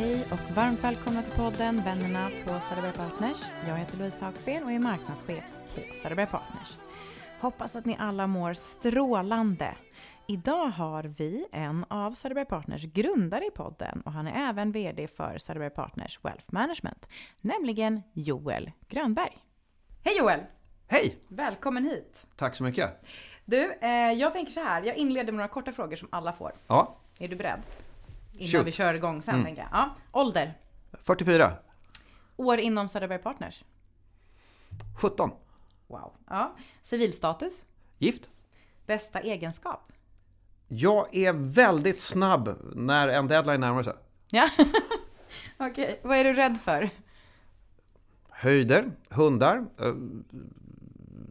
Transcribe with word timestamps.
Hej 0.00 0.24
och 0.32 0.56
varmt 0.56 0.84
välkomna 0.84 1.22
till 1.22 1.32
podden 1.32 1.82
Vännerna 1.84 2.30
på 2.44 2.60
Söderberg 2.68 2.92
Partners. 2.92 3.36
Jag 3.68 3.76
heter 3.76 3.98
Louise 3.98 4.24
Hagsten 4.24 4.64
och 4.64 4.72
är 4.72 4.78
marknadschef 4.78 5.44
på 5.74 5.80
Söderberg 6.02 6.26
Partners. 6.26 6.76
Hoppas 7.40 7.76
att 7.76 7.84
ni 7.84 7.96
alla 7.98 8.26
mår 8.26 8.52
strålande. 8.52 9.74
Idag 10.26 10.66
har 10.66 11.02
vi 11.04 11.46
en 11.52 11.84
av 11.88 12.12
Söderberg 12.12 12.44
Partners 12.44 12.82
grundare 12.84 13.44
i 13.46 13.50
podden 13.50 14.00
och 14.00 14.12
han 14.12 14.26
är 14.26 14.48
även 14.48 14.72
VD 14.72 15.08
för 15.08 15.38
Söderberg 15.38 15.70
Partners 15.70 16.18
Wealth 16.22 16.44
Management, 16.48 17.08
nämligen 17.40 18.02
Joel 18.12 18.70
Grönberg. 18.88 19.38
Hej 20.04 20.18
Joel! 20.18 20.40
Hej! 20.86 21.18
Välkommen 21.28 21.84
hit! 21.84 22.26
Tack 22.36 22.54
så 22.54 22.62
mycket. 22.62 22.90
Du, 23.44 23.72
eh, 23.72 24.12
jag 24.12 24.32
tänker 24.32 24.52
så 24.52 24.60
här, 24.60 24.82
jag 24.82 24.96
inleder 24.96 25.32
med 25.32 25.36
några 25.36 25.48
korta 25.48 25.72
frågor 25.72 25.96
som 25.96 26.08
alla 26.12 26.32
får. 26.32 26.52
Ja, 26.66 26.96
Är 27.18 27.28
du 27.28 27.36
beredd? 27.36 27.60
Innan 28.40 28.50
Shoot. 28.50 28.66
vi 28.66 28.72
kör 28.72 28.94
igång 28.94 29.22
sen 29.22 29.34
Mm. 29.34 29.46
tänker 29.46 29.62
jag. 29.62 29.70
Ja. 29.72 29.96
Ålder? 30.12 30.54
44. 31.02 31.52
År 32.36 32.58
inom 32.58 32.88
Söderberg 32.88 33.18
Partners? 33.18 33.64
17. 35.00 35.30
Wow. 35.86 36.12
Ja. 36.28 36.56
Civilstatus? 36.82 37.64
Gift. 37.98 38.28
Bästa 38.86 39.20
egenskap? 39.20 39.92
Jag 40.68 41.16
är 41.16 41.32
väldigt 41.32 42.00
snabb 42.00 42.56
när 42.74 43.08
en 43.08 43.26
deadline 43.28 43.60
närmar 43.60 43.82
sig. 43.82 43.92
Ja. 44.30 44.48
Okej, 45.58 46.00
vad 46.04 46.18
är 46.18 46.24
du 46.24 46.32
rädd 46.32 46.58
för? 46.64 46.90
Höjder, 48.30 48.92
hundar, 49.10 49.64
eh, 49.80 49.94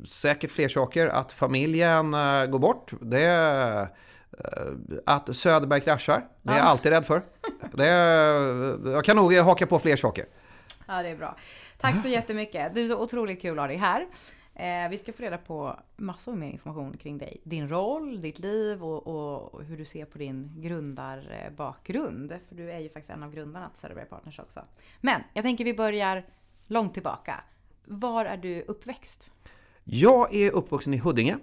säkert 0.07 0.51
fler 0.51 0.69
saker. 0.69 1.07
Att 1.07 1.31
familjen 1.31 2.13
eh, 2.13 2.45
går 2.45 2.59
bort. 2.59 2.93
Det 3.01 3.89
att 5.05 5.35
Söderberg 5.35 5.81
kraschar. 5.81 6.27
Det 6.41 6.51
är 6.51 6.55
jag 6.57 6.65
Ja. 6.65 6.69
alltid 6.69 6.91
rädd 6.91 7.05
för. 7.05 7.21
Det 7.73 7.85
är, 7.87 8.91
jag 8.91 9.03
kan 9.05 9.15
nog 9.15 9.33
haka 9.33 9.67
på 9.67 9.79
fler 9.79 9.95
saker. 9.95 10.25
Ja, 10.87 11.01
det 11.03 11.09
är 11.09 11.15
bra. 11.15 11.35
Tack 11.77 12.01
så 12.01 12.07
jättemycket. 12.07 12.75
Du 12.75 12.83
är 12.83 12.87
så 12.87 13.01
otroligt 13.03 13.41
kul 13.41 13.51
att 13.59 13.63
ha 13.63 13.67
dig 13.67 13.77
här. 13.77 14.07
Eh, 14.55 14.89
vi 14.89 14.97
ska 14.97 15.13
få 15.13 15.23
reda 15.23 15.37
på 15.37 15.79
massor 15.97 16.35
mer 16.35 16.49
information 16.49 16.97
kring 16.97 17.17
dig. 17.17 17.41
Din 17.43 17.69
roll, 17.69 18.21
ditt 18.21 18.39
liv 18.39 18.83
och, 18.83 19.07
och 19.07 19.63
hur 19.63 19.77
du 19.77 19.85
ser 19.85 20.05
på 20.05 20.17
din 20.17 20.51
grundarbakgrund. 20.55 22.33
För 22.47 22.55
du 22.55 22.71
är 22.71 22.79
ju 22.79 22.89
faktiskt 22.89 23.09
en 23.09 23.23
av 23.23 23.31
grundarna 23.33 23.69
till 23.69 23.79
Söderberg 23.79 24.05
Partners 24.05 24.39
också. 24.39 24.61
Men 25.01 25.21
jag 25.33 25.43
tänker 25.43 25.65
vi 25.65 25.73
börjar 25.73 26.25
långt 26.67 26.93
tillbaka. 26.93 27.43
Var 27.85 28.25
är 28.25 28.37
du 28.37 28.61
uppväxt? 28.61 29.29
Jag 29.83 30.35
är 30.35 30.51
uppvuxen 30.51 30.93
i 30.93 30.97
Huddinge. 30.97 31.37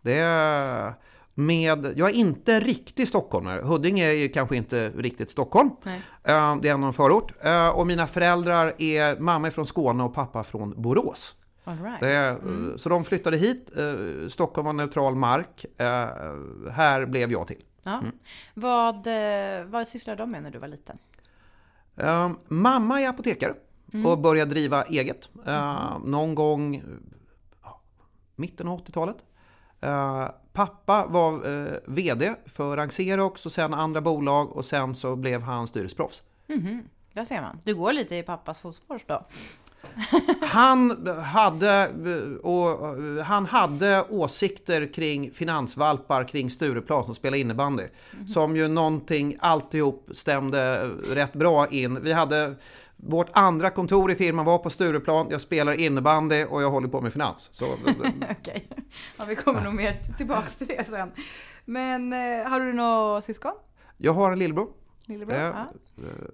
Det 0.00 0.18
är 0.18 0.92
med, 1.34 1.92
jag 1.96 2.10
är 2.10 2.14
inte 2.14 2.60
riktig 2.60 3.08
stockholmare. 3.08 3.60
Huddinge 3.62 4.04
är 4.04 4.12
ju 4.12 4.28
kanske 4.28 4.56
inte 4.56 4.88
riktigt 4.90 5.30
Stockholm. 5.30 5.70
Nej. 5.84 6.02
Eh, 6.24 6.56
Det 6.62 6.68
är 6.68 6.74
en 6.86 6.92
förort. 6.92 7.32
Eh, 7.44 7.68
Och 7.68 7.86
mina 7.86 8.06
föräldrar 8.06 8.74
är, 8.78 9.20
mamma 9.20 9.46
är 9.46 9.50
från 9.50 9.66
Skåne 9.66 10.02
och 10.04 10.14
pappa 10.14 10.42
från 10.44 10.82
Borås. 10.82 11.34
Right. 11.64 12.00
Det 12.00 12.08
Mm. 12.08 12.78
Så 12.78 12.88
de 12.88 13.04
flyttade 13.04 13.36
hit. 13.36 13.70
Eh, 13.76 14.28
Stockholm 14.28 14.66
var 14.66 14.72
neutral 14.72 15.14
mark. 15.14 15.64
Eh, 15.76 15.86
Här 16.72 17.06
blev 17.06 17.32
jag 17.32 17.46
till. 17.46 17.62
Ja. 17.82 17.98
Mm. 17.98 18.12
Vad, 18.54 19.06
eh, 19.06 19.64
vad 19.64 19.88
sysslade 19.88 20.22
de 20.22 20.30
med 20.30 20.42
när 20.42 20.50
du 20.50 20.58
var 20.58 20.68
liten? 20.68 20.98
Eh, 21.96 22.30
Mamma 22.48 23.00
är 23.00 23.08
apotekare 23.08 23.54
Mm. 23.92 24.06
och 24.06 24.18
började 24.18 24.50
driva 24.50 24.82
eget. 24.84 25.28
Eh, 25.46 25.98
Någon 26.04 26.34
gång 26.34 26.74
eh, 26.76 26.82
mitten 28.36 28.68
av 28.68 28.78
80-talet. 28.78 29.16
Eh, 29.80 30.28
Pappa 30.52 31.06
var 31.06 31.32
eh, 31.32 31.72
VD 31.86 32.34
för 32.46 32.76
Ranxerox 32.76 33.46
och 33.46 33.52
sen 33.52 33.74
andra 33.74 34.00
bolag 34.00 34.56
och 34.56 34.64
sen 34.64 34.94
så 34.94 35.16
blev 35.16 35.42
han 35.42 35.68
styrelseproffs. 35.68 36.22
Mhm. 36.46 36.82
Där 37.12 37.24
ser 37.24 37.40
man. 37.40 37.60
Du 37.64 37.74
går 37.74 37.92
lite 37.92 38.16
i 38.16 38.22
pappas 38.22 38.58
fotspår 38.58 39.00
då. 39.06 39.26
Han 40.42 41.06
hade, 41.24 41.88
och, 42.42 42.78
han 43.24 43.46
hade 43.46 44.04
åsikter 44.08 44.92
kring 44.92 45.30
finansvalpar 45.30 46.24
kring 46.24 46.50
Stureplan 46.50 47.04
som 47.04 47.14
spelar 47.14 47.38
innebandy. 47.38 47.82
Som 48.28 48.56
ju 48.56 48.68
någonting, 48.68 49.36
alltihop 49.40 50.08
stämde 50.10 50.88
rätt 51.08 51.32
bra 51.32 51.68
in. 51.68 52.02
Vi 52.02 52.12
hade 52.12 52.54
vårt 53.02 53.28
andra 53.32 53.70
kontor 53.70 54.10
i 54.10 54.14
firman 54.14 54.44
var 54.44 54.58
på 54.58 54.70
Stureplan. 54.70 55.26
Jag 55.30 55.40
spelar 55.40 55.72
innebandy 55.72 56.44
och 56.44 56.62
jag 56.62 56.70
håller 56.70 56.88
på 56.88 57.00
med 57.00 57.12
finans. 57.12 57.48
Så, 57.52 57.66
Okej. 58.30 58.68
Ja, 59.18 59.24
vi 59.28 59.36
kommer 59.36 59.60
nog 59.60 59.74
mer 59.74 59.92
tillbaks 60.16 60.56
till 60.56 60.66
det 60.66 60.88
sen. 60.88 61.10
Men 61.64 62.12
eh, 62.12 62.48
har 62.50 62.60
du 62.60 62.72
några 62.72 63.20
syskon? 63.20 63.52
jag 63.96 64.12
har 64.12 64.32
en 64.32 64.38
lillebror. 64.38 64.68
Lillebror? 65.06 65.36
Eh, 65.36 65.40
ja, 65.42 65.66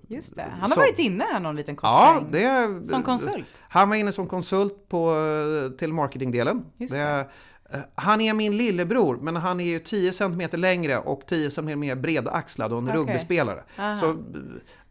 just 0.08 0.36
det. 0.36 0.42
Han 0.50 0.60
har 0.60 0.68
så- 0.68 0.80
varit 0.80 0.98
inne 0.98 1.24
här 1.24 1.40
någon 1.40 1.54
liten 1.56 1.76
kort 1.76 1.88
Ja, 1.90 2.22
det 2.30 2.86
Som 2.88 3.02
konsult? 3.02 3.46
Han 3.60 3.88
var 3.88 3.96
inne 3.96 4.12
som 4.12 4.26
konsult 4.26 4.88
på 4.88 5.10
eh, 5.16 5.76
telemarketingdelen. 5.76 6.64
Just 6.76 6.94
Det 6.94 7.28
eh, 7.70 7.80
Han 7.94 8.20
är 8.20 8.34
min 8.34 8.56
lillebror, 8.56 9.16
men 9.22 9.36
han 9.36 9.60
är 9.60 9.64
ju 9.64 9.78
10 9.78 10.12
cm 10.12 10.42
längre 10.52 10.98
och 10.98 11.26
10 11.26 11.50
cm 11.50 11.80
mer 11.80 11.94
bredaxlad 11.96 12.72
och 12.72 12.78
en 12.78 12.84
Okej. 12.88 12.96
rugbyspelare. 12.96 13.64
Aha. 13.78 13.96
Så 13.96 14.06
eh, 14.10 14.14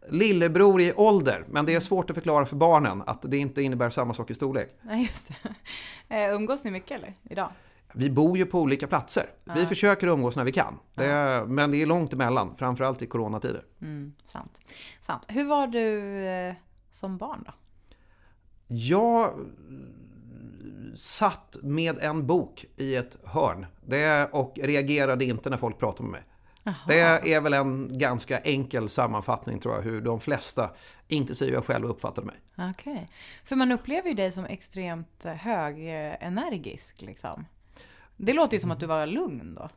lillebror 0.08 0.80
i 0.80 0.92
ålder, 0.96 1.44
men 1.48 1.66
det 1.66 1.74
är 1.74 1.80
svårt 1.80 2.10
att 2.10 2.16
förklara 2.16 2.46
för 2.46 2.56
barnen 2.56 3.02
att 3.06 3.22
det 3.22 3.36
inte 3.38 3.62
innebär 3.62 3.90
samma 3.90 4.14
sak 4.14 4.30
i 4.30 4.34
storlek. 4.34 4.68
Nej, 4.82 5.02
just 5.02 5.30
det. 6.08 6.24
Eh, 6.24 6.34
umgås 6.34 6.64
ni 6.64 6.70
mycket 6.70 6.90
eller? 6.98 7.14
Idag? 7.30 7.50
Vi 7.94 8.10
bor 8.10 8.38
ju 8.38 8.46
på 8.46 8.60
olika 8.60 8.86
platser. 8.86 9.24
Vi 9.44 9.60
Ja. 9.60 9.66
försöker 9.66 10.06
umgås 10.06 10.36
när 10.36 10.44
vi 10.44 10.52
kan. 10.52 10.78
Det 10.94 11.04
är, 11.04 11.44
men 11.44 11.70
det 11.70 11.82
är 11.82 11.86
långt 11.86 12.12
emellan, 12.12 12.54
framförallt 12.58 13.02
i 13.02 13.06
coronatider. 13.06 13.64
Mm, 13.82 14.12
sant. 14.32 14.52
sant. 15.00 15.22
Hur 15.28 15.44
var 15.44 15.66
du 15.66 16.16
eh, 16.26 16.54
som 16.92 17.18
barn 17.18 17.42
då? 17.46 17.52
Jag 18.66 19.32
satt 20.96 21.56
med 21.62 21.98
en 21.98 22.26
bok 22.26 22.64
i 22.76 22.94
ett 22.96 23.16
hörn 23.24 23.66
det, 23.86 24.28
och 24.32 24.58
reagerade 24.62 25.24
inte 25.24 25.50
när 25.50 25.56
folk 25.56 25.78
pratade 25.78 26.02
med 26.02 26.10
mig. 26.12 26.22
Jaha. 26.66 27.20
Det 27.22 27.32
är 27.32 27.40
väl 27.40 27.52
en 27.52 27.98
ganska 27.98 28.38
enkel 28.38 28.88
sammanfattning 28.88 29.60
tror 29.60 29.74
jag 29.74 29.82
hur 29.82 30.00
de 30.00 30.20
flesta, 30.20 30.70
inklusive 31.08 31.52
jag 31.52 31.64
själv, 31.64 31.86
uppfattade 31.86 32.26
mig. 32.26 32.36
Okej. 32.70 33.10
För 33.44 33.56
man 33.56 33.72
upplever 33.72 34.08
ju 34.08 34.14
dig 34.14 34.32
som 34.32 34.44
extremt 34.44 35.24
eh, 35.24 35.32
högenergisk 35.32 37.02
liksom. 37.02 37.46
Det 38.16 38.32
låter 38.32 38.54
ju 38.54 38.60
som 38.60 38.70
att 38.70 38.80
du 38.80 38.86
var 38.86 39.06
lugn 39.06 39.54
då. 39.54 39.68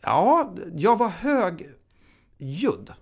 Ja, 0.00 0.54
jag 0.74 0.98
var 0.98 1.08
högljudd. 1.08 2.92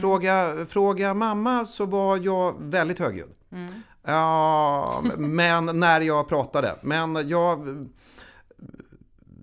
Fråga, 0.00 0.66
fråga 0.68 1.14
mamma 1.14 1.66
så 1.66 1.86
var 1.86 2.16
jag 2.16 2.54
väldigt 2.58 2.98
högljudd. 2.98 3.34
Mm. 3.52 3.82
Ja, 4.02 5.02
men 5.16 5.80
när 5.80 6.00
jag 6.00 6.28
pratade. 6.28 6.76
Men 6.82 7.28
jag... 7.28 7.88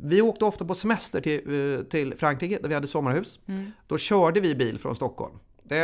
Vi 0.06 0.22
åkte 0.22 0.46
ofta 0.46 0.66
på 0.66 0.76
semester 0.76 1.22
till, 1.22 1.78
eh, 1.80 1.84
till 1.84 2.18
Frankrike 2.18 2.60
där 2.62 2.70
vi 2.70 2.76
hade 2.76 2.88
sommarhus. 2.88 3.40
Mm. 3.46 3.72
Då 3.88 3.98
körde 3.98 4.40
vi 4.40 4.56
bil 4.56 4.80
från 4.80 4.96
Stockholm. 4.96 5.34
Det, 5.64 5.78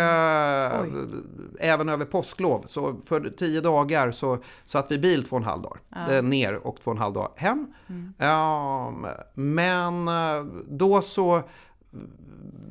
även 1.59 1.90
över 1.90 2.06
påsklov. 2.06 2.66
Så 2.68 3.02
för 3.06 3.34
tio 3.38 3.62
dagar 3.62 4.12
så 4.12 4.38
satt 4.66 4.91
vi 4.91 4.97
bil 4.97 5.24
två 5.24 5.35
och 5.35 5.41
en 5.41 5.47
halv 5.47 5.62
dag. 5.62 5.78
Ja. 5.90 6.12
Eh, 6.12 6.24
Ner 6.24 6.56
och 6.68 6.78
två 6.84 6.91
och 6.91 6.97
en 6.97 7.02
halv 7.02 7.13
dag 7.13 7.31
hem. 7.35 7.74
Mm. 7.90 8.13
Ja, 8.18 8.94
men 9.34 10.08
eh, 10.08 10.44
då 10.68 11.02
så 11.02 11.44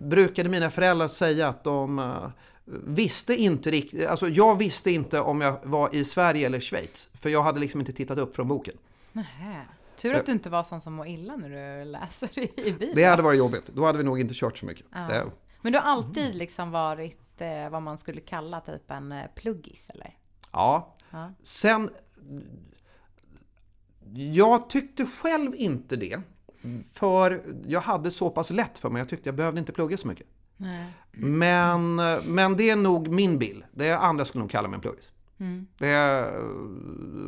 brukade 0.00 0.48
mina 0.48 0.70
föräldrar 0.70 1.08
säga 1.08 1.48
att 1.48 1.64
de 1.64 2.12
visste 2.86 3.34
inte 3.34 3.70
riktigt, 3.70 4.06
alltså 4.06 4.28
jag 4.28 4.58
visste 4.58 4.90
inte 4.90 5.20
om 5.20 5.40
jag 5.40 5.58
var 5.62 5.94
i 5.94 6.04
Sverige 6.04 6.46
eller 6.46 6.60
Schweiz. 6.60 7.08
För 7.14 7.30
jag 7.30 7.42
hade 7.42 7.60
liksom 7.60 7.80
inte 7.80 7.92
tittat 7.92 8.18
upp 8.18 8.34
från 8.34 8.48
boken. 8.48 8.74
Nähä. 9.12 9.64
Tur 9.98 10.14
att 10.14 10.26
du 10.26 10.32
inte 10.32 10.50
var 10.50 10.62
sån 10.62 10.80
som 10.80 10.92
mår 10.94 11.06
illa 11.06 11.36
när 11.36 11.48
du 11.48 11.84
läser 11.84 12.38
i 12.38 12.72
bilen. 12.72 12.94
Det 12.94 13.04
hade 13.04 13.22
varit 13.22 13.38
jobbigt. 13.38 13.66
Då 13.66 13.86
hade 13.86 13.98
vi 13.98 14.04
nog 14.04 14.20
inte 14.20 14.34
kört 14.34 14.58
så 14.58 14.66
mycket. 14.66 14.86
Ja. 14.92 15.00
Det, 15.00 15.24
Men 15.62 15.72
du 15.72 15.78
har 15.78 15.84
alltid 15.84 16.34
liksom 16.34 16.70
varit 16.70 17.40
eh, 17.40 17.70
vad 17.70 17.82
man 17.82 17.98
skulle 17.98 18.20
kalla 18.20 18.60
typ 18.60 18.90
en 18.90 19.12
eh, 19.12 19.24
pluggis 19.34 19.90
eller? 19.90 20.16
ja. 20.52 20.94
Ja. 21.10 21.32
Sen... 21.42 21.90
Jag 24.34 24.70
tyckte 24.70 25.06
själv 25.06 25.54
inte 25.54 25.96
det. 25.96 26.20
För 26.92 27.42
jag 27.66 27.80
hade 27.80 28.10
så 28.10 28.30
pass 28.30 28.50
lätt 28.50 28.78
för 28.78 28.90
mig. 28.90 29.00
Jag 29.00 29.08
tyckte 29.08 29.28
jag 29.28 29.36
behövde 29.36 29.60
inte 29.60 29.72
plugga 29.72 29.96
så 29.96 30.08
mycket. 30.08 30.26
Nej. 30.56 30.92
Men, 31.12 31.94
men 32.24 32.56
det 32.56 32.70
är 32.70 32.76
nog 32.76 33.08
min 33.08 33.38
bild. 33.38 33.64
Det 33.72 33.92
andra 33.92 34.24
skulle 34.24 34.40
nog 34.40 34.50
kalla 34.50 34.68
mig 34.68 34.74
en 34.74 34.80
pluggis. 34.80 35.12
Mm. 35.40 35.66
Det, 35.78 36.24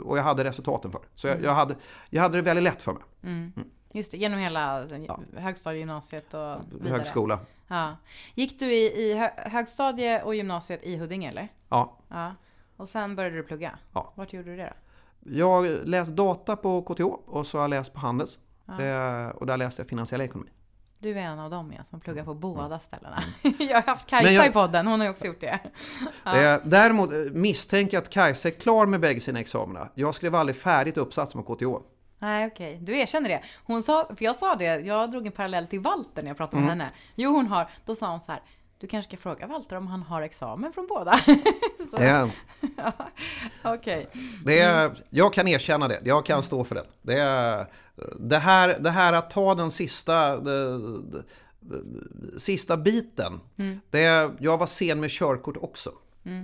och 0.04 0.18
jag 0.18 0.22
hade 0.22 0.44
resultaten 0.44 0.90
för. 0.92 1.00
Så 1.14 1.26
jag, 1.26 1.42
jag, 1.42 1.54
hade, 1.54 1.74
jag 2.10 2.22
hade 2.22 2.38
det 2.38 2.42
väldigt 2.42 2.62
lätt 2.64 2.82
för 2.82 2.92
mig. 2.92 3.02
Mm. 3.22 3.52
Just 3.92 4.10
det, 4.10 4.16
genom 4.16 4.38
hela 4.38 4.64
alltså, 4.64 4.96
Ja. 4.96 5.20
högstadiegymnasiet 5.36 6.34
och 6.34 6.56
vidare. 6.72 6.90
Högskola. 6.90 7.38
Ja. 7.68 7.96
Gick 8.34 8.58
du 8.58 8.72
i, 8.72 8.84
i 9.10 9.14
hö 9.18 9.30
högstadie 9.36 10.22
och 10.22 10.34
gymnasiet 10.34 10.82
i 10.82 10.96
Huddinge 10.96 11.28
eller? 11.28 11.48
Ja. 11.68 11.96
Ja. 12.08 12.34
Och 12.76 12.88
sen 12.88 13.16
började 13.16 13.36
du 13.36 13.42
plugga? 13.42 13.78
Ja. 13.92 14.12
Vart 14.14 14.32
gjorde 14.32 14.50
du 14.50 14.56
det 14.56 14.72
då? 15.20 15.30
Jag 15.32 15.66
läste 15.88 16.12
data 16.12 16.56
på 16.56 16.82
KTH 16.82 17.02
och 17.26 17.46
så 17.46 17.58
har 17.58 17.62
jag 17.62 17.70
läst 17.70 17.92
på 17.94 18.00
Handels. 18.00 18.38
Ja. 18.66 18.72
Det, 18.72 19.30
och 19.32 19.46
där 19.46 19.56
läste 19.56 19.82
jag 19.82 19.88
finansiell 19.88 20.20
ekonomi. 20.20 20.50
Du 21.02 21.10
är 21.18 21.22
en 21.22 21.38
av 21.38 21.50
dem 21.50 21.72
ja, 21.76 21.84
som 21.84 22.00
pluggar 22.00 22.24
på 22.24 22.30
Mm. 22.30 22.40
båda 22.40 22.78
ställena. 22.78 23.22
jag 23.58 23.74
har 23.74 23.82
haft 23.82 24.08
Kajsa 24.10 24.32
jag- 24.32 24.46
i 24.46 24.50
podden, 24.52 24.86
hon 24.86 25.00
har 25.00 25.06
ju 25.06 25.10
också 25.10 25.26
gjort 25.26 25.40
det. 25.40 25.58
Ja. 26.24 26.36
Eh, 26.40 26.60
Däremot 26.64 27.12
eh, 27.12 27.18
misstänker 27.32 27.96
jag 27.96 28.02
att 28.02 28.10
Kajsa 28.10 28.48
är 28.48 28.52
klar 28.52 28.86
med 28.86 29.00
bägge 29.00 29.20
sina 29.20 29.40
examina. 29.40 29.88
Jag 29.94 30.14
skrev 30.14 30.34
aldrig 30.34 30.56
färdigt 30.56 30.96
uppsatsen 30.96 31.42
på 31.42 31.54
KTH. 31.54 31.64
Nej 32.18 32.46
okej, 32.46 32.78
du 32.82 32.98
erkänner 32.98 33.28
det. 33.28 33.42
Hon 33.64 33.82
sa, 33.82 34.04
för 34.16 34.24
jag 34.24 34.36
sa 34.36 34.54
det, 34.54 34.64
jag 34.64 35.10
drog 35.10 35.26
en 35.26 35.32
parallell 35.32 35.66
till 35.66 35.80
Walter 35.80 36.22
när 36.22 36.30
jag 36.30 36.36
pratade 36.36 36.56
med 36.62 36.68
Mm. 36.72 36.80
henne. 36.80 36.92
Jo 37.14 37.30
hon 37.32 37.46
har, 37.46 37.70
då 37.84 37.94
sa 37.94 38.10
hon 38.10 38.20
så 38.20 38.32
här, 38.32 38.42
du 38.80 38.86
kanske 38.86 39.08
ska 39.16 39.22
fråga 39.22 39.46
Walter 39.46 39.76
om 39.76 39.86
han 39.86 40.02
har 40.02 40.22
examen 40.22 40.72
från 40.72 40.86
båda. 40.86 41.12
så, 41.90 41.96
Det, 41.96 42.30
ja, 42.76 42.92
Okej. 43.64 44.08
det, 44.44 44.58
är- 44.60 44.92
jag 45.10 45.32
kan 45.32 45.48
erkänna 45.48 45.88
det, 45.88 46.00
jag 46.04 46.26
kan 46.26 46.42
stå 46.42 46.64
för 46.64 46.74
det. 46.74 46.84
Det, 47.02 47.20
är- 47.20 47.66
det, 48.18 48.38
här, 48.38 48.78
det 48.80 48.90
här 48.90 49.12
att 49.12 49.30
ta 49.30 49.54
den 49.54 49.70
sista, 49.70 50.36
det, 50.36 50.78
det, 51.00 51.22
sista 52.40 52.76
biten. 52.76 53.40
Mm. 53.56 53.80
Det, 53.90 54.30
jag 54.38 54.58
var 54.58 54.66
sen 54.66 55.00
med 55.00 55.10
körkort 55.10 55.56
också. 55.60 55.92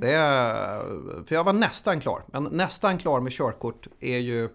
Det 0.00 0.12
är, 0.12 0.78
för 1.26 1.34
jag 1.34 1.44
var 1.44 1.52
nästan 1.52 2.00
klar. 2.00 2.22
Men 2.26 2.44
nästan 2.44 2.98
klar 2.98 3.20
med 3.20 3.32
körkort 3.32 3.86
är 4.00 4.18
ju 4.18 4.48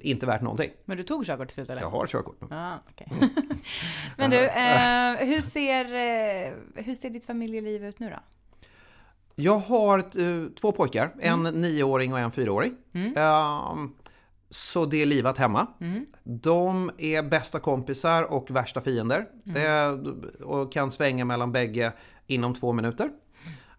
inte 0.00 0.26
värt 0.26 0.42
någonting. 0.42 0.70
Men 0.84 0.96
du 0.96 1.02
tog 1.02 1.26
körkort 1.26 1.48
till 1.48 1.54
slut 1.54 1.70
eller? 1.70 1.82
Jag 1.82 1.90
har 1.90 2.06
körkort 2.06 2.40
nu. 2.40 2.46
Ja, 2.50 2.78
okej. 2.90 3.06
Men 4.16 4.30
du, 4.30 4.36
eh, 4.36 5.26
hur, 5.26 5.40
ser, 5.40 5.84
eh, 5.84 6.52
hur 6.84 6.94
ser 6.94 7.10
ditt 7.10 7.26
familjeliv 7.26 7.84
ut 7.84 7.98
nu 7.98 8.10
då? 8.10 8.18
Jag 9.34 9.58
har 9.58 9.98
eh, 9.98 10.48
två 10.60 10.72
pojkar, 10.72 11.14
en 11.20 11.42
nioåring 11.42 12.12
och 12.12 12.18
en 12.18 12.32
fyraåring. 12.32 12.74
Mm. 12.92 13.16
Ehm, 13.16 13.92
så 14.50 14.86
det 14.86 15.02
är 15.02 15.06
livat 15.06 15.38
hemma. 15.38 15.66
Mm. 15.80 16.06
De 16.24 16.90
är 16.98 17.22
bästa 17.22 17.60
kompisar 17.60 18.22
och 18.22 18.50
värsta 18.50 18.80
fiender. 18.80 19.26
Mm. 19.46 19.54
Det, 19.54 20.44
och 20.44 20.72
kan 20.72 20.90
svänga 20.90 21.24
mellan 21.24 21.52
bägge 21.52 21.92
inom 22.26 22.54
två 22.54 22.72
minuter. 22.72 23.10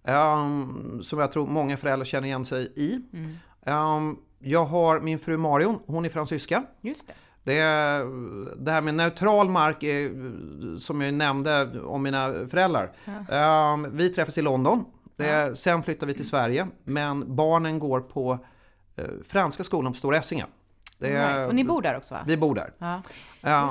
Ehm, 0.03 1.01
som 1.03 1.19
jag 1.19 1.31
tror 1.31 1.47
många 1.47 1.77
föräldrar 1.77 2.05
känner 2.05 2.27
igen 2.27 2.45
sig 2.45 2.73
i. 2.75 3.01
Mm. 3.13 3.35
Jag 4.43 4.65
har 4.65 4.99
min 4.99 5.19
fru 5.19 5.37
Marion, 5.37 5.79
hon 5.85 6.05
är 6.05 6.09
fransyska. 6.09 6.63
Just 6.81 7.07
det. 7.07 7.13
Det, 7.43 7.61
det 8.57 8.71
här 8.71 8.81
med 8.81 8.95
neutral 8.95 9.49
mark, 9.49 9.83
är, 9.83 10.09
som 10.79 11.01
jag 11.01 11.13
nämnde 11.13 11.81
om 11.81 12.03
mina 12.03 12.33
föräldrar. 12.49 12.91
Ehm, 13.31 13.97
vi 13.97 14.09
träffas 14.09 14.37
i 14.37 14.41
London. 14.41 14.85
Det, 15.15 15.57
Sen 15.57 15.83
flyttar 15.83 16.07
vi 16.07 16.13
till 16.13 16.27
Sverige. 16.27 16.67
Men 16.83 17.35
barnen 17.35 17.79
går 17.79 17.99
på 17.99 18.39
eh, 18.95 19.05
franska 19.27 19.63
skolan 19.63 19.93
på 19.93 19.97
Stora 19.97 20.17
Essinga. 20.17 20.45
Det, 20.97 21.09
Right. 21.09 21.47
Och 21.47 21.55
ni 21.55 21.63
bor 21.65 21.81
där 21.81 21.97
också 21.97 22.13
va? 22.13 22.19
Vi 22.27 22.37
bor 22.37 22.55
där. 22.55 22.73
Ja. 22.77 23.01
Ehm, 23.41 23.69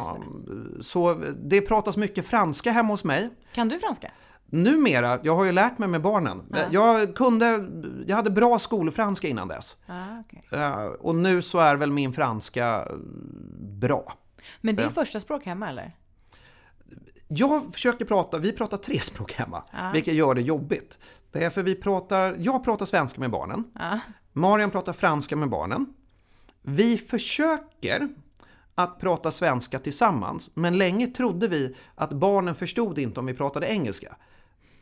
så 0.82 1.14
det 1.44 1.60
pratas 1.60 1.96
mycket 1.96 2.26
franska 2.26 2.72
hemma 2.72 2.88
hos 2.92 3.04
mig. 3.04 3.30
Kan 3.54 3.68
du 3.68 3.78
franska? 3.78 4.10
Numera, 4.54 5.19
jag 5.22 5.37
har 5.37 5.44
ju 5.44 5.52
lärt 5.52 5.78
mig 5.78 5.88
med 5.88 6.02
barnen. 6.02 6.43
Ja. 6.50 6.66
Jag, 6.70 7.14
kunde, 7.16 7.69
jag 8.06 8.16
hade 8.16 8.31
bra 8.31 8.58
skolfranska 8.58 9.28
innan 9.28 9.49
dess. 9.49 9.76
Ja, 9.87 10.20
okej. 10.26 10.44
Eh, 10.52 10.75
och 10.84 11.14
nu 11.14 11.43
så 11.43 11.58
är 11.58 11.76
väl 11.76 11.90
min 11.93 12.12
franska 12.12 12.87
eh, 12.90 12.96
bra. 13.60 14.12
Men 14.60 14.76
det 14.76 14.82
är 14.82 14.87
Ja. 14.87 14.90
första 14.90 15.20
språk 15.20 15.44
hemma 15.46 15.69
eller? 15.69 15.96
Jag 17.28 17.72
försöker 17.75 18.04
prata, 18.04 18.38
vi 18.38 18.52
pratar 18.52 18.76
tre 18.76 18.99
språk 19.02 19.32
hemma, 19.32 19.62
Ja. 19.72 19.90
vilket 19.94 20.14
gör 20.14 20.34
det 20.34 20.43
jobbigt. 20.43 20.99
Det 21.32 21.44
är 21.44 21.50
för 21.50 21.62
vi 21.62 21.75
pratar, 21.75 22.37
jag 22.38 22.64
pratar 22.64 22.87
svenska 22.87 23.20
med 23.20 23.31
barnen, 23.31 23.64
Ja. 23.75 24.00
Marian 24.32 24.70
pratar 24.70 24.93
franska 24.93 25.37
med 25.37 25.49
barnen. 25.49 25.87
Vi 26.62 26.99
försöker 26.99 28.08
att 28.75 28.99
prata 29.00 29.31
svenska 29.31 29.78
tillsammans, 29.78 30.50
men 30.54 30.78
länge 30.78 31.06
trodde 31.06 31.49
vi 31.49 31.76
att 31.94 32.12
barnen 32.12 32.54
förstod 32.54 32.99
inte 32.99 33.20
om 33.20 33.26
vi 33.26 33.34
pratade 33.34 33.66
engelska. 33.66 34.16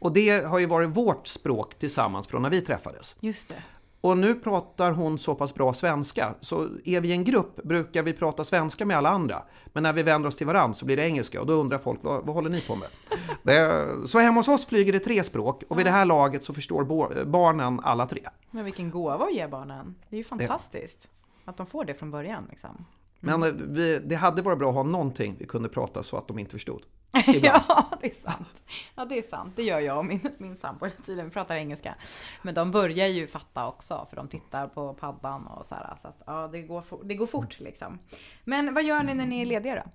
Och 0.01 0.13
det 0.13 0.47
har 0.47 0.59
ju 0.59 0.67
varit 0.67 0.89
vårt 0.89 1.27
språk 1.27 1.79
tillsammans 1.79 2.27
från 2.27 2.43
när 2.43 2.51
vi 2.51 2.61
träffades. 2.61 3.17
Just 3.21 3.49
det. 3.49 3.63
Och 4.01 4.19
nu 4.19 4.35
pratar 4.35 4.93
hon 4.93 5.19
så 5.19 5.35
pass 5.35 5.55
bra 5.55 5.75
svenska, 5.75 6.35
så 6.41 6.69
är 6.85 7.01
vi 7.01 7.09
i 7.09 7.13
en 7.13 7.25
grupp 7.25 7.63
brukar 7.63 8.03
vi 8.03 8.13
prata 8.13 8.45
svenska 8.45 8.87
med 8.87 8.97
alla 8.97 9.09
andra. 9.09 9.43
Men 9.67 9.83
när 9.83 9.93
vi 9.93 10.03
vänder 10.03 10.29
oss 10.29 10.37
till 10.37 10.47
varandra 10.47 10.75
så 10.75 10.85
blir 10.85 10.97
det 10.97 11.03
engelska 11.03 11.41
och 11.41 11.47
då 11.47 11.53
undrar 11.53 11.79
folk, 11.79 12.01
vad, 12.03 12.27
vad 12.27 12.35
håller 12.35 12.51
ni 12.51 12.61
på 12.61 12.77
med? 12.77 12.89
Det, 13.43 13.87
så 14.09 14.19
hemma 14.19 14.41
hos 14.41 14.49
oss 14.49 14.67
flyger 14.67 14.93
det 14.93 14.99
tre 14.99 15.25
språk 15.25 15.63
och 15.69 15.79
vid 15.79 15.87
det 15.87 15.91
här 15.91 16.05
laget 16.05 16.45
så 16.45 16.55
förstår 16.55 16.85
bo, 16.85 17.09
barnen 17.27 17.81
alla 17.81 18.07
tre. 18.07 18.23
Men 18.51 18.65
vilken 18.65 18.91
gåva 18.91 19.25
att 19.25 19.35
ge 19.35 19.47
barnen. 19.47 19.95
Det 20.09 20.17
är 20.17 20.19
ju 20.19 20.25
fantastiskt. 20.25 21.09
Att 21.45 21.57
de 21.57 21.67
får 21.67 21.85
det 21.85 21.95
från 21.95 22.11
början 22.11 22.47
liksom. 22.51 22.85
Men 23.21 23.43
eh, 23.43 23.49
vi, 23.53 23.99
det 23.99 24.15
hade 24.15 24.43
varit 24.43 24.59
bra 24.59 24.69
att 24.69 24.75
ha 24.75 24.83
någonting 24.83 25.37
vi 25.39 25.47
kunde 25.47 25.69
prata 25.69 26.03
så 26.03 26.17
att 26.17 26.29
de 26.29 26.39
inte 26.39 26.53
förstod. 26.53 26.83
Ibland. 27.27 27.65
ja, 27.69 27.91
det 28.01 28.07
är 28.07 28.15
sant. 28.15 28.63
Ja, 28.95 29.05
det 29.05 29.19
är 29.19 29.23
sant. 29.23 29.53
Det 29.57 29.63
gör 29.63 29.81
jag 29.81 29.99
och 29.99 30.05
min, 30.05 30.31
min 30.39 30.57
sambo 30.57 30.85
hela 30.85 30.97
tiden. 31.07 31.25
Vi 31.25 31.31
pratar 31.31 31.55
engelska. 31.55 31.95
Men 32.43 32.55
de 32.55 32.71
börjar 32.71 33.07
ju 33.07 33.27
fatta 33.27 33.67
också, 33.67 34.07
för 34.11 34.17
de 34.17 34.29
tittar 34.29 34.69
på 34.69 34.95
paddan 34.95 35.47
och 35.47 35.67
så 35.67 35.75
här. 35.75 35.97
Så 36.03 36.09
att 36.09 36.23
ja, 36.27 36.49
det 36.53 36.63
går, 36.63 36.83
for, 36.83 37.01
det 37.05 37.15
går 37.15 37.27
fort 37.27 37.61
liksom. 37.61 37.99
Men 38.45 38.75
vad 38.75 38.85
gör 38.85 39.03
ni 39.03 39.15
när 39.15 39.27
ni 39.27 39.43
är 39.43 39.47
lediga 39.47 39.75
då? 39.75 39.91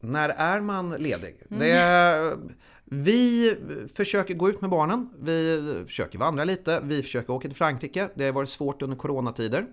När 0.00 0.28
är 0.28 0.60
man 0.60 0.90
ledig? 0.90 1.42
Det 1.48 1.70
är, 1.70 2.36
vi 2.84 3.56
försöker 3.94 4.34
gå 4.34 4.48
ut 4.48 4.60
med 4.60 4.70
barnen, 4.70 5.10
vi 5.20 5.84
försöker 5.86 6.18
vandra 6.18 6.44
lite, 6.44 6.80
vi 6.82 7.02
försöker 7.02 7.32
åka 7.32 7.48
till 7.48 7.56
Frankrike. 7.56 8.08
Det 8.14 8.24
har 8.24 8.32
varit 8.32 8.48
svårt 8.48 8.82
under 8.82 8.96
coronatider. 8.96 9.66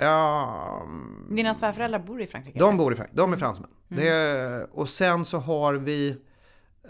Ja, 0.00 0.86
Dina 1.30 1.54
svärföräldrar 1.54 1.98
bor 1.98 2.22
i 2.22 2.26
Frankrike? 2.26 2.58
de 2.58 2.76
bor 2.76 2.92
i 2.92 2.96
Frankrike, 2.96 3.16
de 3.16 3.32
är 3.32 3.36
fransmän. 3.36 3.70
Det, 3.88 4.66
och 4.72 4.88
sen 4.88 5.24
så 5.24 5.38
har 5.38 5.74
vi 5.74 6.16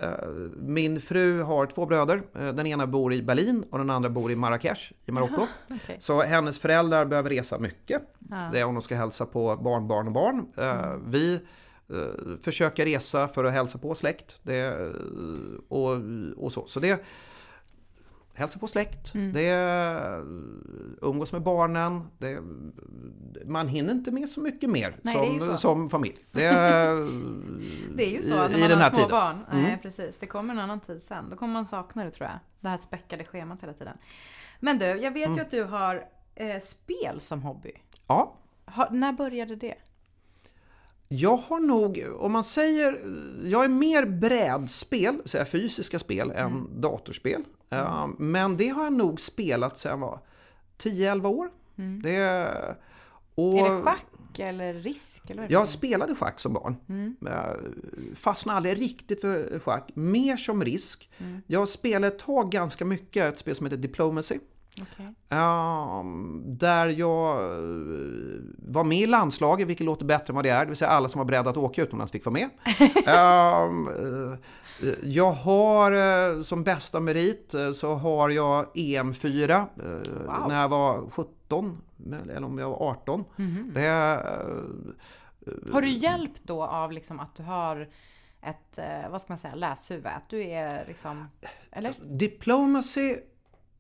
eh, 0.01 0.09
min 0.57 1.01
fru 1.01 1.43
har 1.43 1.67
två 1.67 1.87
bröder. 1.87 2.23
Eh, 2.39 2.49
Den 2.49 2.67
ena 2.67 2.87
bor 2.87 3.13
i 3.13 3.23
Berlin 3.23 3.65
och 3.71 3.79
den 3.79 3.91
andra 3.91 4.11
bor 4.11 4.31
i 4.31 4.37
Marrakesh 4.37 4.93
i 5.07 5.13
Marocko. 5.13 5.47
Okej. 5.71 5.97
Så 6.01 6.23
hennes 6.23 6.59
föräldrar 6.59 7.05
behöver 7.07 7.31
resa 7.31 7.59
mycket. 7.59 8.03
Ja. 8.31 8.49
Det 8.53 8.59
är 8.61 8.65
om 8.65 8.75
de 8.75 8.83
ska 8.83 8.97
hälsa 8.97 9.27
på 9.27 9.57
barnbarn 9.57 10.07
och 10.07 10.13
barn. 10.13 10.47
Eh, 10.57 10.95
Vi 11.07 11.35
eh, 11.35 11.97
försöker 12.43 12.85
resa 12.85 13.29
för 13.29 13.45
att 13.45 13.53
hälsa 13.53 13.79
på 13.79 13.95
släkt. 13.95 14.41
Det, 14.43 14.75
och, 15.69 15.91
och 16.37 16.53
så. 16.53 16.67
Så 16.67 16.81
det 16.81 17.05
Hälsa 18.35 18.59
på 18.59 18.67
släkt, 18.69 19.13
det 19.35 19.47
är 19.47 20.21
umgås 21.03 21.33
med 21.33 21.43
barnen. 21.43 22.03
Det, 22.19 22.39
man 23.47 23.69
hinner 23.69 23.93
inte 23.93 24.11
med 24.11 24.29
så 24.29 24.41
mycket 24.41 24.71
mer 24.71 24.97
Nej, 25.03 25.37
är 25.37 25.41
som, 25.41 25.59
som 25.59 25.91
familj. 25.91 26.17
Det 26.31 26.45
är, 26.45 26.95
Det 27.97 28.07
är 28.07 28.11
ju 28.11 28.23
så 28.23 28.29
i, 28.35 28.37
när 28.49 28.57
i 28.57 28.61
man 28.61 28.69
den 28.71 28.79
har 28.79 28.89
små 28.91 28.95
tiden. 28.97 29.11
barn. 29.11 29.45
Nej, 29.53 29.65
Mm. 29.65 29.79
precis. 29.83 30.15
Det 30.21 30.27
kommer 30.27 30.55
en 30.55 30.61
annan 30.61 30.81
tid 30.81 31.03
sen. 31.09 31.31
Då 31.31 31.37
kommer 31.37 31.53
man 31.53 31.67
sakna 31.67 32.05
det 32.05 32.11
tror 32.11 32.29
jag. 32.29 32.39
Det 32.61 32.69
här 32.69 32.79
späckade 32.79 33.25
schemat 33.25 33.63
hela 33.63 33.73
tiden. 33.73 33.97
Men 34.61 34.79
du, 34.79 34.85
jag 34.87 35.11
vet 35.11 35.27
Mm. 35.27 35.37
ju 35.37 35.43
att 35.43 35.51
du 35.51 35.65
har 35.65 36.05
eh, 36.35 36.61
spel 36.63 37.21
som 37.21 37.43
hobby. 37.43 37.73
Ja, 38.09 38.35
Har, 38.65 38.89
när 38.91 39.13
började 39.13 39.57
det? 39.57 39.75
Jag 41.09 41.37
har 41.37 41.61
nog, 41.61 42.05
om 42.19 42.33
man 42.33 42.45
säger, 42.45 42.99
jag 43.45 43.65
är 43.65 43.69
mer 43.69 44.05
brädspel, 44.07 45.23
så 45.25 45.39
här 45.39 45.45
fysiska 45.45 45.99
spel, 45.99 46.31
Mm. 46.31 46.47
än 46.53 46.81
datorspel. 46.81 47.43
Eh, 47.71 48.09
Men 48.19 48.57
det 48.57 48.69
har 48.69 48.85
jag 48.85 48.93
nog 48.93 49.21
spelat 49.21 49.79
sedan 49.79 49.91
jag 49.91 49.99
var 49.99 50.21
10-11 50.83 51.27
år. 51.29 51.51
Det, 52.03 52.49
och 53.35 53.53
Mm. 53.59 53.65
Är 53.67 53.77
det 53.77 53.83
schack 53.83 54.39
eller 54.39 54.75
risk? 54.75 55.31
Eller 55.31 55.47
jag 55.51 55.69
spelade 55.69 56.15
schack 56.15 56.41
som 56.41 56.53
barn. 56.53 56.77
Mm. 56.89 57.17
Jag 57.21 57.57
Fastnade 58.15 58.57
aldrig 58.57 58.81
riktigt 58.81 59.21
för 59.21 59.59
schack, 59.59 59.91
mer 59.95 60.37
som 60.37 60.65
risk. 60.65 61.11
Mm. 61.19 61.43
Jag 61.47 61.69
spelade 61.69 62.07
ett 62.07 62.19
tag 62.19 62.51
ganska 62.51 62.85
mycket 62.85 63.33
ett 63.33 63.39
spel 63.39 63.57
som 63.57 63.67
heter 63.67 63.77
Diplomacy. 63.77 64.39
Okej. 64.83 65.15
Ehm, 65.29 66.43
där 66.47 66.89
jag 66.89 67.43
eh, 67.43 67.59
var 68.59 68.85
med 68.85 68.99
i 68.99 69.07
landslaget, 69.07 69.69
vilket 69.69 69.87
låter 69.87 70.05
bättre 70.05 70.31
än 70.31 70.35
vad 70.35 70.45
det 70.45 70.51
är. 70.51 70.61
Det 70.61 70.67
vill 70.69 70.77
säga 70.77 70.91
alla 70.91 71.09
som 71.09 71.19
var 71.19 71.25
beredda 71.27 71.51
att 71.51 71.57
åka 71.57 71.83
utomlands 71.83 72.13
fick 72.13 72.25
vara 72.25 72.33
med. 72.33 72.49
Eh, 74.83 74.89
jag 75.03 75.33
har 75.33 75.93
eh, 75.93 76.43
som 76.43 76.65
bästa 76.65 77.01
merit 77.01 77.55
eh, 77.55 77.73
så 77.73 77.95
har 77.95 78.29
jag 78.31 78.67
EM4 78.75 79.51
eh, 79.51 79.67
Wow. 80.27 80.49
när 80.49 80.61
jag 80.61 80.69
var 80.69 81.11
17 81.11 81.83
eller 82.13 82.45
om 82.45 82.59
jag 82.59 82.71
var 82.71 82.91
18. 82.91 83.25
Mhm. 83.37 83.71
Det, 83.75 83.87
eh, 83.87 85.73
Har 85.73 85.83
du 85.83 85.89
hjälp 85.89 86.33
då 86.43 86.63
av 86.65 86.93
liksom 86.93 87.21
att 87.21 87.35
du 87.37 87.43
har 87.43 87.89
ett, 88.43 88.79
vad 89.11 89.21
ska 89.21 89.33
man 89.33 89.39
säga, 89.39 89.55
läshuvud? 89.55 90.07
Att 90.07 90.29
du 90.29 90.45
är 90.45 90.85
liksom, 90.89 91.29
eller? 91.71 91.95
Diplomacy, 92.05 93.17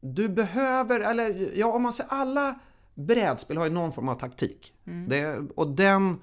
du 0.00 0.28
behöver, 0.28 1.00
eller 1.00 1.49
ja 1.59 1.66
om 1.66 1.83
man 1.83 1.92
säger 1.92 2.11
alla 2.12 2.59
brädspel 2.95 3.57
har 3.57 3.64
ju 3.64 3.71
någon 3.71 3.92
form 3.92 4.09
av 4.09 4.14
taktik. 4.14 4.73
Det, 5.09 5.38
och 5.57 5.69
den 5.69 6.19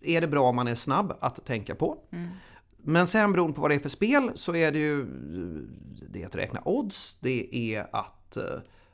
är 0.00 0.20
det 0.20 0.26
bra 0.26 0.48
om 0.48 0.56
man 0.56 0.68
är 0.68 0.74
snabb 0.74 1.12
att 1.20 1.44
tänka 1.44 1.74
på. 1.74 1.98
Mm. 2.12 2.28
Men 2.86 3.06
sen 3.06 3.32
beroende 3.32 3.54
på 3.54 3.60
vad 3.60 3.70
det 3.70 3.74
är 3.74 3.78
för 3.78 3.88
spel 3.88 4.30
så 4.34 4.54
är 4.54 4.72
det 4.72 4.78
ju 4.78 5.06
det 6.10 6.22
är 6.22 6.26
att 6.26 6.36
räkna 6.36 6.60
odds, 6.64 7.18
det 7.20 7.56
är 7.56 7.86
att 7.92 8.36
eh, 8.36 8.42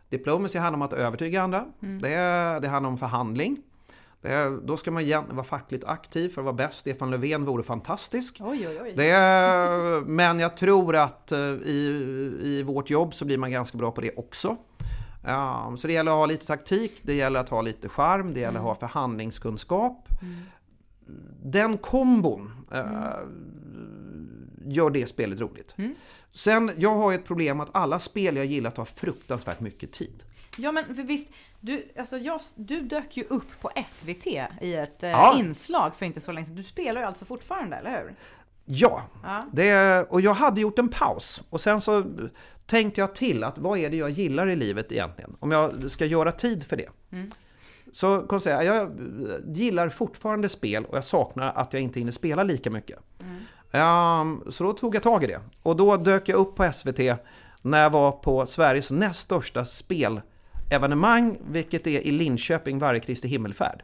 Diplomacy 0.08 0.58
handlar 0.58 0.76
om 0.76 0.82
att 0.82 0.92
övertyga 0.92 1.42
andra, 1.42 1.64
det, 1.80 2.14
är, 2.14 2.60
det 2.60 2.68
handlar 2.68 2.90
om 2.90 2.98
förhandling. 2.98 3.56
Det, 4.20 4.60
då 4.64 4.76
ska 4.76 4.90
man 4.90 5.02
egentligen 5.02 5.36
vara 5.36 5.46
fackligt 5.46 5.84
aktiv 5.84 6.28
för 6.28 6.40
att 6.40 6.44
vara 6.44 6.54
bäst. 6.54 6.78
Stefan 6.78 7.10
Löfven 7.10 7.44
vore 7.44 7.62
fantastisk. 7.62 8.38
Oj, 8.40 8.68
oj, 8.68 8.78
oj. 8.82 8.92
Det, 8.96 10.02
men 10.06 10.40
jag 10.40 10.56
tror 10.56 10.96
att 10.96 11.32
eh, 11.32 11.38
i, 11.38 12.38
i 12.42 12.62
vårt 12.62 12.90
jobb 12.90 13.14
så 13.14 13.24
blir 13.24 13.38
man 13.38 13.50
ganska 13.50 13.78
bra 13.78 13.90
på 13.90 14.00
det 14.00 14.10
också. 14.16 14.56
Ja, 15.24 15.74
så 15.76 15.86
det 15.86 15.92
gäller 15.92 16.12
att 16.12 16.18
ha 16.18 16.26
lite 16.26 16.46
taktik, 16.46 17.00
det 17.02 17.14
gäller 17.14 17.40
att 17.40 17.48
ha 17.48 17.62
lite 17.62 17.88
charm, 17.88 18.34
det 18.34 18.40
gäller 18.40 18.58
att 18.58 18.64
ha 18.64 18.74
förhandlingskunskap. 18.74 20.08
Den 21.42 21.78
kombon 21.78 22.66
eh, 22.72 22.84
gör 24.66 24.90
det 24.90 25.06
spelet 25.06 25.40
roligt. 25.40 25.74
Sen, 26.32 26.70
jag 26.76 26.94
har 26.94 27.10
ju 27.10 27.14
ett 27.18 27.24
problem 27.26 27.60
att 27.60 27.70
alla 27.72 27.98
spel 27.98 28.36
jag 28.36 28.46
gillar 28.46 28.70
tar 28.70 28.84
fruktansvärt 28.84 29.60
mycket 29.60 29.92
tid. 29.92 30.22
Ja 30.56 30.72
men 30.72 30.84
för 30.96 31.02
visst, 31.02 31.28
du, 31.60 31.88
alltså 31.98 32.18
jag, 32.18 32.40
du 32.54 32.80
dök 32.80 33.16
ju 33.16 33.24
upp 33.24 33.60
på 33.60 33.70
SVT 33.86 34.26
i 34.60 34.74
ett 34.74 35.02
eh, 35.02 35.10
Ja. 35.10 35.36
inslag 35.38 35.94
för 35.96 36.06
inte 36.06 36.20
så 36.20 36.32
länge 36.32 36.46
sedan. 36.46 36.56
Du 36.56 36.62
spelar 36.62 37.00
ju 37.00 37.06
alltså 37.06 37.24
fortfarande, 37.24 37.76
eller 37.76 37.90
hur? 37.90 38.14
Ja, 38.64 39.02
Ja. 39.22 39.46
det, 39.52 40.02
och 40.10 40.20
jag 40.20 40.34
hade 40.34 40.60
gjort 40.60 40.78
en 40.78 40.88
paus. 40.88 41.42
Och 41.50 41.60
sen 41.60 41.80
så 41.80 42.04
tänkte 42.66 43.00
jag 43.00 43.14
till 43.14 43.44
att 43.44 43.58
vad 43.58 43.78
är 43.78 43.90
det 43.90 43.96
jag 43.96 44.10
gillar 44.10 44.48
i 44.50 44.56
livet 44.56 44.92
egentligen? 44.92 45.36
Om 45.40 45.50
jag 45.52 45.90
ska 45.90 46.06
göra 46.06 46.32
tid 46.32 46.64
för 46.64 46.76
det. 46.76 46.88
Så 47.92 48.18
kan 48.20 48.26
jag 48.30 48.42
säga, 48.42 48.62
jag 48.62 48.90
gillar 49.56 49.88
fortfarande 49.88 50.48
spel 50.48 50.84
och 50.84 50.96
jag 50.96 51.04
saknar 51.04 51.52
att 51.52 51.72
jag 51.72 51.82
inte 51.82 51.98
hinner 51.98 52.12
spela 52.12 52.42
lika 52.42 52.70
mycket. 52.70 52.98
Um, 53.72 54.52
så 54.52 54.64
då 54.64 54.72
tog 54.72 54.94
jag 54.94 55.02
tag 55.02 55.24
i 55.24 55.26
det. 55.26 55.40
Och 55.62 55.76
då 55.76 55.96
dök 55.96 56.28
jag 56.28 56.36
upp 56.36 56.56
på 56.56 56.72
SVT 56.72 56.98
när 57.62 57.82
jag 57.82 57.90
var 57.90 58.12
på 58.12 58.46
Sveriges 58.46 58.90
näst 58.90 59.20
största 59.20 59.64
spelevenemang, 59.64 61.38
vilket 61.50 61.86
är 61.86 62.00
i 62.00 62.10
Linköping 62.10 62.78
varje 62.78 63.00
Kristi 63.00 63.28
himmelfärd. 63.28 63.82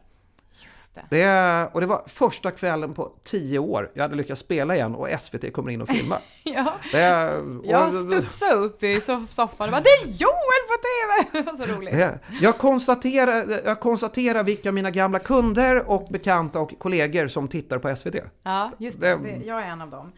Just 0.95 1.09
det. 1.09 1.17
Det, 1.17 1.69
och 1.73 1.81
det 1.81 1.87
var 1.87 2.03
första 2.07 2.51
kvällen 2.51 2.93
på 2.93 3.11
tio 3.23 3.59
år 3.59 3.91
jag 3.93 4.01
hade 4.03 4.15
lyckats 4.15 4.41
spela 4.41 4.75
igen 4.75 4.95
och 4.95 5.07
SVT 5.21 5.53
kommer 5.53 5.71
in 5.71 5.81
och 5.81 5.87
filmar. 5.87 6.19
Ja, 6.43 6.73
Det, 6.91 7.29
och, 7.37 7.65
jag 7.65 7.93
studsade 7.93 8.53
upp 8.53 8.83
i 8.83 8.99
so- 8.99 9.27
soffan 9.31 9.67
och 9.67 9.71
bara 9.71 9.81
Det 9.81 9.89
är 9.89 10.07
Joel 10.07 10.63
på 10.67 10.75
TV! 10.81 11.29
Det 11.43 11.51
var 11.51 11.57
så 11.67 11.73
roligt. 11.79 11.93
det, 11.93 12.19
jag, 12.41 12.57
konstaterar, 12.57 13.45
jag 13.65 13.79
konstaterar 13.79 14.43
vilka 14.43 14.71
mina 14.71 14.91
gamla 14.91 15.19
kunder 15.19 15.89
och 15.91 16.07
bekanta 16.09 16.59
och 16.59 16.73
kollegor 16.79 17.27
som 17.27 17.47
tittar 17.47 17.77
på 17.77 17.95
SVT. 17.95 18.15
Ja, 18.43 18.71
just 18.77 19.01
det. 19.01 19.15
Det- 19.15 19.45
jag 19.45 19.61
är 19.61 19.65
en 19.67 19.81
av 19.81 19.89
dem. 19.89 20.11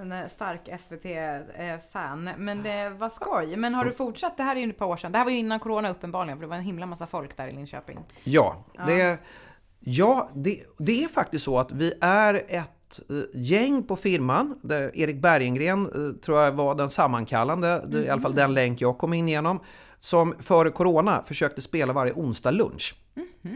En 0.00 0.12
eh, 0.12 0.28
stark 0.28 0.68
SVT-fan. 0.80 2.30
Men 2.38 2.62
det 2.62 2.88
var 2.90 3.08
skoj. 3.08 3.56
Men 3.56 3.74
har 3.74 3.84
du 3.84 3.90
fortsatt? 3.92 4.36
Det 4.36 4.42
här 4.42 4.56
är 4.56 4.60
ju 4.60 4.70
ett 4.70 4.78
par 4.78 4.86
år 4.86 4.96
sedan. 4.96 5.12
Det 5.12 5.18
här 5.18 5.24
var 5.24 5.32
ju 5.32 5.38
innan 5.38 5.60
corona 5.60 5.90
uppenbarligen, 5.90 6.38
för 6.38 6.42
det 6.42 6.48
var 6.48 6.56
en 6.56 6.62
himla 6.62 6.86
massa 6.86 7.06
folk 7.06 7.36
där 7.36 7.46
i 7.48 7.50
Linköping. 7.50 7.98
Ja, 8.24 8.56
det, 8.86 9.18
ja 9.84 10.30
det, 10.34 10.62
det 10.78 11.04
är 11.04 11.08
faktiskt 11.08 11.44
så 11.44 11.58
att 11.58 11.72
vi 11.72 11.92
är 12.00 12.34
ett 12.34 13.00
eh, 13.10 13.16
gäng 13.34 13.82
på 13.82 13.96
firman. 13.96 14.58
Där 14.62 14.96
Erik 14.96 15.16
Bergengren 15.16 15.86
eh, 15.86 16.20
tror 16.20 16.40
jag 16.40 16.52
var 16.52 16.74
den 16.74 16.90
sammankallande, 16.90 17.84
det 17.88 17.98
är 17.98 18.02
i 18.02 18.08
alla 18.08 18.22
fall 18.22 18.34
den 18.34 18.54
länk 18.54 18.80
jag 18.80 18.98
kom 18.98 19.12
in 19.12 19.28
genom. 19.28 19.60
Som 20.00 20.34
före 20.40 20.70
corona 20.70 21.22
försökte 21.26 21.60
spela 21.60 21.92
varje 21.92 22.12
onsdag 22.12 22.50
lunch. 22.50 22.94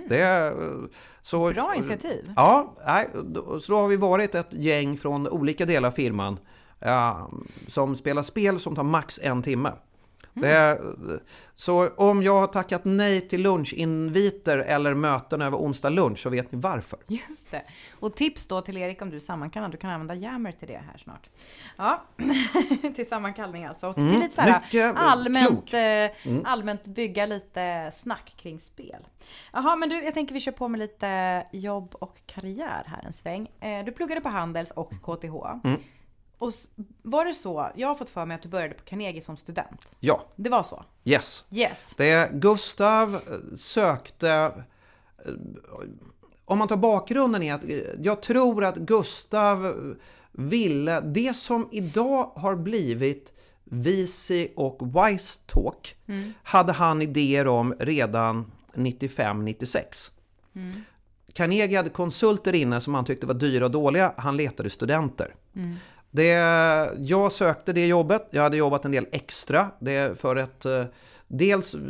Det, 0.09 0.21
är, 0.21 0.51
eh, 0.51 0.57
så, 1.23 1.51
Bra 1.53 1.75
initiativ. 1.75 2.33
Ja, 2.37 2.75
så 3.61 3.73
då 3.73 3.79
har 3.79 3.89
vi 3.89 3.97
varit 3.97 4.35
ett 4.35 4.53
gäng 4.53 4.99
från 4.99 5.29
olika 5.29 5.67
delar 5.67 5.89
av 5.89 5.93
firman 5.93 6.39
ja, 6.79 7.31
som 7.69 7.97
spelar 7.97 8.23
spel 8.23 8.61
som 8.61 8.75
tar 8.75 8.83
max 8.83 9.21
en 9.23 9.43
timme. 9.43 9.73
Det 10.41 10.49
är, 10.49 10.81
så 11.57 11.89
om 11.89 12.23
jag 12.23 12.41
har 12.41 12.47
tackat 12.47 12.85
nej 12.85 13.21
till 13.21 13.43
lunchinviter 13.43 14.59
eller 14.59 14.95
möten 14.95 15.43
över 15.43 15.59
onsdag 15.59 15.89
lunch 15.89 16.19
så 16.19 16.31
vet 16.31 16.53
ni 16.53 16.59
varför. 16.61 16.99
Just 17.07 17.51
det. 17.51 17.63
Och 18.01 18.15
tips 18.15 18.47
då 18.47 18.61
till 18.61 18.77
Erik 18.77 19.03
om 19.03 19.11
du 19.11 19.17
är 19.17 19.21
sammankallad. 19.21 19.71
Du 19.71 19.77
kan 19.77 19.91
använda 19.91 20.15
Yammer 20.15 20.53
till 20.53 20.69
det 20.69 20.83
här 20.93 20.99
snart. 20.99 21.29
Ja, 21.77 22.03
till 22.95 23.09
sammankallning 23.09 23.65
alltså. 23.65 23.89
Och 23.89 23.95
till 23.95 24.21
lite 24.21 24.35
så 24.35 24.41
här 24.41 24.49
Mm, 24.49 24.63
mycket 24.63 24.97
allmänt, 24.97 25.49
klok. 25.49 25.73
Mm. 25.73 26.11
eh, 26.45 26.53
allmänt 26.53 26.85
bygga 26.85 27.27
lite 27.27 27.93
snack 27.95 28.35
kring 28.37 28.61
spel. 28.61 29.07
Jaha, 29.53 29.77
men 29.77 29.89
du, 29.89 30.05
jag 30.05 30.15
tänker 30.15 30.35
vi 30.35 30.41
kör 30.41 30.53
på 30.53 30.69
med 30.69 30.79
lite 30.79 31.45
jobb 31.53 31.95
och 31.95 32.19
karriär 32.27 32.83
här 32.87 33.05
en 33.07 33.13
sväng. 33.13 33.49
Eh, 33.61 33.85
du 33.85 33.93
pluggade 33.93 34.21
på 34.21 34.29
Handels 34.29 34.71
och 34.71 34.91
KTH. 35.03 35.65
Mm. 35.65 35.81
Och 36.39 36.53
var 37.03 37.25
det 37.25 37.33
så, 37.35 37.71
jag 37.77 37.89
har 37.89 37.95
fått 37.95 38.11
för 38.11 38.25
mig 38.27 38.35
att 38.35 38.43
du 38.43 38.49
började 38.49 38.75
på 38.75 38.85
Carnegie 38.85 39.23
som 39.23 39.37
student. 39.37 39.89
Ja, 40.01 40.27
Det 40.37 40.51
var 40.51 40.63
så? 40.63 40.85
yes. 41.05 41.45
Yes. 41.51 41.79
Det 41.97 42.31
Gustav 42.35 43.15
eh, 43.15 43.57
sökte... 43.57 44.31
eh, 44.31 45.33
Om 46.45 46.59
man 46.59 46.69
tar 46.69 46.77
bakgrunden 46.77 47.43
är 47.43 47.55
att 47.55 47.63
eh, 47.63 47.79
jag 48.01 48.23
tror 48.23 48.65
att 48.65 48.77
Gustav 48.77 49.75
ville 50.33 51.01
det 51.01 51.37
som 51.37 51.69
idag 51.73 52.33
har 52.35 52.57
blivit 52.57 53.33
Visi 53.65 54.53
och 54.57 54.81
Wise 54.97 55.41
Talk 55.47 55.97
hade 56.43 56.73
han 56.73 57.03
idéer 57.03 57.47
om 57.47 57.75
redan 57.79 58.53
95-96. 58.75 60.11
Carnegie 61.33 61.77
hade 61.77 61.91
konsulter 61.91 62.55
inne 62.55 62.81
som 62.81 62.95
han 62.95 63.05
tyckte 63.05 63.27
var 63.27 63.35
dyra 63.35 63.65
och 63.65 63.71
dåliga. 63.71 64.13
Han 64.17 64.37
letade 64.37 64.71
studenter. 64.71 65.35
Det, 66.11 66.33
jag 66.99 67.33
sökte 67.33 67.73
det 67.73 67.87
jobbet. 67.87 68.29
Jag 68.31 68.43
hade 68.43 68.57
jobbat 68.57 68.85
en 68.85 68.91
del 68.91 69.07
extra. 69.13 69.71
Det 69.79 69.97
är 69.97 70.15
för 70.15 70.37
ett, 70.37 70.65
eh, 70.65 70.85
dels 71.29 71.75
eh, 71.75 71.81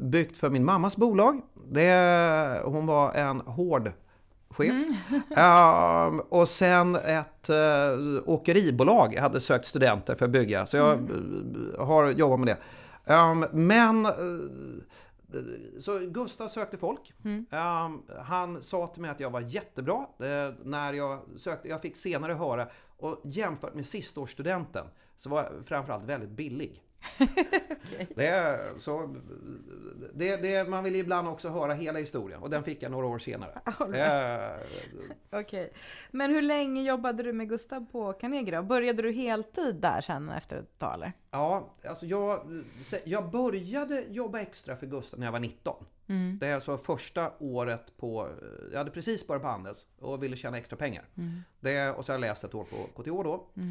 byggt 0.00 0.36
för 0.36 0.50
min 0.50 0.64
mammas 0.64 0.96
bolag. 0.96 1.40
Det, 1.72 2.60
hon 2.64 2.86
var 2.86 3.12
en 3.12 3.40
hård 3.40 3.92
chef. 4.50 4.74
Ehm, 5.36 6.20
och 6.20 6.48
sen 6.48 6.96
ett 6.96 7.50
uh, 7.50 8.22
åkeribolag 8.24 9.14
jag 9.14 9.22
hade 9.22 9.40
sökt 9.40 9.66
studenter 9.66 10.14
för 10.14 10.24
att 10.24 10.30
bygga. 10.30 10.66
Så 10.66 10.76
jag 10.76 10.92
eh, 10.92 11.86
har 11.86 12.10
jobbat 12.10 12.40
med 12.40 12.46
det. 12.46 12.58
Ehm, 13.12 13.46
men 13.52 14.06
eh, 14.06 14.12
så 15.80 15.98
Gustav 15.98 16.48
sökte 16.48 16.78
folk. 16.78 17.12
Ehm, 17.50 18.02
han 18.24 18.62
sa 18.62 18.86
till 18.86 19.02
mig 19.02 19.10
att 19.10 19.20
jag 19.20 19.30
var 19.30 19.40
jättebra 19.40 20.06
eh, 20.18 20.54
när 20.64 20.92
jag 20.92 21.20
sökte. 21.36 21.68
Jag 21.68 21.82
fick 21.82 21.96
senare 21.96 22.32
höra 22.32 22.68
och 22.98 23.20
jämfört 23.24 23.74
med 23.74 23.86
sistaårsstudenten 23.86 24.86
så 25.16 25.30
var 25.30 25.42
jag 25.42 25.66
framförallt 25.66 26.04
väldigt 26.04 26.30
billig. 26.30 26.82
Det, 28.14 28.26
är, 28.26 28.78
så, 28.78 29.16
det, 30.14 30.36
det, 30.36 30.68
man 30.68 30.84
vill 30.84 30.96
ibland 30.96 31.28
också 31.28 31.48
höra 31.48 31.74
hela 31.74 31.98
historien 31.98 32.42
och 32.42 32.50
den 32.50 32.64
fick 32.64 32.82
jag 32.82 32.92
några 32.92 33.06
år 33.06 33.18
senare. 33.18 33.60
Eh, 33.96 35.40
Okej. 35.40 35.72
Men 36.10 36.30
hur 36.30 36.42
länge 36.42 36.82
jobbade 36.82 37.22
du 37.22 37.32
med 37.32 37.48
Gustav 37.48 37.86
på 37.92 38.12
Carnegie 38.12 38.56
då? 38.56 38.62
Började 38.62 39.02
du 39.02 39.12
heltid 39.12 39.74
där 39.74 40.00
sen 40.00 40.30
efter 40.30 40.56
ett 40.56 40.78
tag 40.78 40.94
eller? 40.94 41.12
Ja, 41.30 41.74
alltså 41.88 42.06
jag, 42.06 42.62
jag 43.04 43.30
började 43.30 44.04
jobba 44.08 44.40
extra 44.40 44.76
för 44.76 44.86
Gustav 44.86 45.18
när 45.20 45.26
jag 45.26 45.32
var 45.32 45.40
19. 45.40 45.84
Det 46.40 46.46
är 46.46 46.54
alltså 46.54 46.78
första 46.78 47.32
året 47.38 47.96
på... 47.96 48.28
Jag 48.70 48.78
hade 48.78 48.90
precis 48.90 49.26
börjat 49.26 49.42
på 49.42 49.48
Handels 49.48 49.86
och 49.98 50.22
ville 50.22 50.36
tjäna 50.36 50.58
extra 50.58 50.76
pengar. 50.76 51.04
Det, 51.60 51.90
och 51.90 52.04
så 52.04 52.12
har 52.12 52.14
jag 52.14 52.20
läst 52.20 52.44
ett 52.44 52.54
år 52.54 52.64
på 52.64 53.02
KTH 53.02 53.10
då. 53.10 53.48
Eh, 53.54 53.62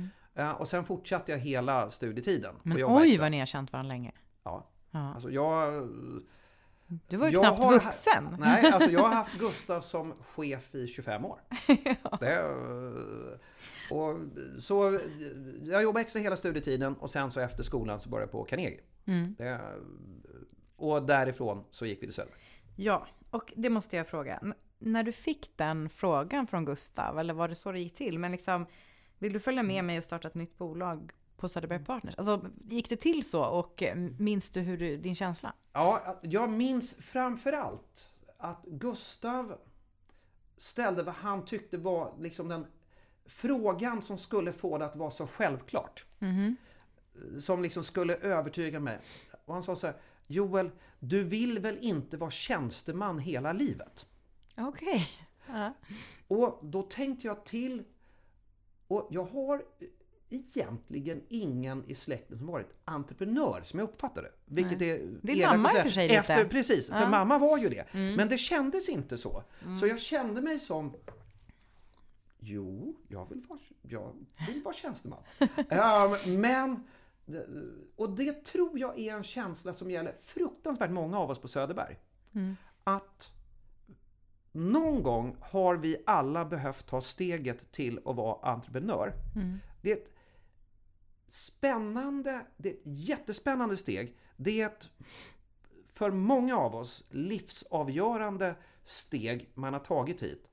Och 0.57 0.67
sen 0.67 0.85
fortsatte 0.85 1.31
jag 1.31 1.39
hela 1.39 1.91
studietiden. 1.91 2.55
Men 2.63 2.77
oj 2.85 3.17
vad 3.17 3.31
ni 3.31 3.39
har 3.39 3.45
känt 3.45 3.73
varandra 3.73 3.93
länge. 3.93 4.11
Ja. 4.43 4.67
Ja. 4.91 5.13
Alltså 5.13 5.29
jag... 5.31 5.89
Du 7.07 7.17
var 7.17 7.27
ju 7.27 7.33
jag 7.33 7.43
knappt 7.43 7.59
har- 7.59 7.73
vuxen. 7.73 8.35
Nej, 8.39 8.71
alltså 8.71 8.89
jag 8.89 9.01
har 9.03 9.13
haft 9.15 9.33
Gustav 9.39 9.81
som 9.81 10.13
chef 10.13 10.75
i 10.75 10.87
25 10.87 11.25
år. 11.25 11.39
Det, 12.19 12.33
eh, 12.35 13.97
och 13.97 14.17
så 14.59 14.99
jag 15.61 15.83
jobbade 15.83 16.01
extra 16.01 16.19
hela 16.19 16.35
studietiden 16.37 16.95
och 16.95 17.09
sen 17.09 17.31
så 17.31 17.39
efter 17.39 17.63
skolan 17.63 17.99
så 17.99 18.09
började 18.09 18.23
jag 18.23 18.31
på 18.31 18.43
Carnegie. 18.43 18.79
Mm. 19.05 19.35
Det, 19.37 19.59
och 20.77 21.03
därifrån 21.03 21.63
så 21.71 21.85
gick 21.85 21.97
vi 22.01 22.05
till 22.05 22.13
Söder. 22.15 22.33
Ja, 22.75 23.07
och 23.29 23.53
det 23.55 23.69
måste 23.69 23.97
jag 23.97 24.07
fråga. 24.07 24.37
N- 24.41 24.53
när 24.79 25.03
du 25.03 25.11
fick 25.11 25.51
den 25.55 25.89
frågan 25.89 26.47
från 26.47 26.65
Gustav, 26.65 27.19
eller 27.19 27.33
var 27.33 27.47
det 27.47 27.55
så 27.55 27.71
det 27.71 27.79
gick 27.79 27.95
till? 27.95 28.19
Men 28.19 28.31
liksom, 28.31 28.65
vill 29.19 29.33
du 29.33 29.39
följa 29.39 29.63
med 29.63 29.83
mig 29.83 29.97
och 29.97 30.03
starta 30.03 30.27
ett 30.27 30.35
nytt 30.35 30.57
bolag 30.57 31.11
på 31.37 31.49
Söderberg 31.49 31.85
Partners? 31.85 32.15
Alltså, 32.17 32.45
gick 32.69 32.89
det 32.89 32.97
till 32.97 33.29
så 33.29 33.43
och 33.45 33.83
eh, 33.83 33.95
minns 33.95 34.49
du 34.49 34.59
hur 34.59 34.77
du, 34.77 34.97
din 34.97 35.15
känsla? 35.15 35.53
Ja, 35.73 36.19
jag 36.21 36.49
minns 36.49 36.93
framförallt 36.93 38.09
att 38.37 38.63
Gustav 38.65 39.57
ställde 40.57 41.03
vad 41.03 41.15
han 41.15 41.45
tyckte 41.45 41.77
var 41.77 42.13
liksom 42.19 42.47
den 42.47 42.65
frågan 43.25 44.01
som 44.01 44.17
skulle 44.17 44.53
få 44.53 44.77
det 44.77 44.85
att 44.85 44.95
vara 44.95 45.11
så 45.11 45.27
självklart. 45.27 46.05
Som 47.39 47.63
liksom 47.63 47.83
skulle 47.83 48.15
övertyga 48.15 48.79
mig. 48.79 48.99
Och 49.45 49.53
han 49.53 49.63
sa 49.63 49.75
så 49.75 49.87
här, 49.87 49.95
Joel, 50.27 50.71
du 50.99 51.23
vill 51.23 51.59
väl 51.59 51.77
inte 51.77 52.17
vara 52.17 52.31
tjänsteman 52.31 53.19
hela 53.19 53.53
livet? 53.53 54.07
Okej. 54.57 55.07
Ja. 55.47 55.73
Och 56.27 56.59
då 56.61 56.81
tänkte 56.81 57.27
jag 57.27 57.45
till 57.45 57.83
och 58.87 59.07
jag 59.11 59.23
har 59.25 59.63
egentligen 60.29 61.21
ingen 61.29 61.83
i 61.87 61.95
släkten 61.95 62.37
som 62.37 62.47
varit 62.47 62.69
entreprenör 62.85 63.61
som 63.63 63.79
jag 63.79 63.89
uppfattar 63.89 64.21
det. 64.21 64.31
Vilket 64.45 64.79
Nej. 64.79 64.89
är 64.89 64.97
Din 65.21 65.35
elakt 65.37 65.57
mamma 65.57 65.73
i 65.73 65.77
och 65.77 65.81
för 65.81 65.89
sig 65.89 66.07
lite. 66.07 66.19
Efter, 66.19 66.45
precis, 66.45 66.87
för 66.87 67.01
Ja. 67.01 67.09
mamma 67.09 67.37
var 67.37 67.57
ju 67.57 67.69
det. 67.69 67.85
Mm. 67.91 68.15
Men 68.15 68.29
det 68.29 68.37
kändes 68.37 68.89
inte 68.89 69.17
så. 69.17 69.43
Så 69.79 69.87
jag 69.87 69.99
kände 69.99 70.41
mig 70.41 70.59
som 70.59 70.93
Jo, 72.39 72.95
jag 73.07 73.29
vill 73.29 73.41
vara, 73.49 73.59
jag 73.81 74.11
vill 74.47 74.63
vara 74.63 74.73
tjänsteman. 74.75 75.23
Ehm, 75.69 76.39
men, 76.41 76.83
och 77.95 78.09
det 78.09 78.45
tror 78.45 78.79
jag 78.79 78.99
är 78.99 79.13
en 79.13 79.23
känsla 79.23 79.73
som 79.73 79.91
gäller 79.91 80.15
fruktansvärt 80.21 80.91
många 80.91 81.19
av 81.19 81.29
oss 81.29 81.39
på 81.39 81.47
Söderberg. 81.47 81.99
Mm. 82.33 82.55
Att 82.83 83.34
någon 84.55 85.03
gång 85.03 85.37
har 85.41 85.77
vi 85.77 85.97
alla 86.05 86.45
behövt 86.45 86.87
ta 86.87 87.01
steget 87.01 87.71
till 87.71 87.99
att 88.05 88.15
vara 88.15 88.51
entreprenör. 88.51 89.13
Mm. 89.35 89.59
Det 89.81 89.91
är 89.91 89.97
ett 89.97 90.11
spännande, 91.27 92.45
det 92.57 92.69
är 92.69 92.73
ett 92.73 92.81
jättespännande 92.83 93.77
steg. 93.77 94.17
Det 94.37 94.61
är 94.61 94.65
ett 94.65 94.89
för 95.93 96.11
många 96.11 96.57
av 96.57 96.75
oss 96.75 97.03
livsavgörande 97.09 98.55
steg 98.83 99.49
man 99.53 99.73
har 99.73 99.79
tagit 99.79 100.23
hit. 100.23 100.47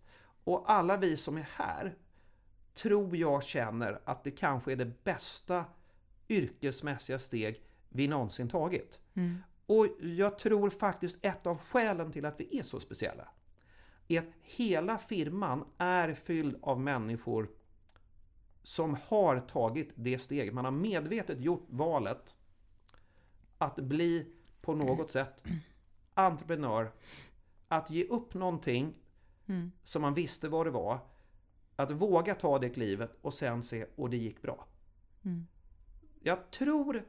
Och 0.45 0.73
alla 0.73 0.97
vi 0.97 1.17
som 1.17 1.37
är 1.37 1.49
här 1.55 1.97
tror 2.75 3.17
jag 3.17 3.45
känner 3.45 4.01
att 4.05 4.25
det 4.25 4.31
kanske 4.31 4.73
är 4.73 4.77
det 4.77 5.05
bästa 5.05 5.65
yrkesmässiga 6.29 7.19
steg 7.19 7.63
vi 7.89 8.09
någonsin 8.09 8.49
tagit. 8.49 9.01
Mm. 9.15 9.39
Och 9.67 9.87
jag 10.01 10.39
tror 10.39 10.71
faktiskt 10.71 11.19
ett 11.23 11.47
av 11.47 11.59
skälen 11.59 12.13
till 12.13 12.25
att 12.25 12.41
vi 12.41 12.59
är 12.59 12.63
så 12.63 12.81
speciella 12.81 13.29
är 14.17 14.21
att 14.21 14.35
hela 14.43 14.99
firman 14.99 15.65
är 15.79 16.15
fylld 16.15 16.57
av 16.63 16.81
människor 16.81 17.49
som 18.63 18.97
har 19.07 19.41
tagit 19.41 19.93
det 19.95 20.19
steget. 20.19 20.55
Man 20.55 20.65
har 20.65 20.73
medvetet 20.73 21.41
gjort 21.41 21.67
valet 21.69 22.37
att 23.59 23.77
bli 23.77 24.27
på 24.61 24.75
något 24.75 25.11
sätt 25.11 25.45
entreprenör. 26.15 26.93
Att 27.69 27.91
ge 27.91 28.05
upp 28.05 28.35
någonting 28.35 28.95
Mm. 29.47 29.73
som 29.85 30.03
man 30.03 30.15
visste 30.15 30.49
vad 30.49 30.67
det 30.67 30.71
var. 30.71 30.99
Att 31.77 31.91
våga 31.91 32.35
ta 32.35 32.59
det 32.59 32.71
klivet 32.71 33.19
och 33.21 33.35
sen 33.35 33.63
se, 33.63 33.87
och 33.97 34.11
det 34.11 34.17
gick 34.17 34.43
bra. 34.43 34.67
Mm. 35.25 35.47
Jag 36.21 36.51
tror 36.51 37.05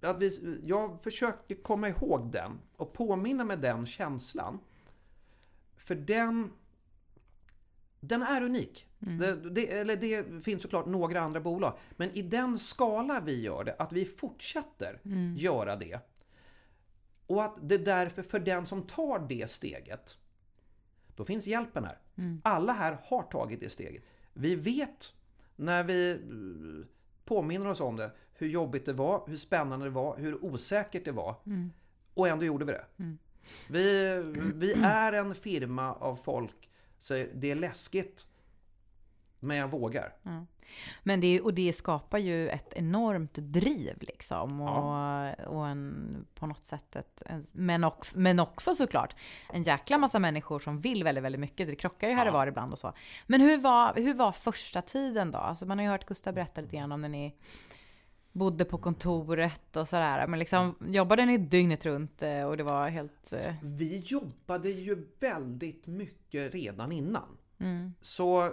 att 0.00 0.18
vi, 0.22 0.60
jag 0.62 1.02
försöker 1.02 1.54
komma 1.54 1.88
ihåg 1.88 2.32
den 2.32 2.60
och 2.76 2.92
påminna 2.92 3.44
med 3.44 3.60
den 3.60 3.86
känslan. 3.86 4.58
För 5.80 5.94
den, 5.94 6.52
den 8.00 8.22
är 8.22 8.42
unik. 8.42 8.86
Mm. 9.02 9.18
Det, 9.18 9.50
det, 9.50 9.72
eller 9.72 9.96
det 9.96 10.44
finns 10.44 10.62
såklart 10.62 10.86
några 10.86 11.20
andra 11.20 11.40
bolag. 11.40 11.78
Men 11.96 12.10
i 12.10 12.22
den 12.22 12.58
skala 12.58 13.20
vi 13.20 13.42
gör 13.42 13.64
det, 13.64 13.76
att 13.78 13.92
vi 13.92 14.04
fortsätter 14.04 15.00
Mm. 15.04 15.36
göra 15.36 15.76
det. 15.76 16.00
Och 17.26 17.44
att 17.44 17.56
det 17.62 17.78
därför 17.78 18.22
för 18.22 18.38
den 18.38 18.66
som 18.66 18.82
tar 18.82 19.18
det 19.28 19.50
steget, 19.50 20.18
då 21.16 21.24
finns 21.24 21.46
hjälpen 21.46 21.84
här. 21.84 21.98
Mm. 22.16 22.40
Alla 22.44 22.72
här 22.72 22.98
har 23.04 23.22
tagit 23.22 23.60
det 23.60 23.70
steget. 23.70 24.02
Vi 24.32 24.54
vet 24.54 25.14
när 25.56 25.84
vi 25.84 26.10
eh, 26.10 26.86
påminner 27.24 27.66
oss 27.66 27.80
om 27.80 27.96
det, 27.96 28.10
hur 28.34 28.48
jobbigt 28.48 28.86
det 28.86 28.92
var, 28.92 29.24
hur 29.26 29.36
spännande 29.36 29.86
det 29.86 29.90
var, 29.90 30.16
hur 30.18 30.44
osäkert 30.44 31.04
det 31.04 31.12
var. 31.12 31.34
Mm. 31.46 31.72
Och 32.14 32.28
ändå 32.28 32.44
gjorde 32.44 32.64
vi 32.64 32.72
det. 32.72 32.84
Mm. 33.68 33.72
Vi, 33.72 34.22
vi 34.54 34.72
är 34.84 35.12
en 35.12 35.34
firma 35.34 35.92
av 35.94 36.16
folk, 36.16 36.70
så 36.98 37.24
det 37.34 37.50
är 37.50 37.54
läskigt, 37.54 38.26
men 39.40 39.56
jag 39.56 39.68
vågar. 39.70 40.12
Ja. 40.22 40.46
Men 41.02 41.20
det, 41.20 41.40
och 41.40 41.54
det 41.54 41.72
skapar 41.72 42.18
ju 42.18 42.48
ett 42.48 42.72
enormt 42.76 43.34
driv 43.34 43.96
liksom. 44.00 44.60
Och, 44.60 44.68
Ja. 44.68 45.34
och 45.34 45.68
en, 45.68 46.26
på 46.34 46.46
något 46.46 46.64
sätt 46.64 46.96
ett, 46.96 47.22
en, 47.26 47.46
men, 47.52 47.84
också, 47.84 48.18
men 48.18 48.40
också 48.40 48.74
såklart 48.74 49.16
en 49.52 49.62
jäkla 49.62 49.98
massa 49.98 50.18
människor 50.18 50.58
som 50.60 50.80
vill 50.80 51.04
väldigt, 51.04 51.24
väldigt 51.24 51.40
mycket. 51.40 51.66
Det 51.66 51.74
krockar 51.76 52.08
ju 52.08 52.14
här 52.14 52.26
och 52.26 52.32
Ja. 52.34 52.38
var 52.38 52.46
ibland 52.46 52.72
och 52.72 52.78
så. 52.78 52.92
Men 53.26 53.40
hur 53.40 53.58
var, 53.58 53.94
hur 53.94 54.14
var 54.14 54.32
första 54.32 54.82
tiden 54.82 55.30
då? 55.30 55.38
Alltså 55.38 55.66
man 55.66 55.78
har 55.78 55.84
ju 55.84 55.90
hört 55.90 56.06
Gustav 56.06 56.34
berätta 56.34 56.60
lite 56.60 56.76
grann 56.76 56.92
om 56.92 57.00
när 57.00 57.08
ni 57.08 57.34
bodde 58.32 58.64
på 58.64 58.78
kontoret 58.78 59.76
och 59.76 59.88
sådär. 59.88 60.26
Men 60.26 60.38
liksom 60.38 60.74
jobbade 60.80 61.26
ni 61.26 61.38
dygnet 61.38 61.86
runt 61.86 62.22
eh, 62.22 62.42
och 62.42 62.56
det 62.56 62.62
var 62.62 62.88
helt... 62.88 63.32
eh, 63.32 63.54
Vi 63.62 63.98
jobbade 63.98 64.68
ju 64.68 65.06
väldigt 65.20 65.86
mycket 65.86 66.54
redan 66.54 66.92
innan. 66.92 67.36
Mm, 67.58 67.94
Så 68.02 68.42
eh, 68.46 68.50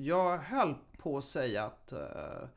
jag 0.00 0.38
höll 0.38 0.74
på 0.98 1.18
att 1.18 1.24
säga 1.24 1.64
att 1.64 1.92
eh, 1.92 2.48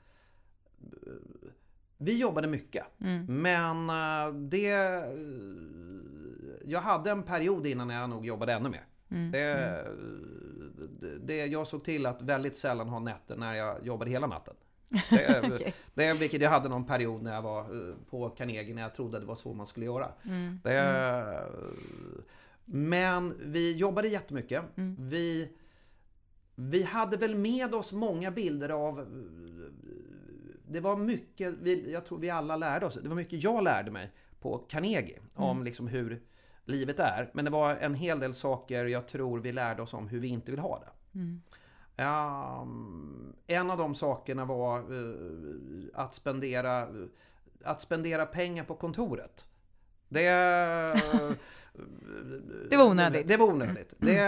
vi 1.98 2.18
jobbade 2.20 2.48
mycket. 2.48 2.86
mm, 3.02 3.26
Men 3.42 3.90
eh, 3.90 4.34
det... 4.34 5.04
Jag 6.66 6.82
hade 6.82 7.12
en 7.12 7.24
period 7.24 7.68
innan 7.68 7.90
jag 7.90 8.10
nog 8.10 8.26
jobbade 8.26 8.54
ännu 8.54 8.70
mer. 8.70 8.86
mm, 9.12 9.32
Det, 9.32 9.86
det, 11.00 11.18
det, 11.20 11.46
jag 11.46 11.68
såg 11.68 11.84
till 11.84 12.06
att 12.06 12.22
väldigt 12.22 12.58
sällan 12.58 12.90
ha 12.90 13.00
nätter 13.00 13.36
när 13.38 13.54
jag 13.54 13.86
jobbade 13.86 14.12
hela 14.12 14.28
natten. 14.28 14.54
Det, 15.10 15.42
Okej. 15.54 15.74
det, 15.94 16.14
vilket 16.14 16.42
jag 16.42 16.50
hade 16.50 16.70
någon 16.70 16.86
period 16.86 17.22
när 17.22 17.34
jag 17.34 17.42
var 17.42 17.60
eh, 17.62 17.96
på 18.10 18.30
Carnegie 18.30 18.76
när 18.76 18.82
jag 18.82 18.96
trodde 18.96 19.20
det 19.20 19.26
var 19.26 19.36
så 19.36 19.54
man 19.54 19.68
skulle 19.68 19.86
göra. 19.86 20.12
mm, 20.26 20.60
Det, 20.64 21.46
Men 22.66 23.38
vi 23.52 23.78
jobbade 23.78 24.08
jättemycket. 24.08 24.64
Mm. 24.78 24.96
Vi, 25.00 25.52
vi 26.56 26.84
hade 26.84 27.18
väl 27.18 27.36
med 27.36 27.76
oss 27.76 27.94
många 27.94 28.32
bilder 28.32 28.70
av... 28.70 29.08
Det 30.68 30.80
var 30.80 30.98
mycket, 30.98 31.54
vi, 31.62 31.92
jag 31.92 32.06
tror 32.06 32.20
vi 32.20 32.30
alla 32.30 32.56
lärde 32.56 32.86
oss, 32.86 33.00
det 33.04 33.10
var 33.10 33.16
mycket 33.16 33.44
jag 33.44 33.64
lärde 33.64 33.92
mig 33.92 34.12
på 34.40 34.58
Carnegie 34.58 35.20
om 35.34 35.64
liksom 35.64 35.88
hur 35.88 36.22
livet 36.66 37.00
är. 37.00 37.32
Men 37.34 37.46
det 37.46 37.52
var 37.52 37.76
en 37.76 37.96
hel 37.96 38.20
del 38.20 38.34
saker 38.34 38.86
jag 38.86 39.08
tror 39.08 39.40
vi 39.40 39.52
lärde 39.52 39.82
oss 39.82 39.94
om 39.94 40.08
hur 40.08 40.20
vi 40.20 40.28
inte 40.28 40.52
vill 40.52 40.60
ha 40.60 40.80
det. 40.80 41.20
mm, 41.20 41.42
Um, 42.02 43.34
en 43.48 43.72
av 43.72 43.78
de 43.78 43.96
sakerna 43.96 44.46
var 44.46 44.78
eh, 44.78 45.16
att, 45.94 46.16
spendera, 46.16 46.88
att 47.64 47.82
spendera 47.82 48.26
pengar 48.26 48.64
på 48.64 48.76
kontoret. 48.76 49.48
Det... 50.10 50.30
Det 52.70 52.78
var 52.78 52.86
onödigt. 52.86 53.28
Det 53.28 53.38
var 53.38 53.46
onödigt. 53.46 53.94
Det, 53.98 54.22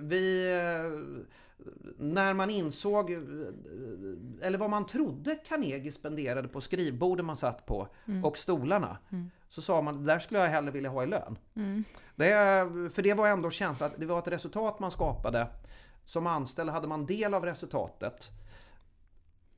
vi, 0.00 0.46
när 1.98 2.34
man 2.34 2.50
insåg, 2.50 3.10
eller 4.42 4.58
vad 4.58 4.70
man 4.70 4.86
trodde 4.86 5.34
Carnegie 5.34 5.92
spenderade 5.92 6.48
på 6.48 6.60
skrivborden 6.60 7.26
man 7.26 7.36
satt 7.36 7.66
på 7.66 7.88
och 8.24 8.38
stolarna. 8.38 8.98
Så 9.48 9.62
sa 9.62 9.82
man, 9.82 9.98
det 10.04 10.12
där 10.12 10.18
skulle 10.18 10.40
jag 10.40 10.48
hellre 10.48 10.70
vilja 10.70 10.90
ha 10.90 11.02
i 11.02 11.06
lön. 11.06 11.38
mm, 11.56 11.84
Det, 12.16 12.30
för 12.94 13.02
det 13.02 13.14
var 13.14 13.28
ändå 13.28 13.50
känslan 13.50 13.90
det 13.96 14.06
var 14.06 14.18
ett 14.18 14.28
resultat 14.28 14.78
man 14.78 14.90
skapade. 14.90 15.46
Som 16.08 16.26
anställd 16.26 16.70
hade 16.70 16.88
man 16.88 17.06
del 17.06 17.34
av 17.34 17.44
resultatet. 17.44 18.28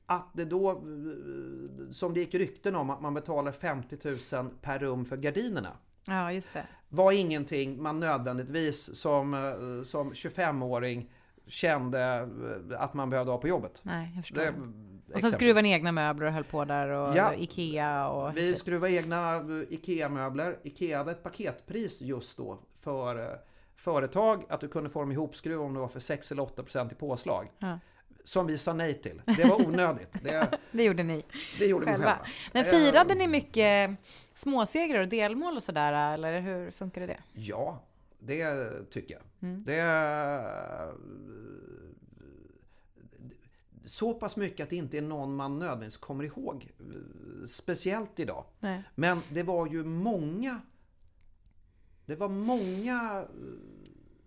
Att 0.05 0.29
det 0.33 0.45
då, 0.45 0.71
eh, 0.71 0.77
som 1.91 2.13
det 2.13 2.19
gick 2.19 2.33
rykten 2.33 2.75
om, 2.75 2.89
att 2.89 3.01
man 3.01 3.13
betalar 3.13 3.51
50 3.51 3.97
000 4.35 4.49
per 4.61 4.79
rum 4.79 5.05
för 5.05 5.17
gardinerna. 5.17 5.71
Ja, 6.05 6.31
just 6.31 6.53
det. 6.53 6.67
Var 6.89 7.11
ingenting 7.11 7.81
man 7.81 7.99
nödvändigtvis 7.99 8.95
som, 8.95 9.33
eh, 9.33 9.83
som 9.83 10.13
25-åring 10.13 11.11
kände 11.47 12.29
eh, 12.71 12.81
att 12.81 12.93
man 12.93 13.09
behövde 13.09 13.31
ha 13.31 13.37
på 13.37 13.47
jobbet. 13.47 13.81
Nej, 13.83 14.11
jag 14.15 14.23
förstår. 14.23 14.41
Det, 14.41 15.13
och 15.13 15.21
sen 15.21 15.31
skruvade 15.31 15.61
ni 15.61 15.71
egna 15.71 15.91
möbler 15.91 16.25
och 16.27 16.33
höll 16.33 16.43
på 16.43 16.65
där 16.65 16.87
och 16.89 17.15
Ja. 17.15 17.33
Ikea 17.33 18.09
och... 18.09 18.37
Vi 18.37 18.55
skruvade 18.55 18.93
egna 18.93 19.41
IKEA-möbler. 19.69 20.59
IKEA 20.63 20.97
hade 20.97 21.11
ett 21.11 21.23
paketpris 21.23 22.01
just 22.01 22.37
då 22.37 22.59
för 22.79 23.39
företag. 23.81 24.43
Att 24.49 24.59
du 24.61 24.67
kunde 24.67 24.89
få 24.89 24.99
dem 24.99 25.11
ihopskruvade 25.11 25.67
om 25.67 25.73
det 25.73 25.79
var 25.79 25.87
för 25.87 25.99
6 25.99 26.31
eller 26.31 26.43
8 26.43 26.63
procent 26.63 26.91
i 26.91 26.95
påslag. 26.95 27.51
Ja. 27.59 27.79
Som 28.23 28.47
vi 28.47 28.57
sa 28.57 28.73
nej 28.73 28.93
till. 28.93 29.21
Det 29.37 29.43
var 29.43 29.65
onödigt. 29.67 30.15
Det, 30.23 30.59
Det 30.71 30.83
gjorde 30.83 31.03
ni 31.03 31.25
det 31.59 31.65
gjorde 31.65 31.85
själva. 31.85 32.05
själva. 32.05 32.25
Men 32.53 32.65
Eh, 32.65 32.71
firade 32.71 33.15
ni 33.15 33.27
mycket 33.27 33.91
småsegrar 34.33 35.01
och 35.01 35.07
delmål 35.07 35.55
och 35.55 35.63
sådär, 35.63 36.13
eller 36.13 36.39
hur 36.39 36.71
funkade 36.71 37.05
det? 37.07 37.17
Ja, 37.33 37.83
det 38.19 38.69
tycker 38.89 39.13
jag. 39.15 39.49
Mm. 39.49 39.63
Det... 39.63 39.81
Så 43.85 44.13
pass 44.13 44.35
mycket 44.35 44.63
att 44.63 44.69
det 44.69 44.75
inte 44.75 44.97
är 44.97 45.01
någon 45.01 45.35
man 45.35 45.59
nödvändigtvis 45.59 45.97
kommer 45.97 46.23
ihåg. 46.23 46.71
Speciellt 47.47 48.19
idag. 48.19 48.45
Nej. 48.59 48.83
Men 48.95 49.21
det 49.29 49.43
var 49.43 49.67
ju 49.67 49.83
många 49.83 50.61
Det 52.11 52.17
var 52.17 52.29
många 52.29 53.19
eh, 53.19 53.25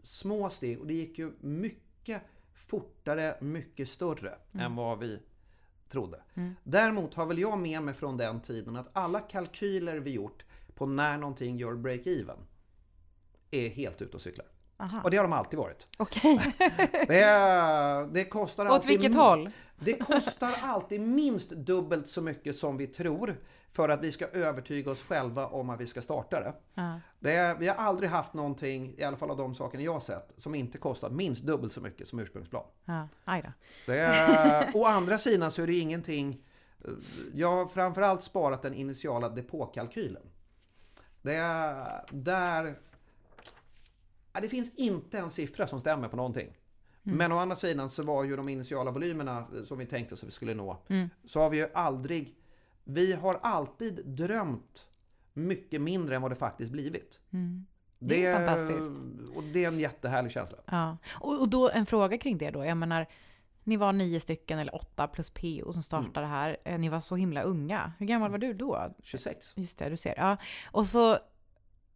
små 0.02 0.50
steg 0.50 0.80
och 0.80 0.86
det 0.86 0.94
gick 0.94 1.18
ju 1.18 1.32
mycket 1.40 2.22
fortare, 2.54 3.36
mycket 3.40 3.88
större 3.88 4.34
än 4.54 4.76
vad 4.76 4.98
vi 4.98 5.22
trodde. 5.88 6.22
Mm. 6.34 6.54
Däremot 6.62 7.14
har 7.14 7.26
väl 7.26 7.38
jag 7.38 7.58
med 7.58 7.82
mig 7.82 7.94
från 7.94 8.16
den 8.16 8.40
tiden 8.40 8.76
att 8.76 8.88
alla 8.92 9.20
kalkyler 9.20 9.96
vi 9.96 10.10
gjort 10.10 10.44
på 10.74 10.86
när 10.86 11.18
någonting 11.18 11.56
gör 11.56 11.72
break-even 11.72 12.36
är 13.50 13.68
helt 13.68 14.02
ute 14.02 14.16
och 14.16 14.22
cyklar. 14.22 14.46
Aha. 14.76 15.00
Och 15.04 15.10
det 15.10 15.16
har 15.16 15.24
de 15.24 15.32
alltid 15.32 15.58
varit. 15.58 15.86
Okej. 15.98 16.54
Det, 17.08 18.08
det 18.12 18.24
kostar 18.24 18.66
Åt 18.66 18.72
alltid... 18.72 18.88
vilket 18.88 19.14
håll? 19.14 19.50
Det 19.76 19.92
kostar 19.92 20.52
alltid 20.62 21.00
minst 21.00 21.50
dubbelt 21.50 22.08
så 22.08 22.20
mycket 22.20 22.56
som 22.56 22.76
vi 22.76 22.86
tror 22.86 23.36
för 23.74 23.88
att 23.88 24.00
vi 24.00 24.12
ska 24.12 24.26
övertyga 24.26 24.90
oss 24.90 25.02
själva 25.02 25.46
om 25.46 25.70
att 25.70 25.80
vi 25.80 25.86
ska 25.86 26.02
starta 26.02 26.40
det. 26.40 26.54
Ja. 26.74 27.00
det 27.20 27.32
är, 27.32 27.54
vi 27.54 27.68
har 27.68 27.74
aldrig 27.74 28.10
haft 28.10 28.34
någonting, 28.34 28.94
i 28.98 29.02
alla 29.02 29.16
fall 29.16 29.30
av 29.30 29.36
de 29.36 29.54
sakerna 29.54 29.84
jag 29.84 29.92
har 29.92 30.00
sett, 30.00 30.32
som 30.36 30.54
inte 30.54 30.78
kostat 30.78 31.12
minst 31.12 31.42
dubbelt 31.42 31.72
så 31.72 31.80
mycket 31.80 32.08
som 32.08 32.18
ursprungsplan. 32.18 32.64
Ja. 32.84 33.08
Det 33.86 33.98
är, 33.98 34.70
å 34.74 34.86
andra 34.86 35.18
sidan 35.18 35.50
så 35.50 35.62
är 35.62 35.66
det 35.66 35.78
ingenting... 35.78 36.44
Jag 37.34 37.50
har 37.50 37.66
framförallt 37.66 38.22
sparat 38.22 38.62
den 38.62 38.74
initiala 38.74 39.28
depåkalkylen. 39.28 40.22
Det 41.22 41.34
är 41.34 42.04
där... 42.10 42.78
Det 44.32 44.48
finns 44.48 44.74
inte 44.74 45.18
en 45.18 45.30
siffra 45.30 45.66
som 45.66 45.80
stämmer 45.80 46.08
på 46.08 46.16
någonting. 46.16 46.58
Men 47.02 47.32
å 47.32 47.38
andra 47.38 47.56
sidan 47.56 47.90
så 47.90 48.02
var 48.02 48.24
ju 48.24 48.36
de 48.36 48.48
initiala 48.48 48.90
volymerna 48.90 49.46
som 49.64 49.78
vi 49.78 49.86
tänkte 49.86 50.14
att 50.14 50.22
vi 50.22 50.30
skulle 50.30 50.54
nå. 50.54 50.82
Så 51.24 51.40
har 51.40 51.50
vi 51.50 51.56
ju 51.56 51.68
aldrig... 51.74 52.34
Vi 52.84 53.12
har 53.12 53.38
alltid 53.42 54.06
drömt 54.06 54.86
mycket 55.32 55.80
mindre 55.80 56.16
än 56.16 56.22
vad 56.22 56.30
det 56.30 56.36
faktiskt 56.36 56.72
blivit. 56.72 57.20
Det 57.98 58.26
är 58.26 58.34
fantastiskt. 58.46 59.00
Och 59.36 59.42
det 59.42 59.64
är 59.64 59.68
en 59.68 59.80
jättehärlig 59.80 60.32
känsla. 60.32 60.58
Ja. 60.66 60.96
Och, 61.10 61.40
och 61.40 61.48
då 61.48 61.70
en 61.70 61.86
fråga 61.86 62.18
kring 62.18 62.38
det 62.38 62.50
då. 62.50 62.64
Jag 62.64 62.76
menar, 62.76 63.06
ni 63.64 63.76
var 63.76 63.92
nio 63.92 64.20
stycken 64.20 64.58
eller 64.58 64.74
åtta 64.74 65.08
plus 65.08 65.30
PO 65.30 65.72
som 65.72 65.82
startade 65.82 66.20
det 66.26 66.30
här. 66.30 66.56
Eh, 66.64 66.78
Ni 66.78 66.88
var 66.88 67.00
så 67.00 67.16
himla 67.16 67.42
unga. 67.42 67.92
Hur 67.98 68.06
gammal 68.06 68.30
var 68.30 68.38
du 68.38 68.52
då? 68.52 68.94
26. 69.02 69.52
Just 69.56 69.78
det, 69.78 69.88
du 69.88 69.96
ser. 69.96 70.14
Ja. 70.16 70.36
Och 70.70 70.86
så 70.86 71.18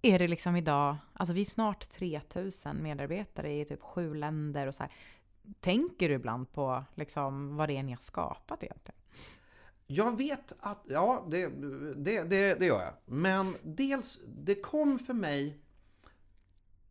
är 0.02 0.18
det 0.18 0.28
liksom 0.28 0.56
idag, 0.56 0.96
alltså 1.12 1.32
vi 1.34 1.40
är 1.40 1.44
snart 1.44 1.88
3000 1.90 2.82
medarbetare 2.82 3.60
i 3.60 3.64
typ 3.64 3.82
sju 3.82 4.14
länder 4.14 4.66
och 4.66 4.74
så 4.74 4.82
här. 4.82 4.92
Tänker 5.60 6.08
du 6.08 6.14
ibland 6.14 6.52
på 6.52 6.84
liksom 6.94 7.56
vad 7.56 7.68
det 7.68 7.76
är 7.76 7.82
ni 7.82 7.92
har 7.92 8.02
skapat 8.02 8.62
egentligen? 8.62 9.00
Jag 9.90 10.16
vet 10.16 10.52
att, 10.60 10.82
ja 10.88 11.26
det, 11.30 11.46
det, 11.96 12.22
det, 12.22 12.54
det 12.54 12.66
gör 12.66 12.80
jag. 12.80 12.94
Men 13.04 13.54
dels, 13.62 14.18
det 14.26 14.54
kom 14.54 14.98
för 14.98 15.14
mig 15.14 15.58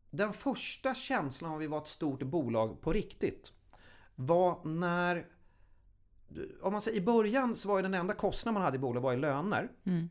den 0.09 0.33
första 0.33 0.93
känslan 0.93 1.51
av 1.51 1.59
vi 1.59 1.67
var 1.67 1.77
ett 1.77 1.87
stort 1.87 2.23
bolag 2.23 2.81
på 2.81 2.93
riktigt 2.93 3.53
var 4.15 4.65
när 4.65 5.25
om 6.61 6.71
man 6.71 6.81
säger, 6.81 6.97
I 6.97 7.01
början 7.01 7.55
så 7.55 7.67
var 7.67 7.77
ju 7.77 7.81
den 7.81 7.93
enda 7.93 8.13
kostnaden 8.13 8.53
man 8.53 8.63
hade 8.63 8.75
i 8.75 8.79
bolaget 8.79 9.03
var 9.03 9.11
ju 9.11 9.17
löner. 9.17 9.69
Mm. 9.83 10.09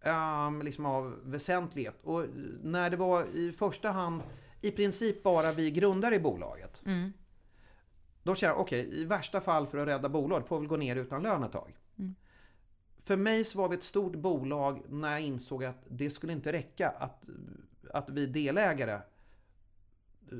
Ehm, 0.00 0.62
liksom 0.62 0.86
av 0.86 1.18
väsentlighet. 1.24 2.00
Och 2.02 2.26
när 2.62 2.90
det 2.90 2.96
var 2.96 3.24
i 3.24 3.52
första 3.52 3.90
hand 3.90 4.22
i 4.60 4.70
princip 4.70 5.22
bara 5.22 5.52
vi 5.52 5.70
grundare 5.70 6.14
i 6.14 6.20
bolaget. 6.20 6.82
Mm. 6.86 7.12
Då 8.22 8.34
känner 8.34 8.52
jag, 8.52 8.60
okej, 8.60 9.00
i 9.00 9.04
värsta 9.04 9.40
fall 9.40 9.66
för 9.66 9.78
att 9.78 9.88
rädda 9.88 10.08
bolaget 10.08 10.48
får 10.48 10.60
vi 10.60 10.66
gå 10.66 10.76
ner 10.76 10.96
utan 10.96 11.22
lön 11.22 11.42
ett 11.42 11.52
tag. 11.52 11.76
För 13.04 13.16
mig 13.16 13.44
så 13.44 13.58
var 13.58 13.68
vi 13.68 13.76
ett 13.76 13.82
stort 13.82 14.16
bolag 14.16 14.82
när 14.88 15.10
jag 15.10 15.20
insåg 15.20 15.64
att 15.64 15.84
det 15.88 16.10
skulle 16.10 16.32
inte 16.32 16.52
räcka 16.52 16.88
att, 16.88 17.28
att 17.90 18.10
vi 18.10 18.26
delägare 18.26 19.00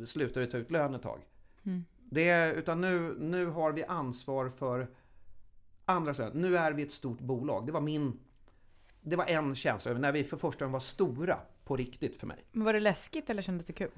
slutade 0.07 0.47
ta 0.47 0.57
ut 0.57 0.71
lön 0.71 0.95
ett 0.95 1.03
tag. 1.03 1.21
Mm. 1.63 1.85
Det, 2.11 2.53
utan 2.53 2.81
nu, 2.81 3.17
nu 3.19 3.47
har 3.47 3.73
vi 3.73 3.85
ansvar 3.85 4.51
för 4.51 4.89
andra 5.85 6.15
saker. 6.15 6.39
Nu 6.39 6.57
är 6.57 6.73
vi 6.73 6.83
ett 6.83 6.93
stort 6.93 7.21
bolag. 7.21 7.67
Det 7.67 7.73
var 7.73 7.81
min... 7.81 8.19
Det 9.01 9.17
var 9.17 9.27
en 9.27 9.55
känsla, 9.55 9.93
när 9.93 10.13
vi 10.13 10.25
för 10.25 10.37
första 10.37 10.65
gången 10.65 10.73
var 10.73 10.81
stora 10.81 11.39
på 11.65 11.77
riktigt 11.77 12.17
för 12.17 12.27
mig. 12.27 12.45
Men 12.53 12.65
var 12.65 12.73
det 12.73 12.81
läskigt 12.81 13.31
eller 13.31 13.43
kändes 13.43 13.67
det 13.67 13.73
kul? 13.73 13.91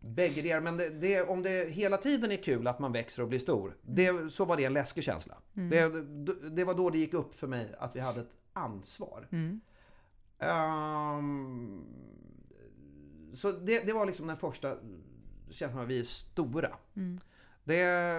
Bägge 0.00 0.42
det, 0.42 0.60
men 0.60 0.76
det, 0.76 0.88
det, 0.88 1.22
om 1.22 1.42
det 1.42 1.70
hela 1.70 1.96
tiden 1.96 2.32
är 2.32 2.36
kul 2.36 2.66
att 2.66 2.78
man 2.78 2.92
växer 2.92 3.22
och 3.22 3.28
blir 3.28 3.38
stor, 3.38 3.76
det, 3.82 4.32
så 4.32 4.44
var 4.44 4.56
det 4.56 4.64
en 4.64 4.72
läskig 4.72 5.04
känsla. 5.04 5.38
Det, 5.52 5.88
det 6.50 6.64
var 6.64 6.74
då 6.74 6.90
det 6.90 6.98
gick 6.98 7.14
upp 7.14 7.34
för 7.34 7.46
mig 7.46 7.74
att 7.78 7.96
vi 7.96 8.00
hade 8.00 8.20
ett 8.20 8.32
ansvar. 8.52 9.28
Mm. 9.30 9.60
Ehm, 10.38 11.84
så 13.34 13.52
det, 13.52 13.92
var 13.92 14.06
liksom 14.06 14.26
den 14.26 14.36
första 14.36 14.76
känslan 15.50 15.82
att 15.82 15.88
vi 15.88 16.00
är 16.00 16.04
stora. 16.04 16.70
Mm. 16.96 17.20
Det, 17.64 18.18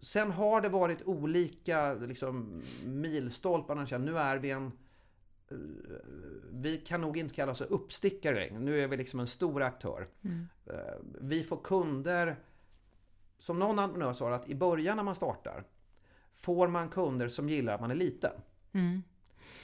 sen 0.00 0.30
har 0.30 0.60
det 0.60 0.68
varit 0.68 1.02
olika 1.02 1.94
liksom, 1.94 2.62
milstolpar. 2.84 3.98
Nu 3.98 4.18
är 4.18 4.38
vi 4.38 4.50
en... 4.50 4.72
eh, 5.50 5.56
Vi 6.50 6.76
kan 6.76 7.00
nog 7.00 7.16
inte 7.16 7.34
kalla 7.34 7.52
oss 7.52 7.60
uppstickare. 7.60 8.58
Nu 8.58 8.80
är 8.80 8.88
vi 8.88 8.96
liksom 8.96 9.20
en 9.20 9.26
stor 9.26 9.62
aktör. 9.62 10.08
Mm. 10.24 10.46
Eh, 10.66 10.94
Vi 11.20 11.44
får 11.44 11.56
kunder... 11.64 12.36
Som 13.40 13.58
någon 13.58 13.78
entreprenör 13.78 14.14
sa, 14.14 14.34
att 14.34 14.48
i 14.48 14.54
början 14.54 14.96
när 14.96 15.04
man 15.04 15.14
startar 15.14 15.64
får 16.34 16.68
man 16.68 16.88
kunder 16.88 17.28
som 17.28 17.48
gillar 17.48 17.74
att 17.74 17.80
man 17.80 17.90
är 17.90 17.94
liten. 17.94 18.32
Mm. 18.72 19.02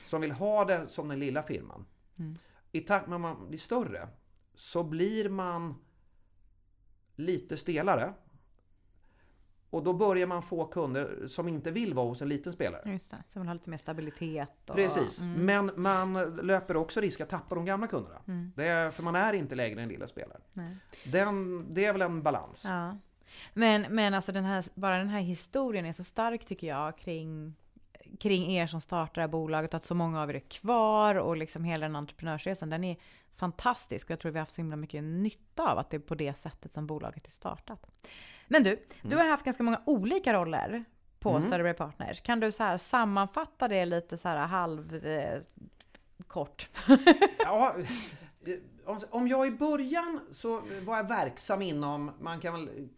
Som 0.06 0.20
vill 0.20 0.32
ha 0.32 0.64
det 0.64 0.88
som 0.88 1.08
den 1.08 1.18
lilla 1.18 1.42
firman. 1.42 1.86
Mm. 2.18 2.38
I 2.72 2.80
takt 2.80 3.08
med 3.08 3.14
att 3.14 3.20
man 3.20 3.48
blir 3.48 3.58
större 3.58 4.08
så 4.54 4.84
blir 4.84 5.28
man 5.28 5.74
lite 7.16 7.56
stelare. 7.56 8.14
Och 9.74 9.82
då 9.82 9.92
börjar 9.92 10.26
man 10.26 10.42
få 10.42 10.64
kunder 10.64 11.26
som 11.26 11.48
inte 11.48 11.70
vill 11.70 11.94
vara 11.94 12.06
hos 12.06 12.22
en 12.22 12.28
liten 12.28 12.52
spelare. 12.52 12.82
Just 12.92 13.10
det, 13.10 13.16
så 13.26 13.38
man 13.38 13.48
har 13.48 13.54
lite 13.54 13.70
mer 13.70 13.76
stabilitet. 13.76 14.70
Och, 14.70 14.76
Precis, 14.76 15.20
Mm. 15.20 15.46
men 15.46 15.82
man 15.82 16.36
löper 16.36 16.76
också 16.76 17.00
risk 17.00 17.20
att 17.20 17.28
tappa 17.28 17.54
de 17.54 17.64
gamla 17.64 17.86
kunderna. 17.86 18.18
Mm. 18.28 18.52
Det 18.56 18.66
är, 18.66 18.90
för 18.90 19.02
man 19.02 19.14
är 19.16 19.32
inte 19.32 19.54
längre 19.54 19.82
en 19.82 19.88
lilla 19.88 20.06
spelare. 20.06 20.40
Nej. 20.52 20.76
Den, 21.04 21.66
det 21.74 21.84
är 21.84 21.92
väl 21.92 22.02
en 22.02 22.22
balans. 22.22 22.64
Ja. 22.68 22.96
Men, 23.54 23.86
men 23.90 24.14
alltså 24.14 24.32
den 24.32 24.44
här, 24.44 24.64
bara 24.74 24.98
den 24.98 25.08
här 25.08 25.20
historien 25.20 25.84
är 25.86 25.92
så 25.92 26.04
stark 26.04 26.44
tycker 26.44 26.66
jag 26.66 26.98
kring, 26.98 27.54
kring 28.20 28.52
er 28.52 28.66
som 28.66 28.80
startar 28.80 29.14
det 29.14 29.20
här 29.20 29.28
bolaget. 29.28 29.74
Att 29.74 29.84
så 29.84 29.94
många 29.94 30.22
av 30.22 30.30
er 30.30 30.34
är 30.34 30.38
kvar 30.40 31.14
och 31.14 31.36
liksom 31.36 31.64
hela 31.64 31.86
den 31.86 31.96
entreprenörsresan. 31.96 32.70
Den 32.70 32.84
är 32.84 32.96
fantastisk 33.32 34.06
och 34.06 34.10
jag 34.10 34.20
tror 34.20 34.32
vi 34.32 34.38
har 34.38 34.42
haft 34.42 34.54
så 34.54 34.60
himla 34.60 34.76
mycket 34.76 35.04
nytta 35.04 35.72
av 35.72 35.78
att 35.78 35.90
det 35.90 35.96
är 35.96 36.00
på 36.00 36.14
det 36.14 36.38
sättet 36.38 36.72
som 36.72 36.86
bolaget 36.86 37.26
är 37.26 37.30
startat. 37.30 37.86
Men 38.48 38.62
du, 38.62 38.78
du 39.02 39.16
har 39.16 39.24
haft 39.24 39.44
ganska 39.44 39.62
många 39.62 39.80
olika 39.86 40.34
roller 40.34 40.84
på 41.20 41.30
Mm. 41.30 41.42
Söderberg 41.42 41.74
Partners. 41.74 42.20
Kan 42.20 42.40
du 42.40 42.52
så 42.52 42.62
här 42.62 42.76
sammanfatta 42.78 43.68
det 43.68 43.84
lite 43.84 44.18
så 44.18 44.28
här 44.28 44.36
halv 44.46 45.04
eh, 45.06 45.40
kort? 46.26 46.68
Ja, 47.38 47.76
om- 49.10 49.28
jag 49.28 49.46
i 49.46 49.50
början 49.50 50.20
så 50.30 50.62
var 50.84 50.96
jag 50.96 51.08
verksam 51.08 51.62
inom, 51.62 52.10
man 52.20 52.40
kan 52.40 52.52
väl 52.54 52.88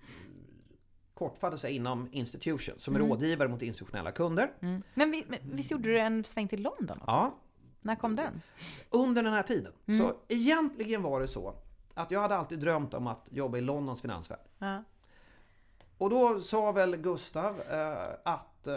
kortfattat 1.14 1.60
säga 1.60 1.70
inom 1.76 2.08
institutions, 2.12 2.82
som 2.82 2.98
rådgivare 2.98 3.48
mot 3.48 3.62
institutionella 3.62 4.12
kunder. 4.12 4.52
Mm. 4.62 4.82
Men, 4.94 5.10
vi, 5.10 5.24
men 5.28 5.38
visst 5.42 5.70
gjorde 5.70 5.88
du 5.88 5.98
en 6.00 6.24
sväng 6.24 6.48
till 6.48 6.62
London 6.62 6.96
också? 6.98 7.04
Ja, 7.10 7.34
När 7.80 7.96
kom 7.96 8.16
den? 8.16 8.42
under 8.90 9.22
den 9.22 9.32
här 9.32 9.42
tiden. 9.42 9.72
Så 9.86 10.14
egentligen 10.28 11.02
var 11.02 11.20
det 11.20 11.28
så 11.28 11.54
att 11.94 12.10
jag 12.10 12.20
hade 12.20 12.36
alltid 12.36 12.58
drömt 12.60 12.94
om 12.94 13.06
att 13.06 13.28
jobba 13.32 13.58
i 13.58 13.60
Londons 13.60 14.00
finansvärld. 14.00 14.40
Ja. 14.58 14.84
Och 15.98 16.10
då 16.10 16.40
sa 16.40 16.72
väl 16.72 16.96
Gustav 16.96 17.60
eh, 17.70 18.08
att 18.24 18.66
eh, 18.66 18.76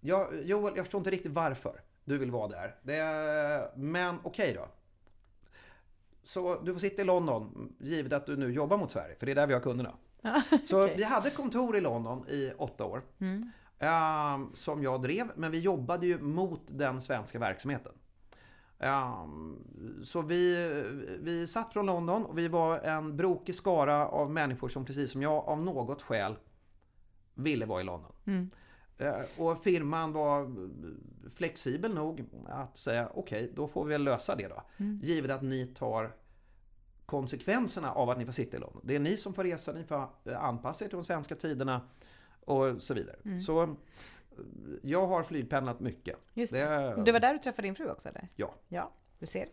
jag, 0.00 0.42
Joel, 0.42 0.72
jag 0.76 0.84
förstår 0.84 0.98
inte 0.98 1.10
riktigt 1.10 1.32
varför 1.32 1.80
du 2.04 2.18
vill 2.18 2.30
vara 2.30 2.48
där. 2.48 2.76
Det, 2.82 3.72
men 3.76 4.18
okej 4.22 4.54
då. 4.54 4.68
Så 6.24 6.60
du 6.60 6.72
får 6.72 6.80
sitta 6.80 7.02
i 7.02 7.04
London, 7.04 7.72
givet 7.80 8.12
att 8.12 8.26
du 8.26 8.36
nu 8.36 8.52
jobbar 8.52 8.76
mot 8.76 8.90
Sverige, 8.90 9.16
för 9.18 9.26
det 9.26 9.32
är 9.32 9.36
där 9.36 9.46
vi 9.46 9.54
har 9.54 9.60
kunderna. 9.60 9.94
Så 10.64 10.84
okej. 10.84 10.96
vi 10.96 11.02
hade 11.02 11.30
kontor 11.30 11.76
i 11.76 11.80
London 11.80 12.28
i 12.28 12.52
åtta 12.58 12.84
år. 12.84 13.02
Mm. 13.20 13.50
eh, 13.78 14.54
som 14.54 14.82
jag 14.82 15.02
drev, 15.02 15.26
men 15.36 15.50
vi 15.50 15.58
jobbade 15.58 16.06
ju 16.06 16.18
mot 16.18 16.62
den 16.66 17.00
svenska 17.00 17.38
verksamheten. 17.38 17.92
Eh, 18.82 19.26
så 20.02 20.22
vi, 20.22 20.70
vi 21.20 21.46
satt 21.46 21.72
från 21.72 21.86
London 21.86 22.24
och 22.24 22.38
vi 22.38 22.48
var 22.48 22.78
en 22.78 23.16
brokig 23.16 23.54
skara 23.54 24.08
av 24.08 24.30
människor 24.30 24.68
som 24.68 24.84
precis 24.84 25.10
som 25.10 25.22
jag 25.22 25.48
av 25.48 25.62
något 25.62 26.02
skäl 26.02 26.34
ville 27.34 27.66
vara 27.66 27.80
i 27.80 27.84
London. 27.84 28.12
Mm. 28.26 28.50
Eh, 28.98 29.14
Och 29.36 29.62
firman 29.62 30.12
var 30.12 30.54
flexibel 31.34 31.94
nog 31.94 32.24
att 32.48 32.78
säga 32.78 33.08
okej, 33.14 33.52
då 33.56 33.68
får 33.68 33.84
vi 33.84 33.90
väl 33.90 34.04
lösa 34.04 34.36
det 34.36 34.48
då. 34.48 34.62
Mm. 34.76 35.00
Givet 35.02 35.30
att 35.30 35.42
ni 35.42 35.66
tar 35.66 36.16
konsekvenserna 37.06 37.92
av 37.92 38.10
att 38.10 38.18
ni 38.18 38.24
får 38.24 38.32
sitta 38.32 38.56
i 38.56 38.60
London. 38.60 38.80
Det 38.84 38.94
är 38.94 39.00
ni 39.00 39.16
som 39.16 39.34
får 39.34 39.44
resa, 39.44 39.72
ni 39.72 39.84
får 39.84 40.08
anpassa 40.36 40.84
er 40.84 40.88
till 40.88 40.96
de 40.96 41.04
svenska 41.04 41.34
tiderna 41.34 41.80
och 42.44 42.82
så 42.82 42.94
vidare. 42.94 43.16
Mm. 43.24 43.40
Så 43.40 43.76
jag 44.82 45.06
har 45.06 45.22
flygpendlat 45.22 45.80
mycket. 45.80 46.16
Just 46.34 46.52
det. 46.52 47.02
Det, 47.04 47.12
var 47.12 47.20
där 47.20 47.32
du 47.32 47.38
träffade 47.38 47.68
din 47.68 47.74
fru 47.74 47.90
också 47.90 48.08
eller? 48.08 48.28
Ja. 48.36 48.54
Ja, 48.68 48.92
du 49.18 49.26
ser. 49.26 49.48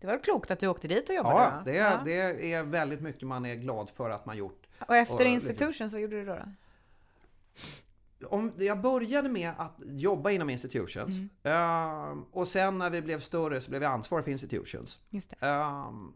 Det 0.00 0.06
var 0.06 0.18
klokt 0.18 0.50
att 0.50 0.60
du 0.60 0.66
åkte 0.68 0.88
dit 0.88 1.08
och 1.08 1.14
jobbade 1.14 1.34
Ja, 1.44 1.62
det, 1.64 1.74
Ja. 1.74 2.00
det 2.04 2.52
är 2.52 2.62
väldigt 2.62 3.00
mycket 3.00 3.22
man 3.28 3.46
är 3.46 3.54
glad 3.54 3.88
för 3.90 4.10
att 4.10 4.26
man 4.26 4.36
gjort. 4.36 4.66
Och 4.78 4.96
efter 4.96 5.14
och- 5.14 5.20
institutions, 5.20 5.92
vad 5.92 6.02
gjorde 6.02 6.16
du 6.16 6.24
då? 6.24 6.34
då? 6.34 8.28
Om, 8.28 8.52
jag 8.58 8.80
började 8.80 9.28
med 9.28 9.52
att 9.58 9.76
jobba 9.84 10.30
inom 10.30 10.50
institutions. 10.50 11.14
Eh, 11.42 12.14
och 12.32 12.48
sen 12.48 12.78
när 12.78 12.90
vi 12.90 13.02
blev 13.02 13.20
större 13.20 13.60
så 13.60 13.70
blev 13.70 13.82
jag 13.82 13.92
ansvarig 13.92 14.24
för 14.24 14.32
institutions. 14.32 14.98
Just 15.10 15.30
det. 15.40 15.46
Um, 15.46 16.14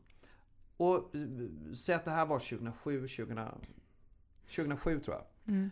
och 0.76 1.12
säg 1.76 1.94
att 1.94 2.04
det 2.04 2.10
här 2.10 2.26
var 2.26 2.38
2007, 2.38 3.08
2000, 3.08 3.40
2007 4.46 5.00
tror 5.00 5.16
jag. 5.16 5.54
Mm. 5.54 5.70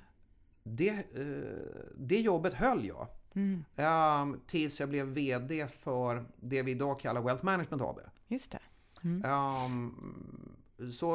Det, 0.69 0.89
eh, 0.89 1.95
det 1.97 2.21
jobbet 2.21 2.53
höll 2.53 2.87
jag. 2.87 3.09
Mm. 3.35 3.65
Um, 3.77 4.41
tills 4.47 4.81
jag 4.81 4.89
blev 4.89 5.07
VD 5.07 5.69
för 5.69 6.25
det 6.37 6.63
vi 6.63 6.71
idag 6.71 7.01
kallar 7.01 7.21
Wealth 7.21 7.45
Management 7.45 7.83
AB. 7.83 8.01
Just 8.29 8.53
det. 8.53 8.59
Mm. 9.05 9.25
Um, 9.25 10.57
så, 10.93 11.11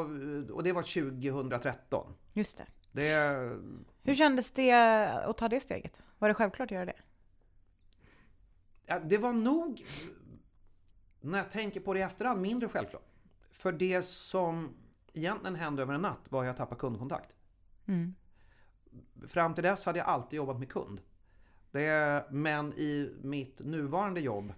och 0.52 0.62
det 0.62 0.72
var 0.72 0.82
2013. 0.82 2.14
Just 2.32 2.58
det. 2.58 2.66
Det, 2.92 3.50
Hur 4.02 4.14
kändes 4.14 4.50
det 4.50 4.72
att 5.24 5.38
ta 5.38 5.48
det 5.48 5.60
steget? 5.60 5.98
Var 6.18 6.28
det 6.28 6.34
självklart 6.34 6.66
att 6.66 6.74
göra 6.74 6.86
det? 6.86 7.00
ja, 8.86 8.98
det 8.98 9.18
var 9.18 9.32
nog, 9.32 9.86
när 11.20 11.38
jag 11.38 11.50
tänker 11.50 11.80
på 11.80 11.94
det 11.94 12.00
i 12.00 12.02
efterhand, 12.02 12.40
mindre 12.40 12.68
självklart. 12.68 13.06
För 13.50 13.72
det 13.72 14.02
som 14.02 14.74
egentligen 15.12 15.54
hände 15.54 15.82
över 15.82 15.94
en 15.94 16.02
natt 16.02 16.26
var 16.28 16.40
att 16.40 16.46
jag 16.46 16.56
tappade 16.56 16.80
kundkontakt. 16.80 17.36
Mm. 17.86 18.14
Fram 19.28 19.54
till 19.54 19.64
dess 19.64 19.84
hade 19.84 19.98
jag 19.98 20.08
alltid 20.08 20.36
jobbat 20.36 20.58
med 20.58 20.68
kund. 20.72 21.00
Det, 21.70 22.24
men 22.30 22.72
i 22.72 23.14
mitt 23.22 23.60
nuvarande 23.60 24.20
jobb 24.20 24.52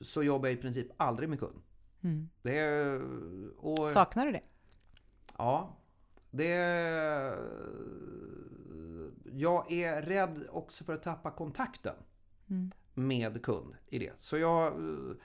så 0.00 0.22
jobbar 0.22 0.48
jag 0.48 0.58
i 0.58 0.60
princip 0.62 0.88
aldrig 0.96 1.28
med 1.28 1.38
kund. 1.40 1.62
Mm. 2.02 2.28
Det, 2.42 3.00
och, 3.56 3.90
Saknar 3.90 4.26
du 4.26 4.32
det? 4.32 4.42
Ja. 5.38 5.76
Det... 6.30 6.48
Jag 9.32 9.72
är 9.72 10.02
rädd 10.02 10.46
också 10.50 10.84
för 10.84 10.92
att 10.92 11.02
tappa 11.02 11.30
kontakten 11.30 11.94
Mm. 12.50 12.70
med 12.94 13.42
kund 13.42 13.74
i 13.86 13.98
det. 13.98 14.12
Så 14.18 14.38
jag 14.38 14.66
eh, 14.66 15.16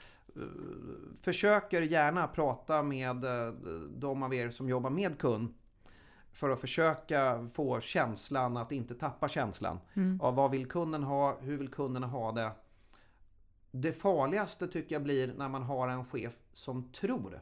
försöker 1.21 1.81
gärna 1.81 2.27
prata 2.27 2.83
med 2.83 3.23
eh, 3.23 3.53
de 3.89 4.23
av 4.23 4.33
er 4.33 4.49
som 4.49 4.69
jobbar 4.69 4.89
med 4.89 5.19
kund 5.19 5.53
för 6.37 6.49
att 6.49 6.61
försöka 6.61 7.49
få 7.53 7.79
känslan 7.79 8.57
att 8.57 8.71
inte 8.71 8.95
tappa 8.95 9.27
känslan 9.27 9.79
Mm. 9.93 10.21
av 10.21 10.35
vad 10.35 10.51
vill 10.51 10.67
kunden 10.67 11.03
ha, 11.03 11.37
hur 11.39 11.57
vill 11.57 11.67
kunderna 11.69 12.07
ha 12.07 12.31
det. 12.31 12.51
Det 13.71 13.93
farligaste 13.93 14.67
tycker 14.67 14.95
jag 14.95 15.03
blir 15.03 15.33
när 15.37 15.49
man 15.49 15.63
har 15.63 15.87
en 15.87 16.05
chef 16.05 16.33
som 16.53 16.91
tror 16.91 17.41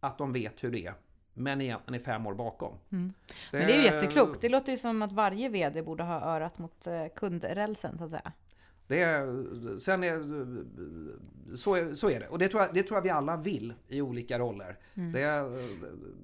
att 0.00 0.18
de 0.18 0.32
vet 0.32 0.64
hur 0.64 0.70
det 0.70 0.86
är, 0.86 0.94
men 1.34 1.60
egentligen 1.60 2.00
är 2.00 2.04
fem 2.04 2.26
år 2.26 2.34
bakom. 2.34 2.72
Mm. 2.92 3.12
Men 3.52 3.66
det 3.66 3.72
är 3.72 3.78
ju 3.78 3.84
jätteklokt. 3.84 4.40
Det 4.40 4.48
låter 4.48 4.72
ju 4.72 4.78
som 4.78 5.02
att 5.02 5.12
varje 5.12 5.48
VD 5.48 5.82
borde 5.82 6.02
ha 6.02 6.20
örat 6.20 6.58
mot 6.58 6.86
eh, 6.86 7.06
kundrälsen 7.16 7.98
så 7.98 8.04
att 8.04 8.10
säga. 8.10 8.32
Det 8.90 9.02
är, 9.02 9.78
sen 9.78 10.04
är, 10.04 10.18
så, 11.56 11.74
är, 11.74 11.94
så 11.94 12.10
är 12.10 12.20
det. 12.20 12.26
Och 12.28 12.38
det 12.38 12.48
tror, 12.48 12.62
jag, 12.62 12.74
det 12.74 12.82
tror 12.82 12.96
jag 12.96 13.02
vi 13.02 13.10
alla 13.10 13.36
vill 13.36 13.74
i 13.88 14.00
olika 14.02 14.38
roller. 14.38 14.78
Mm. 14.94 15.12
Det, 15.12 15.22
är, 15.22 15.68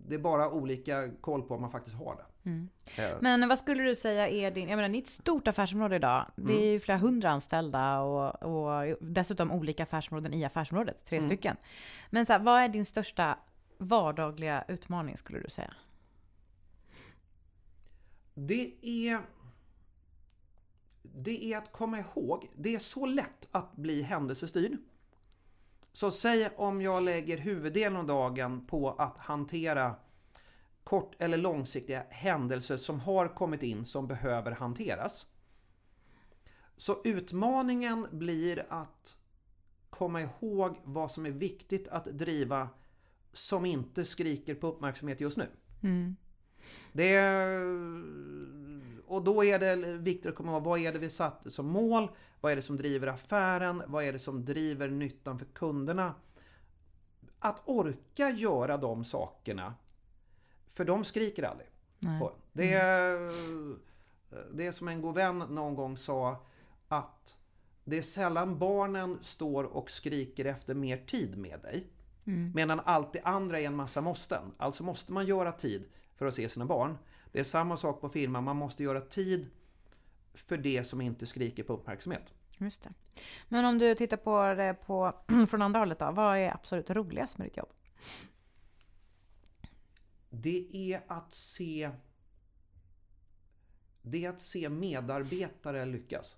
det 0.09 0.15
är 0.15 0.19
bara 0.19 0.51
olika 0.51 1.09
koll 1.21 1.43
på 1.43 1.55
om 1.55 1.61
man 1.61 1.71
faktiskt 1.71 1.97
har 1.97 2.17
det. 2.17 2.51
Mm. 2.51 2.69
Eh, 2.97 3.17
Men 3.21 3.49
vad 3.49 3.59
skulle 3.59 3.83
du 3.83 3.95
säga 3.95 4.29
är 4.29 4.51
din, 4.51 4.69
jag 4.69 4.77
menar 4.77 4.89
ni 4.89 4.99
är 4.99 5.03
ett 5.03 5.09
stort 5.09 5.49
affärsområde 5.49 5.97
idag. 5.97 6.27
Det 6.37 6.53
är 6.53 6.57
Mm. 6.59 6.69
ju 6.71 6.81
flera 6.81 6.99
hundra 6.99 7.31
anställda 7.31 8.01
och, 8.01 8.43
och 8.43 8.97
dessutom 9.01 9.53
olika 9.53 9.83
affärsområden 9.83 10.35
i 10.35 10.45
affärsområdet, 10.45 11.05
tre 11.05 11.19
Mm. 11.19 11.29
stycken. 11.31 11.57
Men 12.11 12.27
så 12.27 12.33
här, 12.33 12.41
vad 12.41 12.61
är 12.63 12.69
din 12.69 12.87
största 12.87 13.39
vardagliga 13.79 14.65
utmaning 14.69 15.17
skulle 15.17 15.39
du 15.41 15.51
säga? 15.51 15.75
Det 18.35 18.73
är... 18.83 19.21
Det 21.19 21.53
är 21.53 21.59
att 21.59 21.73
komma 21.73 21.99
ihåg, 21.99 22.49
det 22.57 22.75
är 22.75 22.79
så 22.79 23.07
lätt 23.07 23.49
att 23.51 23.77
bli 23.77 24.03
händelsestyrd. 24.03 24.79
Så 25.93 26.11
säg 26.11 26.49
om 26.57 26.83
jag 26.83 27.03
lägger 27.03 27.39
huvuddelen 27.39 27.97
av 27.97 28.07
dagen 28.07 28.67
på 28.67 28.91
att 28.91 29.19
hantera 29.19 29.95
kort 30.85 31.15
eller 31.19 31.37
långsiktiga 31.37 32.05
händelser 32.11 32.77
som 32.77 33.01
har 33.01 33.29
kommit 33.29 33.63
in 33.63 33.85
som 33.85 34.07
behöver 34.07 34.51
hanteras. 34.51 35.27
Så 36.77 37.01
utmaningen 37.05 38.07
blir 38.11 38.65
att 38.69 39.17
komma 39.91 40.23
ihåg 40.23 40.77
vad 40.85 41.11
som 41.11 41.27
är 41.27 41.31
viktigt 41.31 41.89
att 41.89 42.05
driva 42.05 42.69
som 43.33 43.67
inte 43.67 44.05
skriker 44.05 44.55
på 44.55 44.67
uppmärksamhet 44.67 45.21
just 45.21 45.37
nu. 45.37 45.49
Mm. 45.83 46.17
Det 46.93 47.15
är, 47.15 47.61
och 49.07 49.25
då 49.25 49.45
är 49.45 49.59
det 49.59 49.77
viktigt 49.77 50.27
att 50.27 50.35
komma 50.35 50.53
ihåg 50.53 50.63
vad 50.63 50.79
är 50.79 50.93
det 50.93 50.99
vi 50.99 51.11
satt 51.11 51.53
som 51.53 51.67
mål? 51.67 52.09
Vad 52.41 52.53
är 52.53 52.57
det 52.57 52.63
som 52.63 52.77
driver 52.77 53.07
affären? 53.07 53.83
Vad 53.87 54.05
är 54.05 54.13
det 54.13 54.19
som 54.19 54.45
driver 54.45 54.89
nyttan 54.89 55.39
för 55.39 55.47
kunderna? 55.47 56.15
Att 57.39 57.63
orka 57.65 58.31
göra 58.31 58.77
de 58.77 59.05
sakerna. 59.05 59.75
För 60.73 60.85
de 60.85 61.05
skriker 61.05 61.43
aldrig. 61.43 61.69
Nej. 61.99 62.31
Det, 62.53 62.73
är, 62.73 63.33
det 64.53 64.67
är 64.67 64.73
som 64.73 64.89
en 64.89 65.01
god 65.01 65.15
vän 65.15 65.39
någon 65.39 65.75
gång 65.75 65.97
sa 65.97 66.47
att 66.89 67.39
det 67.85 67.99
är 67.99 68.03
sällan 68.03 68.59
barnen 68.59 69.19
står 69.23 69.65
och 69.65 69.91
skriker 69.91 70.45
efter 70.45 70.75
mer 70.75 70.97
tid 70.97 71.39
med 71.39 71.61
dig. 71.61 71.87
Mm. 72.27 72.53
Medan 72.55 72.81
allt 72.85 73.13
det 73.13 73.21
andra 73.21 73.61
är 73.61 73.67
en 73.67 73.77
massa 73.77 74.01
måsten. 74.01 74.53
Alltså 74.57 74.83
måste 74.83 75.13
man 75.13 75.27
göra 75.27 75.53
tid 75.53 75.85
för 76.17 76.27
att 76.27 76.35
se 76.35 76.49
sina 76.49 76.67
barn. 76.67 76.99
Det 77.37 77.41
är 77.41 77.45
samma 77.45 77.77
sak 77.77 78.01
på 78.01 78.09
firman, 78.09 78.45
man 78.45 78.57
måste 78.57 78.83
göra 78.83 79.01
tid 79.01 79.47
för 80.35 80.57
det 80.57 80.85
som 80.85 81.01
inte 81.01 81.27
skriker 81.27 81.63
på 81.63 81.73
uppmärksamhet. 81.73 82.35
Just 82.59 82.83
det. 82.83 82.93
Men 83.49 83.65
om 83.65 83.79
du 83.79 83.95
tittar 83.95 84.17
på 84.17 84.55
det 84.55 84.75
på, 84.87 85.15
från 85.49 85.63
andra 85.63 85.81
hållet 85.81 85.99
då, 85.99 86.11
vad 86.11 86.39
är 86.39 86.55
absolut 86.55 86.91
roligast 86.91 87.39
med 87.39 87.47
ditt 87.47 87.57
jobb? 87.57 87.69
Det 90.31 90.93
är 90.93 91.03
att 91.07 91.33
se 91.33 91.91
Det 94.03 94.25
är 94.25 94.31
att 94.31 94.41
se 94.41 94.69
medarbetare 94.69 95.85
lyckas. 95.85 96.37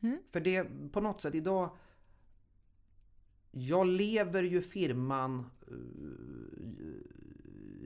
Mm. 0.00 0.18
För 0.32 0.40
det 0.40 0.66
på 0.92 1.00
något 1.00 1.20
sätt 1.20 1.34
idag 1.34 1.70
Jag 3.50 3.86
lever 3.86 4.42
ju 4.42 4.62
firman 4.62 5.50
eh, 5.66 5.74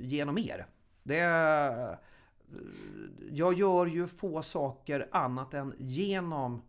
genom 0.04 0.38
er. 0.38 0.66
Det 1.02 1.18
är, 1.18 1.98
jag 3.30 3.54
gör 3.54 3.86
ju 3.86 4.06
få 4.06 4.42
saker 4.42 5.08
annat 5.12 5.54
än 5.54 5.74
genom 5.78 6.62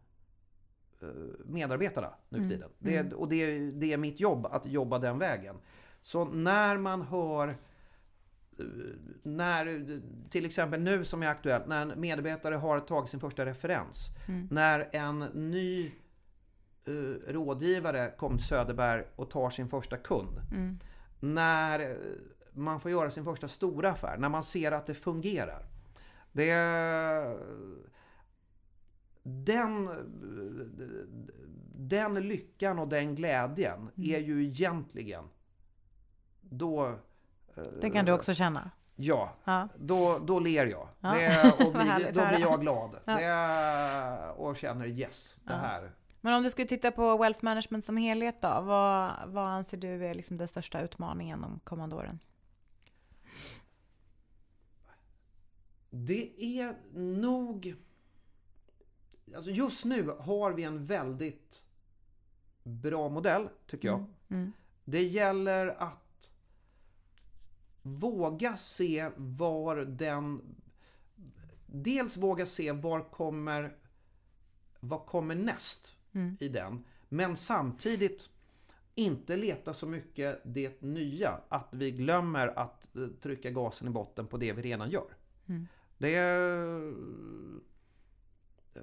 eh, 1.02 1.08
medarbetarna 1.46 2.14
nu 2.30 2.38
för 2.38 2.46
Mm. 2.46 2.50
tiden. 2.50 2.70
Det, 2.80 2.98
Mm. 2.98 3.14
och 3.18 3.30
det, 3.30 3.60
det 3.72 3.94
är 3.94 3.98
mitt 3.98 4.20
jobb 4.20 4.46
att 4.46 4.66
jobba 4.66 5.00
den 5.00 5.20
vägen. 5.20 5.56
Så 6.02 6.26
när 6.26 6.78
man 6.78 7.02
hör 7.02 7.48
eh, 7.48 7.56
när, 9.24 9.86
till 10.30 10.46
exempel 10.46 10.82
nu 10.82 11.06
som 11.06 11.24
är 11.24 11.28
aktuellt, 11.28 11.68
när 11.68 11.82
en 11.82 12.00
medarbetare 12.02 12.56
har 12.56 12.80
tagit 12.80 13.10
sin 13.10 13.20
första 13.20 13.46
referens. 13.46 14.08
Mm. 14.28 14.48
När 14.52 14.90
en 14.92 15.20
ny 15.34 15.92
eh, 16.86 16.92
rådgivare 17.34 18.12
kommer 18.18 18.38
till 18.38 18.48
Söderberg 18.48 19.04
och 19.16 19.30
tar 19.30 19.50
sin 19.50 19.70
första 19.70 19.98
kund. 19.98 20.42
Mm. 20.52 20.80
När 21.20 21.98
man 22.52 22.80
får 22.80 22.92
göra 22.92 23.12
sin 23.12 23.24
första 23.24 23.48
stora 23.48 23.92
affär. 23.92 24.18
När 24.18 24.30
man 24.30 24.44
ser 24.44 24.72
att 24.72 24.88
det 24.88 24.94
fungerar. 24.94 25.66
Det 26.36 26.52
den, 29.24 29.90
den 31.76 32.14
lyckan 32.28 32.80
och 32.80 32.88
den 32.88 33.16
glädjen 33.16 33.90
är 33.96 34.20
ju 34.20 34.46
egentligen 34.46 35.24
då... 36.42 36.86
eh, 37.56 37.64
Det 37.82 37.90
kan 37.90 38.06
du 38.06 38.12
också 38.12 38.34
känna? 38.34 38.72
Ja, 38.96 39.36
Ja. 39.44 39.68
då, 39.78 40.20
då 40.20 40.40
ler 40.40 40.66
jag. 40.66 40.88
Ja. 41.00 41.14
Det, 41.14 41.52
och 41.66 41.74
blir, 41.74 42.12
då 42.14 42.28
blir 42.28 42.40
jag 42.40 42.62
glad. 42.62 42.96
Ja. 43.06 43.16
Det, 43.18 44.32
och 44.32 44.58
känner 44.58 44.86
yes, 44.88 45.38
det 45.44 45.54
här. 45.54 45.92
Men 46.22 46.34
om 46.34 46.44
du 46.44 46.50
skulle 46.50 46.68
titta 46.68 46.92
på 46.92 47.18
wealth 47.18 47.44
management 47.44 47.86
som 47.86 47.98
helhet 47.98 48.42
då, 48.42 48.48
vad, 48.62 49.12
vad 49.28 49.48
anser 49.48 49.78
du 49.78 50.06
är 50.08 50.14
liksom 50.14 50.38
den 50.38 50.48
största 50.48 50.82
utmaningen 50.82 51.42
de 51.42 51.60
kommande 51.64 51.96
åren? 51.96 52.20
Det 55.98 56.60
är 56.60 56.76
nog... 56.94 57.76
Alltså 59.36 59.52
just 59.52 59.86
nu 59.86 60.10
har 60.20 60.52
vi 60.54 60.64
en 60.64 60.86
väldigt 60.86 61.64
bra 62.64 63.10
modell, 63.10 63.50
tycker 63.68 63.88
jag. 63.88 63.98
Mm. 63.98 64.10
Mm. 64.30 64.52
Det 64.86 65.04
gäller 65.04 65.68
att 65.68 66.32
våga 67.82 68.58
se 68.58 69.10
var 69.16 69.76
den... 69.76 70.42
Dels 71.66 72.18
våga 72.18 72.46
se 72.46 72.72
var 72.72 73.04
kommer... 73.04 73.76
Vad 74.80 75.06
kommer 75.06 75.36
näst 75.36 75.96
Mm. 76.12 76.38
i 76.40 76.50
den? 76.50 76.84
Men 77.10 77.38
samtidigt 77.38 78.30
inte 78.96 79.36
leta 79.36 79.74
så 79.74 79.88
mycket 79.88 80.42
det 80.44 80.82
nya. 80.82 81.42
Att 81.50 81.76
vi 81.76 81.92
glömmer 81.92 82.60
att 82.60 82.96
eh, 82.96 83.08
trycka 83.08 83.52
gasen 83.52 83.88
i 83.88 83.92
botten 83.92 84.28
på 84.28 84.38
det 84.38 84.54
vi 84.54 84.62
redan 84.62 84.90
gör. 84.90 85.18
Mm. 85.46 85.68
Det 85.98 86.16
är... 86.16 86.88
eh, 88.76 88.82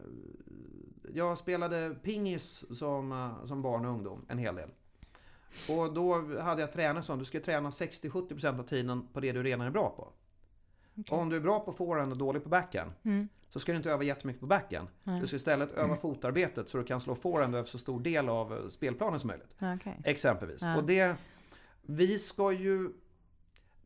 Jag 1.14 1.38
spelade 1.38 1.96
pingis 2.02 2.64
som, 2.78 3.12
eh, 3.12 3.44
som 3.46 3.62
barn 3.62 3.84
och 3.84 3.90
ungdom 3.92 4.24
en 4.28 4.38
hel 4.38 4.54
del. 4.54 4.70
Och 5.68 5.92
då 5.94 6.38
hade 6.40 6.60
jag 6.60 6.72
tränare 6.72 7.02
som 7.02 7.18
du 7.18 7.24
ska 7.24 7.40
träna 7.40 7.70
60-70% 7.70 8.60
av 8.60 8.62
tiden 8.64 9.06
på 9.12 9.20
det 9.20 9.32
du 9.32 9.42
redan 9.42 9.60
är 9.66 9.70
bra 9.70 9.90
på. 9.96 10.12
okej. 11.00 11.18
Om 11.18 11.28
du 11.28 11.36
är 11.36 11.40
bra 11.40 11.60
på 11.60 11.72
forehand 11.72 12.12
och 12.12 12.18
dålig 12.18 12.42
på 12.42 12.48
backhand 12.48 12.90
Mm. 13.02 13.28
så 13.50 13.60
ska 13.60 13.72
du 13.72 13.76
inte 13.76 13.90
öva 13.90 14.02
jättemycket 14.02 14.40
på 14.40 14.46
backhand. 14.46 14.88
Du 15.20 15.26
ska 15.26 15.36
istället 15.36 15.72
öva 15.72 15.96
fotarbetet 15.96 16.68
så 16.68 16.78
du 16.78 16.84
kan 16.84 17.00
slå 17.00 17.14
forehand 17.14 17.54
över 17.54 17.66
så 17.68 17.78
stor 17.78 18.00
del 18.00 18.28
av 18.28 18.52
eh, 18.52 18.68
spelplanen 18.68 19.20
som 19.20 19.28
möjligt. 19.28 19.56
Okej. 19.60 20.00
Exempelvis. 20.04 20.62
Ja. 20.62 20.76
Och 20.76 20.84
det, 20.84 21.16
vi 21.82 22.18
ska 22.18 22.52
ju 22.52 22.90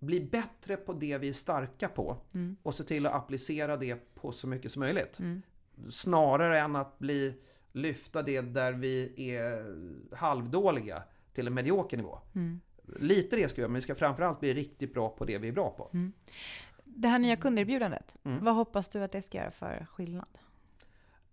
bli 0.07 0.21
bättre 0.21 0.77
på 0.77 0.93
det 0.93 1.19
vi 1.19 1.29
är 1.29 1.33
starka 1.33 1.89
på 1.89 2.17
Mm. 2.35 2.57
och 2.63 2.75
se 2.75 2.85
till 2.85 3.07
att 3.07 3.13
applicera 3.15 3.77
det 3.77 4.15
på 4.15 4.33
så 4.33 4.47
mycket 4.47 4.73
som 4.73 4.81
möjligt. 4.81 5.19
Mm. 5.19 5.43
Snarare 5.91 6.59
än 6.61 6.77
att 6.77 6.99
bli 6.99 7.35
lyfta 7.73 8.23
det 8.23 8.41
där 8.41 8.73
vi 8.73 9.13
är 9.35 9.77
halvdåliga 10.17 11.03
till 11.33 11.47
en 11.47 11.55
medioker 11.55 11.97
nivå. 11.97 12.19
Mm. 12.35 12.61
Lite 13.01 13.37
det 13.37 13.49
ska 13.49 13.57
vi 13.57 13.61
göra, 13.61 13.69
men 13.69 13.75
vi 13.75 13.81
ska 13.81 13.95
framförallt 13.95 14.41
bli 14.41 14.55
riktigt 14.55 14.95
bra 14.95 15.09
på 15.09 15.25
det 15.25 15.39
vi 15.39 15.49
är 15.49 15.53
bra 15.53 15.71
på. 15.71 15.91
Det 16.85 17.09
här 17.09 17.19
nya 17.19 17.37
kunderbjudandet, 17.37 18.17
Mm. 18.25 18.45
vad 18.45 18.55
hoppas 18.55 18.89
du 18.89 19.03
att 19.03 19.13
det 19.13 19.23
ska 19.23 19.39
göra 19.39 19.51
för 19.51 19.87
skillnad? 19.91 20.39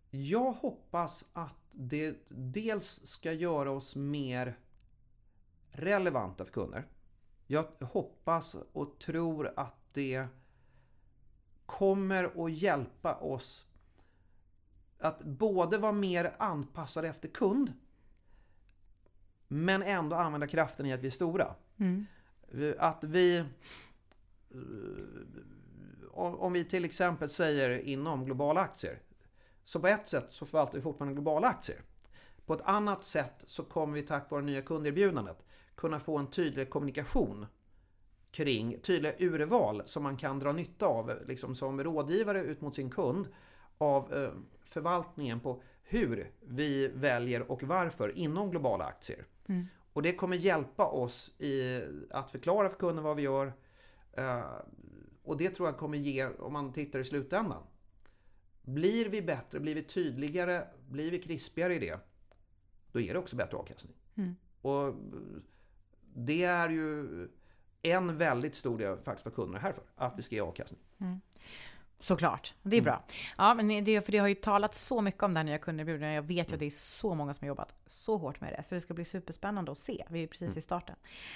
Jag 0.10 0.52
hoppas 0.52 1.26
att 1.34 1.54
det 1.72 2.16
dels 2.30 3.02
ska 3.08 3.32
göra 3.32 3.72
oss 3.72 3.96
mer 3.96 4.58
relevanta 5.72 6.46
för 6.46 6.52
kunder. 6.52 6.86
Jag 7.48 7.66
hoppas 7.82 8.56
och 8.74 9.00
tror 9.00 9.54
att 9.56 9.76
det 9.94 10.28
kommer 11.66 12.46
att 12.46 12.54
hjälpa 12.54 13.16
oss 13.16 13.66
att 15.00 15.22
både 15.24 15.78
vara 15.78 15.92
mer 15.92 16.36
anpassade 16.40 17.08
efter 17.08 17.28
kund 17.30 17.74
men 19.48 19.84
ändå 19.84 20.16
använda 20.16 20.48
kraften 20.48 20.86
i 20.86 20.94
att 20.94 21.00
vi 21.00 21.08
är 21.08 21.12
stora. 21.12 21.56
Mm. 21.78 22.06
Att 22.78 23.04
vi... 23.04 23.38
eh, 23.38 23.46
Om 26.12 26.36
om 26.40 26.54
vi 26.54 26.66
till 26.66 26.86
exempel 26.86 27.30
säger 27.30 27.80
inom 27.80 28.26
globala 28.26 28.62
aktier. 28.62 29.00
Så 29.64 29.80
på 29.80 29.88
ett 29.88 30.08
sätt 30.08 30.28
så 30.30 30.46
förvaltar 30.46 30.78
vi 30.78 30.82
fortfarande 30.82 31.14
globala 31.14 31.48
aktier. 31.48 31.82
På 32.46 32.54
ett 32.54 32.62
annat 32.62 33.04
sätt 33.04 33.44
så 33.46 33.64
kommer 33.64 33.94
vi 33.94 34.02
tack 34.02 34.32
vare 34.32 34.42
nya 34.42 34.62
kunderbjudandet 34.62 35.46
kunna 35.76 36.00
få 36.00 36.18
en 36.18 36.28
tydlig 36.28 36.70
kommunikation 36.70 37.46
kring 38.32 38.80
tydliga 38.80 39.14
urval 39.20 39.82
som 39.86 40.04
man 40.04 40.18
kan 40.18 40.40
dra 40.40 40.52
nytta 40.52 40.86
av 40.86 41.12
liksom 41.28 41.56
som 41.56 41.84
rådgivare 41.84 42.44
ut 42.44 42.62
mot 42.62 42.76
sin 42.76 42.90
kund 42.90 43.28
av 43.78 44.14
eh, 44.14 44.32
förvaltningen 44.64 45.40
på 45.40 45.62
hur 45.84 46.32
vi 46.42 46.88
väljer 46.88 47.52
och 47.52 47.64
varför 47.64 48.18
inom 48.18 48.50
globala 48.52 48.86
aktier. 48.86 49.26
Mm. 49.48 49.68
Och 49.94 50.02
det 50.02 50.14
kommer 50.16 50.38
hjälpa 50.38 50.86
oss 50.86 51.32
i 51.42 51.82
att 52.10 52.32
förklara 52.32 52.70
för 52.70 52.78
kunden 52.78 53.04
vad 53.04 53.16
vi 53.16 53.22
gör. 53.22 53.54
Eh, 54.14 54.44
Och 55.24 55.38
det 55.38 55.50
tror 55.50 55.68
jag 55.68 55.78
kommer 55.78 55.98
ge, 55.98 56.28
om 56.28 56.54
man 56.54 56.74
tittar 56.74 57.00
i 57.00 57.04
slutändan. 57.04 57.64
Blir 58.62 59.10
vi 59.10 59.22
bättre, 59.22 59.60
blir 59.60 59.76
vi 59.76 59.84
tydligare, 59.84 60.68
blir 60.90 61.12
vi 61.12 61.20
krispigare 61.20 61.76
i 61.76 61.80
det. 61.80 62.00
Då 62.92 63.00
ger 63.00 63.14
det 63.14 63.20
också 63.20 63.36
bättre 63.36 63.58
avkastning. 63.58 63.96
Mm. 64.16 64.36
Och 64.62 64.94
det 66.16 66.44
är 66.44 66.70
ju 66.70 67.08
en 67.82 68.18
väldigt 68.18 68.56
stor 68.56 68.78
del 68.78 68.98
faktiskt 68.98 69.26
vad 69.26 69.36
kunderna 69.36 69.58
är 69.58 69.62
här 69.62 69.74
för. 69.74 69.84
Att 69.96 70.14
vi 70.18 70.22
ska 70.22 70.36
ge 70.36 70.42
avkastning. 70.42 70.82
Såklart, 72.00 72.54
det 72.62 72.76
är 72.76 72.82
Mm. 72.82 72.84
bra. 72.84 73.04
Ja, 73.38 73.54
men 73.54 73.84
det, 73.84 74.02
för 74.02 74.12
det 74.12 74.18
har 74.18 74.28
ju 74.28 74.36
talat 74.36 74.76
så 74.76 75.02
mycket 75.02 75.24
om 75.24 75.34
det 75.34 75.40
här 75.40 75.44
nya 75.44 75.58
kunderbjudandet. 75.58 76.16
Jag 76.16 76.22
vet 76.22 76.50
ju 76.50 76.54
att 76.54 76.60
det 76.60 76.66
är 76.66 76.70
så 76.70 77.16
många 77.16 77.34
som 77.34 77.46
har 77.46 77.48
jobbat 77.48 77.76
så 77.88 78.18
hårt 78.18 78.42
med 78.42 78.54
det. 78.54 78.64
Så 78.64 78.76
det 78.76 78.82
ska 78.82 78.94
bli 78.94 79.06
superspännande 79.06 79.72
att 79.72 79.80
se. 79.80 80.06
Vi 80.10 80.24
är 80.24 80.28
precis 80.28 80.48
Mm. 80.48 80.58
i 80.58 80.62
starten. 80.62 80.96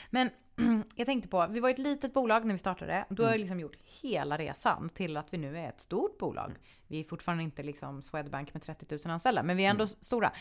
Men 0.10 0.30
jag 0.96 1.06
tänkte 1.06 1.30
på, 1.30 1.48
vi 1.50 1.60
var 1.60 1.70
ett 1.70 1.80
litet 1.80 2.14
bolag 2.14 2.46
när 2.46 2.54
vi 2.54 2.60
startade. 2.60 3.06
Du 3.10 3.16
Mm. 3.22 3.26
har 3.26 3.34
ju 3.34 3.40
liksom 3.40 3.60
gjort 3.60 3.76
hela 4.02 4.38
resan 4.38 4.90
till 4.90 5.18
att 5.18 5.34
vi 5.34 5.38
nu 5.38 5.58
är 5.58 5.70
ett 5.70 5.80
stort 5.82 6.18
bolag. 6.18 6.50
Mm. 6.50 6.62
Vi 6.88 7.00
är 7.00 7.04
fortfarande 7.04 7.44
inte 7.44 7.64
liksom 7.64 8.02
Swedbank 8.02 8.54
med 8.54 8.64
30 8.64 8.86
000 9.06 9.14
anställda, 9.14 9.44
men 9.44 9.58
vi 9.58 9.66
är 9.66 9.70
ändå 9.70 9.84
Mm. 9.84 9.96
stora. 10.02 10.32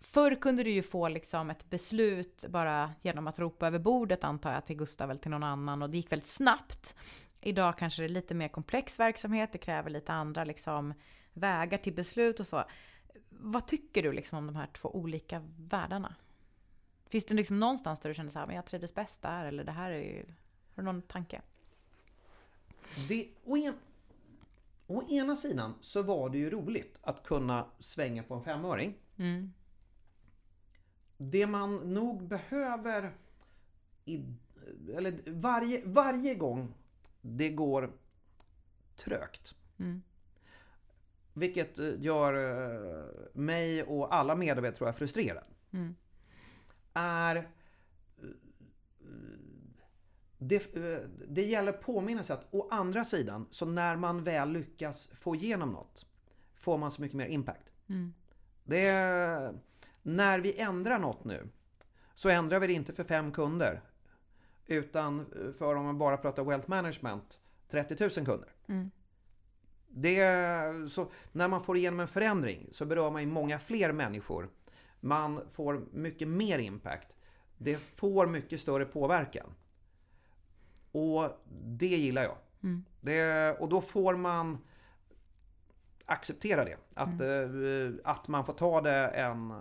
Förr 0.00 0.34
kunde 0.34 0.62
du 0.62 0.70
ju 0.70 0.82
få 0.82 1.08
liksom 1.08 1.50
ett 1.50 1.70
beslut 1.70 2.44
bara 2.48 2.92
genom 3.02 3.26
att 3.26 3.38
ropa 3.38 3.66
över 3.66 3.78
bordet 3.78 4.24
antar 4.24 4.52
jag 4.52 4.66
till 4.66 4.76
Gustav 4.76 5.10
eller 5.10 5.20
till 5.20 5.30
någon 5.30 5.42
annan 5.42 5.82
och 5.82 5.90
det 5.90 5.96
gick 5.96 6.12
väldigt 6.12 6.28
snabbt. 6.28 6.94
Idag 7.40 7.78
kanske 7.78 8.02
det 8.02 8.06
är 8.06 8.08
lite 8.08 8.34
mer 8.34 8.48
komplex 8.48 8.98
verksamhet, 8.98 9.52
det 9.52 9.58
kräver 9.58 9.90
lite 9.90 10.12
andra 10.12 10.44
liksom 10.44 10.94
vägar 11.32 11.78
till 11.78 11.92
beslut 11.92 12.40
och 12.40 12.46
så. 12.46 12.64
Vad 13.28 13.66
tycker 13.66 14.02
du 14.02 14.12
liksom 14.12 14.38
om 14.38 14.46
de 14.46 14.56
här 14.56 14.66
två 14.66 14.96
olika 14.96 15.42
världarna? 15.56 16.14
Finns 17.08 17.24
det 17.24 17.34
liksom 17.34 17.60
någonstans 17.60 18.00
där 18.00 18.08
du 18.08 18.14
känner 18.14 18.30
så 18.30 18.38
här, 18.38 18.46
men 18.46 18.56
jag 18.56 18.66
trivdes 18.66 18.94
bäst 18.94 19.22
där 19.22 19.44
eller 19.44 19.64
det 19.64 19.72
här 19.72 19.90
är 19.90 19.98
ju... 19.98 20.24
Har 20.74 20.82
du 20.82 20.82
någon 20.82 21.02
tanke? 21.02 21.42
Det, 23.08 23.28
å, 23.44 23.56
en, 23.56 23.74
å 24.86 25.02
ena 25.08 25.36
sidan 25.36 25.74
så 25.80 26.02
var 26.02 26.30
det 26.30 26.38
ju 26.38 26.50
roligt 26.50 26.98
att 27.02 27.22
kunna 27.22 27.66
svänga 27.78 28.22
på 28.22 28.34
en 28.34 28.44
femöring. 28.44 28.94
Mm. 29.16 29.52
Det 31.18 31.46
man 31.46 31.76
nog 31.94 32.28
behöver 32.28 33.14
i, 34.04 34.24
eller 34.94 35.20
varje, 35.26 35.82
varje 35.84 36.34
gång 36.34 36.74
det 37.20 37.50
går 37.50 37.92
trögt. 38.96 39.54
Mm. 39.78 40.02
Vilket 41.32 41.78
eh, 41.78 41.90
gör 41.98 42.34
eh, 42.34 43.04
mig 43.32 43.82
och 43.82 44.14
alla 44.14 44.34
medarbetare 44.34 44.76
tror 44.76 44.88
jag 44.88 44.96
frustrerad. 44.96 45.44
Mm. 45.70 45.94
Är 46.94 47.36
eh, 47.36 47.42
det, 50.38 50.74
det 51.28 51.42
gäller 51.42 51.72
sig 52.24 52.34
att 52.34 52.46
å 52.50 52.68
andra 52.70 53.04
sidan 53.04 53.46
så 53.50 53.66
när 53.66 53.96
man 53.96 54.24
väl 54.24 54.50
lyckas 54.52 55.08
få 55.12 55.34
igenom 55.34 55.72
något 55.72 56.06
får 56.54 56.78
man 56.78 56.90
så 56.90 57.02
mycket 57.02 57.16
mer 57.16 57.26
impact. 57.26 57.72
Mm. 57.88 58.14
Det 58.64 58.86
är, 58.86 59.54
när 60.16 60.38
vi 60.40 60.60
ändrar 60.60 60.98
något 60.98 61.24
nu 61.24 61.48
så 62.14 62.28
ändrar 62.28 62.60
vi 62.60 62.66
det 62.66 62.72
inte 62.72 62.92
för 62.92 63.04
fem 63.04 63.32
kunder. 63.32 63.80
Utan 64.66 65.26
för 65.58 65.74
om 65.74 65.84
man 65.84 65.98
bara 65.98 66.16
pratar 66.16 66.44
wealth 66.44 66.68
management 66.70 67.40
30 67.68 67.96
000 68.00 68.10
kunder. 68.10 68.48
Mm. 68.68 68.90
Det, 69.88 70.20
är- 70.20 70.86
så 70.88 71.10
när 71.32 71.48
man 71.48 71.64
får 71.64 71.76
igenom 71.76 72.00
en 72.00 72.08
förändring 72.08 72.68
så 72.72 72.84
berör 72.86 73.10
man 73.10 73.22
ju 73.22 73.28
många 73.28 73.58
fler 73.58 73.92
människor. 73.92 74.48
Man 75.00 75.40
får 75.52 75.80
mycket 75.92 76.28
mer 76.28 76.58
impact. 76.58 77.16
Det 77.58 77.76
får 77.96 78.26
mycket 78.26 78.60
större 78.60 78.84
påverkan. 78.84 79.54
Och 80.92 81.30
det 81.64 81.86
gillar 81.86 82.22
jag. 82.22 82.36
Mm. 82.62 82.84
Det, 83.00 83.56
och 83.60 83.68
då 83.68 83.80
får 83.80 84.16
man 84.16 84.58
acceptera 86.04 86.64
det. 86.64 86.76
Att, 86.94 87.20
eh, 87.20 87.90
att 88.04 88.28
man 88.28 88.44
får 88.46 88.52
ta 88.52 88.80
det 88.80 89.08
en, 89.08 89.52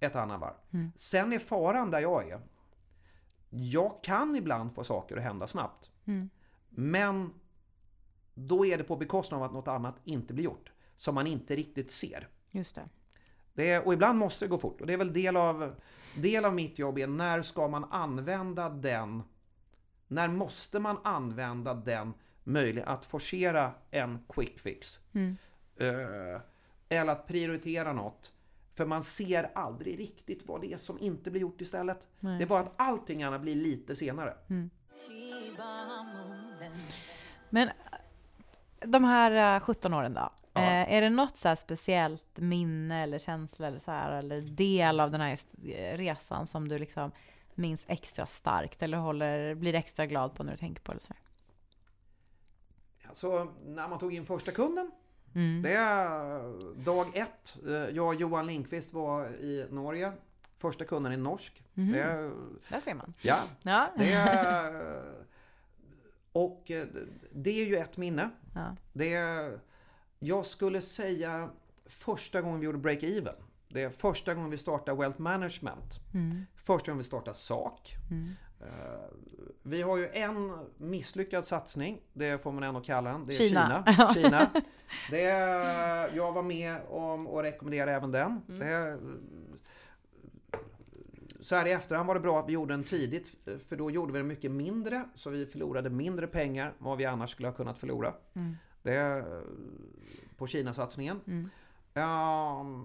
ett 0.00 0.16
annat 0.16 0.40
varv. 0.40 0.54
Mm. 0.72 0.92
Sen 0.96 1.32
är 1.32 1.38
faran 1.38 1.90
där 1.90 2.00
jag 2.00 2.30
är. 2.30 2.40
Jag 3.50 4.02
kan 4.02 4.36
ibland 4.36 4.74
få 4.74 4.84
saker 4.84 5.16
att 5.16 5.22
hända 5.22 5.46
snabbt. 5.46 5.90
Mm. 6.04 6.30
Men 6.68 7.30
då 8.34 8.66
är 8.66 8.78
det 8.78 8.84
på 8.84 8.96
bekostnad 8.96 9.40
av 9.40 9.46
att 9.46 9.52
något 9.52 9.68
annat 9.68 9.94
inte 10.04 10.34
blir 10.34 10.44
gjort. 10.44 10.72
Som 10.96 11.14
man 11.14 11.26
inte 11.26 11.56
riktigt 11.56 11.92
ser. 11.92 12.28
Just 12.50 12.74
det. 12.74 12.88
Det 13.54 13.70
är, 13.70 13.86
och 13.86 13.92
ibland 13.92 14.18
måste 14.18 14.44
det 14.44 14.48
gå 14.48 14.58
fort. 14.58 14.80
Och 14.80 14.86
det 14.86 14.92
är 14.92 14.96
väl 14.96 15.12
del 15.12 15.36
av, 15.36 15.74
del 16.16 16.44
av 16.44 16.54
mitt 16.54 16.78
jobb 16.78 16.98
är 16.98 17.06
när 17.06 17.42
ska 17.42 17.68
man 17.68 17.84
använda 17.84 18.68
den 18.68 19.22
när 20.08 20.28
måste 20.28 20.78
man 20.78 20.98
använda 21.04 21.74
den 21.74 22.14
möjligheten 22.44 22.94
att 22.94 23.04
forcera 23.04 23.72
en 23.90 24.24
quick 24.28 24.60
fix? 24.60 25.00
Mm. 25.12 25.36
Eh, 25.76 26.40
eller 26.88 27.12
att 27.12 27.26
prioritera 27.26 27.92
något. 27.92 28.32
För 28.76 28.86
man 28.86 29.02
ser 29.02 29.50
aldrig 29.54 29.98
riktigt 29.98 30.46
vad 30.46 30.60
det 30.60 30.72
är 30.72 30.76
som 30.76 30.98
inte 30.98 31.30
blir 31.30 31.40
gjort 31.40 31.60
istället. 31.60 32.08
Nej, 32.20 32.38
det 32.38 32.44
är 32.44 32.48
bara 32.48 32.60
att 32.60 32.72
allting 32.76 33.22
annat 33.22 33.40
blir 33.40 33.54
lite 33.54 33.96
senare. 33.96 34.34
Men 37.50 37.70
de 38.80 39.04
här 39.04 39.56
eh, 39.56 39.60
17 39.60 39.94
åren 39.94 40.14
då? 40.14 40.30
Ja. 40.52 40.60
Eh, 40.60 40.94
är 40.94 41.00
det 41.02 41.10
något 41.10 41.36
så 41.36 41.48
här 41.48 41.56
speciellt 41.56 42.38
minne 42.38 43.02
eller 43.02 43.18
känsla 43.18 43.66
eller 43.66 43.78
så 43.78 43.90
här, 43.90 44.12
eller 44.12 44.40
del 44.40 45.00
av 45.00 45.10
den 45.10 45.20
här 45.20 45.38
eh, 45.64 45.96
resan 45.96 46.46
som 46.46 46.68
du 46.68 46.78
liksom 46.78 47.12
minns 47.54 47.84
extra 47.88 48.26
starkt 48.26 48.82
eller 48.82 48.98
håller, 48.98 49.54
blir 49.54 49.74
extra 49.74 50.06
glad 50.06 50.34
på 50.34 50.42
när 50.42 50.52
du 50.52 50.58
tänker 50.58 50.82
på 50.82 50.92
det? 50.92 51.00
Så 51.00 51.08
här? 51.08 51.22
Så 53.14 53.52
när 53.66 53.88
man 53.88 53.98
tog 53.98 54.14
in 54.14 54.26
första 54.26 54.52
kunden. 54.52 54.90
Mm. 55.36 55.62
Det 55.62 55.72
är 55.72 56.84
dag 56.84 57.16
ett. 57.16 57.56
Eh, 57.66 57.72
Jag 57.72 58.06
och 58.06 58.14
Johan 58.14 58.46
Lindqvist 58.46 58.92
var 58.92 59.28
i 59.28 59.66
Norge. 59.70 60.12
Första 60.58 60.84
kunden 60.84 61.12
är 61.12 61.16
norsk. 61.16 61.62
Mhm. 61.74 61.92
Det 61.92 62.00
är, 62.00 62.30
Där 62.68 62.80
ser 62.80 62.94
man. 62.94 63.14
ja, 63.20 63.38
Ja. 63.62 63.92
det 63.96 64.12
är, 64.12 65.02
och 66.32 66.70
eh, 66.70 66.86
det 67.32 67.50
är 67.50 67.66
ju 67.66 67.76
ett 67.76 67.96
minne. 67.96 68.30
ja. 68.54 68.76
Det 68.92 69.14
är, 69.14 69.58
jag 70.18 70.46
skulle 70.46 70.80
säga 70.82 71.50
första 71.86 72.42
gången 72.42 72.60
vi 72.60 72.66
gjorde 72.66 72.78
break-even. 72.78 73.34
Det 73.68 73.82
är 73.82 73.90
första 73.90 74.34
gången 74.34 74.50
vi 74.50 74.58
startade 74.58 74.98
Wealth 75.00 75.20
Management. 75.20 76.00
Mm. 76.14 76.46
Första 76.54 76.90
gången 76.90 76.98
vi 76.98 77.04
startade 77.04 77.36
SAK. 77.36 77.94
Mm. 78.10 78.32
Eh, 78.66 79.16
vi 79.62 79.82
har 79.82 79.96
ju 79.96 80.08
en 80.08 80.52
misslyckad 80.76 81.44
satsning, 81.44 82.00
det 82.12 82.42
får 82.42 82.52
man 82.52 82.62
ändå 82.62 82.80
kalla 82.80 83.10
den. 83.12 83.26
Det 83.26 83.34
är 83.34 83.36
Kina. 83.36 83.84
Kina. 83.86 84.14
Kina. 84.14 84.50
Det, 85.10 85.22
jag 86.16 86.32
var 86.32 86.42
med 86.42 86.80
om 86.88 87.26
att 87.26 87.44
rekommendera 87.44 87.92
även 87.92 88.12
den. 88.12 88.40
Mm. 88.48 88.58
Det, 88.58 88.98
så 91.40 91.56
här 91.56 91.66
i 91.66 91.72
efterhand 91.72 92.06
var 92.06 92.14
det 92.14 92.20
bra 92.20 92.40
att 92.40 92.48
vi 92.48 92.52
gjorde 92.52 92.74
den 92.74 92.84
tidigt, 92.84 93.32
för 93.68 93.76
då 93.76 93.90
gjorde 93.90 94.12
vi 94.12 94.18
den 94.18 94.26
mycket 94.26 94.50
mindre, 94.50 95.04
så 95.14 95.30
vi 95.30 95.46
förlorade 95.46 95.90
mindre 95.90 96.26
pengar 96.26 96.66
än 96.66 96.72
vad 96.78 96.98
vi 96.98 97.04
annars 97.04 97.30
skulle 97.30 97.48
ha 97.48 97.54
kunnat 97.54 97.78
förlora. 97.78 98.14
Mm. 98.34 98.56
Det, 98.82 99.24
på 100.36 100.46
Kina-satsningen. 100.46 101.20
Mm. 101.26 101.50
Ehm, 101.94 102.84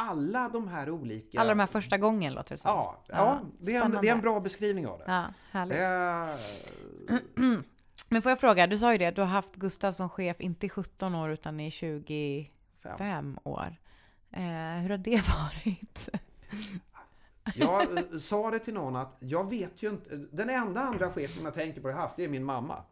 alla 0.00 0.48
de 0.48 0.68
här 0.68 0.90
olika... 0.90 1.40
Alla 1.40 1.48
de 1.48 1.58
här 1.60 1.66
första 1.66 1.98
gången 1.98 2.34
låter 2.34 2.54
det 2.54 2.58
som. 2.58 2.70
Ja, 2.70 3.02
ja, 3.08 3.14
Ja, 3.16 3.40
det, 3.60 3.74
är 3.74 3.84
en, 3.84 3.90
det 4.02 4.08
är 4.08 4.12
en 4.12 4.20
bra 4.20 4.40
beskrivning 4.40 4.86
av 4.86 4.98
det. 4.98 5.04
Ja, 5.06 5.24
härligt. 5.50 5.78
Eh, 5.78 7.20
Men 8.08 8.22
får 8.22 8.30
jag 8.30 8.40
fråga, 8.40 8.66
du 8.66 8.78
sa 8.78 8.92
ju 8.92 8.98
det, 8.98 9.10
du 9.10 9.20
har 9.20 9.28
haft 9.28 9.56
Gustav 9.56 9.92
som 9.92 10.08
chef 10.08 10.40
inte 10.40 10.66
i 10.66 10.68
17 10.68 11.14
år 11.14 11.30
utan 11.30 11.60
i 11.60 11.70
25 11.70 12.46
fem. 12.98 13.38
år. 13.42 13.76
Eh, 14.30 14.40
hur 14.82 14.90
har 14.90 14.96
det 14.96 15.28
varit? 15.28 16.08
Jag 17.54 17.98
eh, 17.98 18.18
sa 18.18 18.50
det 18.50 18.58
till 18.58 18.74
någon 18.74 18.96
att 18.96 19.16
jag 19.20 19.50
vet 19.50 19.82
ju 19.82 19.88
inte. 19.90 20.16
Den 20.16 20.50
enda 20.50 20.80
andra 20.80 21.10
chefen 21.10 21.44
jag 21.44 21.54
tänker 21.54 21.80
på 21.80 21.88
jag 21.90 21.96
haft, 21.96 22.16
det 22.16 22.24
är 22.24 22.28
min 22.28 22.44
mamma. 22.44 22.84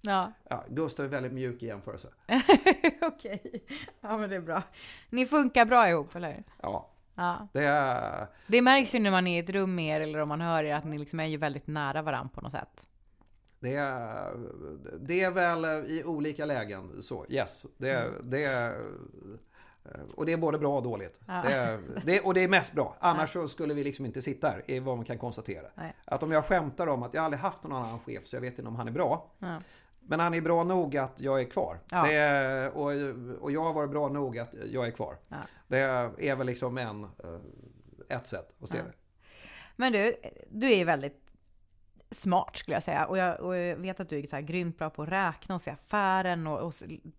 Ja, 0.00 0.32
Ja, 0.50 0.64
Gustav 0.68 1.04
är 1.06 1.10
väldigt 1.10 1.32
mjuk 1.32 1.62
i 1.62 1.66
jämförelse. 1.66 2.08
okej. 3.02 3.64
Ja, 4.00 4.18
men 4.18 4.30
det 4.30 4.36
är 4.36 4.40
bra. 4.40 4.62
Ni 5.10 5.26
funkar 5.26 5.64
bra 5.64 5.88
ihop, 5.88 6.14
eller? 6.16 6.44
Ja, 6.62 6.90
Ja. 7.14 7.48
det 7.52 7.64
är... 7.64 8.26
Det 8.46 8.62
märks 8.62 8.94
ju 8.94 8.98
när 8.98 9.10
man 9.10 9.26
är 9.26 9.36
i 9.36 9.38
ett 9.44 9.50
rum 9.50 9.74
med 9.74 9.96
er 9.96 10.00
eller 10.00 10.18
om 10.18 10.28
man 10.28 10.40
hör 10.40 10.64
er 10.64 10.74
att 10.74 10.84
ni 10.84 10.98
liksom 10.98 11.20
är 11.20 11.26
ju 11.26 11.36
väldigt 11.36 11.66
nära 11.66 12.02
varandra 12.02 12.30
på 12.34 12.40
något 12.40 12.52
sätt. 12.52 12.86
Det 13.60 13.74
är, 13.74 14.34
det 15.00 15.22
är 15.22 15.30
väl 15.30 15.64
i 15.64 16.02
olika 16.04 16.44
lägen 16.44 17.02
så, 17.02 17.26
yes. 17.28 17.66
Det 17.76 17.90
är, 17.90 18.10
det 18.22 18.44
är, 18.44 18.82
och 20.16 20.26
det 20.26 20.32
är 20.32 20.36
både 20.36 20.58
bra 20.58 20.76
och 20.76 20.82
dåligt. 20.82 21.20
Ja. 21.26 21.42
Det 21.46 21.52
är, 21.52 21.80
det, 22.04 22.20
och 22.20 22.34
det 22.34 22.44
är 22.44 22.48
mest 22.48 22.72
bra. 22.72 22.96
Annars 23.00 23.32
så 23.32 23.48
skulle 23.48 23.74
vi 23.74 23.84
liksom 23.84 24.06
inte 24.06 24.22
sitta 24.22 24.48
här, 24.48 24.62
är 24.66 24.80
vad 24.80 24.96
man 24.96 25.04
kan 25.04 25.18
konstatera. 25.18 25.66
Nej. 25.74 25.96
Att 26.04 26.22
om 26.22 26.32
jag 26.32 26.44
skämtar 26.44 26.86
om 26.86 27.02
att 27.02 27.14
jag 27.14 27.24
aldrig 27.24 27.40
haft 27.40 27.62
någon 27.62 27.72
annan 27.72 27.98
chef 28.00 28.26
så 28.26 28.36
jag 28.36 28.40
vet 28.40 28.58
inte 28.58 28.68
om 28.68 28.76
han 28.76 28.88
är 28.88 28.92
bra. 28.92 29.30
Ja. 29.38 29.60
Men 30.08 30.20
han 30.20 30.34
är 30.34 30.40
bra 30.40 30.64
nog 30.64 30.96
att 30.96 31.20
jag 31.20 31.40
är 31.40 31.44
kvar. 31.44 31.78
Ja. 31.90 32.02
Det 32.02 32.14
är, 32.14 32.70
och, 32.70 32.92
och 33.42 33.52
jag 33.52 33.64
har 33.64 33.72
varit 33.72 33.90
bra 33.90 34.08
nog 34.08 34.38
att 34.38 34.54
jag 34.66 34.86
är 34.86 34.90
kvar. 34.90 35.16
Ja. 35.28 35.36
Det 35.66 35.78
är 36.28 36.36
väl 36.36 36.46
liksom 36.46 36.78
en, 36.78 37.04
eh, 37.04 38.16
ett 38.16 38.26
sätt 38.26 38.54
att 38.62 38.68
se 38.68 38.78
Ja. 38.78 38.84
det. 38.84 38.92
Men 39.76 39.92
du, 39.92 40.16
du 40.50 40.72
är 40.72 40.84
väldigt 40.84 41.30
smart 42.10 42.56
skulle 42.56 42.76
jag 42.76 42.82
säga. 42.82 43.06
Och 43.06 43.18
jag, 43.18 43.40
och 43.40 43.56
jag 43.56 43.76
vet 43.76 44.00
att 44.00 44.08
du 44.08 44.18
är 44.18 44.26
så 44.26 44.36
här 44.36 44.42
grymt 44.42 44.78
bra 44.78 44.90
på 44.90 45.02
att 45.02 45.08
räkna 45.08 45.54
och 45.54 45.60
se 45.60 45.70
affären 45.70 46.46
och, 46.46 46.58
och 46.58 46.74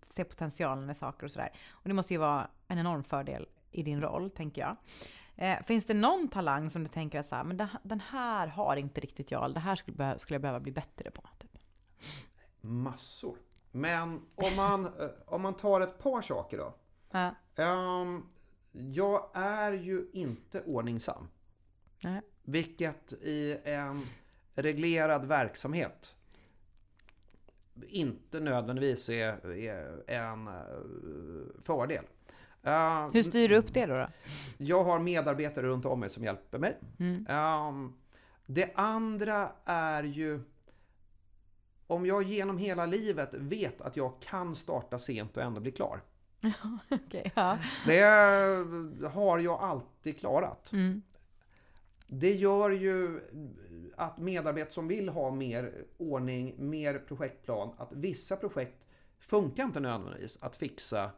se 0.08 0.24
potentialen 0.24 0.90
i 0.90 0.94
saker 0.94 1.24
och 1.24 1.30
sådär. 1.30 1.52
Och 1.70 1.88
det 1.88 1.94
måste 1.94 2.14
ju 2.14 2.18
vara 2.18 2.48
en 2.68 2.78
enorm 2.78 3.04
fördel 3.04 3.48
i 3.70 3.82
din 3.82 4.00
roll, 4.00 4.30
tänker 4.30 4.60
jag. 4.62 4.76
Eh, 5.36 5.62
finns 5.62 5.86
det 5.86 5.94
någon 5.94 6.28
talang 6.28 6.70
som 6.70 6.82
du 6.82 6.88
tänker 6.88 7.20
att 7.20 7.26
så 7.26 7.36
här, 7.36 7.44
men 7.44 7.68
den 7.82 8.00
här 8.00 8.46
har 8.46 8.76
inte 8.76 9.00
riktigt 9.00 9.30
jag, 9.30 9.44
eller 9.44 9.54
det 9.54 9.60
här 9.60 9.74
skulle, 9.76 10.18
skulle 10.18 10.34
jag 10.34 10.42
behöva 10.42 10.60
bli 10.60 10.72
bättre 10.72 11.10
på? 11.10 11.22
Typ. 11.38 11.50
Massor. 12.60 13.36
Men 13.72 14.20
om 14.34 14.56
man, 14.56 14.84
eh, 15.00 15.08
om 15.26 15.42
man 15.42 15.54
tar 15.54 15.80
ett 15.80 15.98
par 15.98 16.22
saker 16.22 16.58
då. 16.58 16.74
Ja. 17.10 17.34
Ehm, 17.56 18.22
jag 18.72 19.30
är 19.34 19.72
ju 19.72 20.10
inte 20.12 20.62
ordningsam. 20.62 21.28
Nej. 22.04 22.20
Vilket 22.42 23.12
i 23.12 23.58
en 23.64 24.06
reglerad 24.54 25.24
verksamhet 25.24 26.16
inte 27.88 28.40
nödvändigtvis 28.40 29.08
är, 29.08 29.50
är 29.50 30.02
en 30.06 30.46
eh, 30.48 30.54
fördel. 31.64 32.04
Eh, 32.62 33.10
Hur 33.12 33.22
styr 33.22 33.48
du 33.48 33.56
upp 33.56 33.74
det 33.74 33.86
då? 33.86 33.94
då? 33.94 34.08
Jag 34.58 34.84
har 34.84 34.98
medarbetare 34.98 35.66
runt 35.66 35.84
om 35.86 36.00
mig 36.00 36.10
som 36.10 36.24
hjälper 36.24 36.58
mig. 36.58 36.78
Mm. 36.98 37.26
Ehm, 37.28 37.92
det 38.46 38.70
andra 38.74 39.52
är 39.64 40.02
ju 40.02 40.40
om 41.90 42.06
jag 42.06 42.22
genom 42.22 42.58
hela 42.58 42.86
livet 42.86 43.34
vet 43.34 43.80
att 43.80 43.96
jag 43.96 44.12
kan 44.20 44.56
starta 44.56 44.98
sent 44.98 45.36
och 45.36 45.42
ändå 45.42 45.60
bli 45.60 45.72
klar. 45.72 46.00
Okej, 46.90 47.32
ja. 47.34 47.58
Det 47.86 48.00
har 49.06 49.38
jag 49.38 49.60
alltid 49.60 50.18
klarat. 50.18 50.72
Mm. 50.72 51.02
Det 52.06 52.32
gör 52.32 52.70
ju 52.70 53.20
att 53.96 54.18
medarbetare 54.18 54.72
som 54.72 54.88
vill 54.88 55.08
ha 55.08 55.30
mer 55.30 55.84
ordning, 55.98 56.54
mer 56.58 56.98
projektplan, 56.98 57.74
att 57.78 57.92
vissa 57.92 58.36
projekt 58.36 58.86
funkar 59.18 59.64
inte 59.64 59.80
nödvändigtvis 59.80 60.38
att 60.40 60.56
fixa 60.56 61.10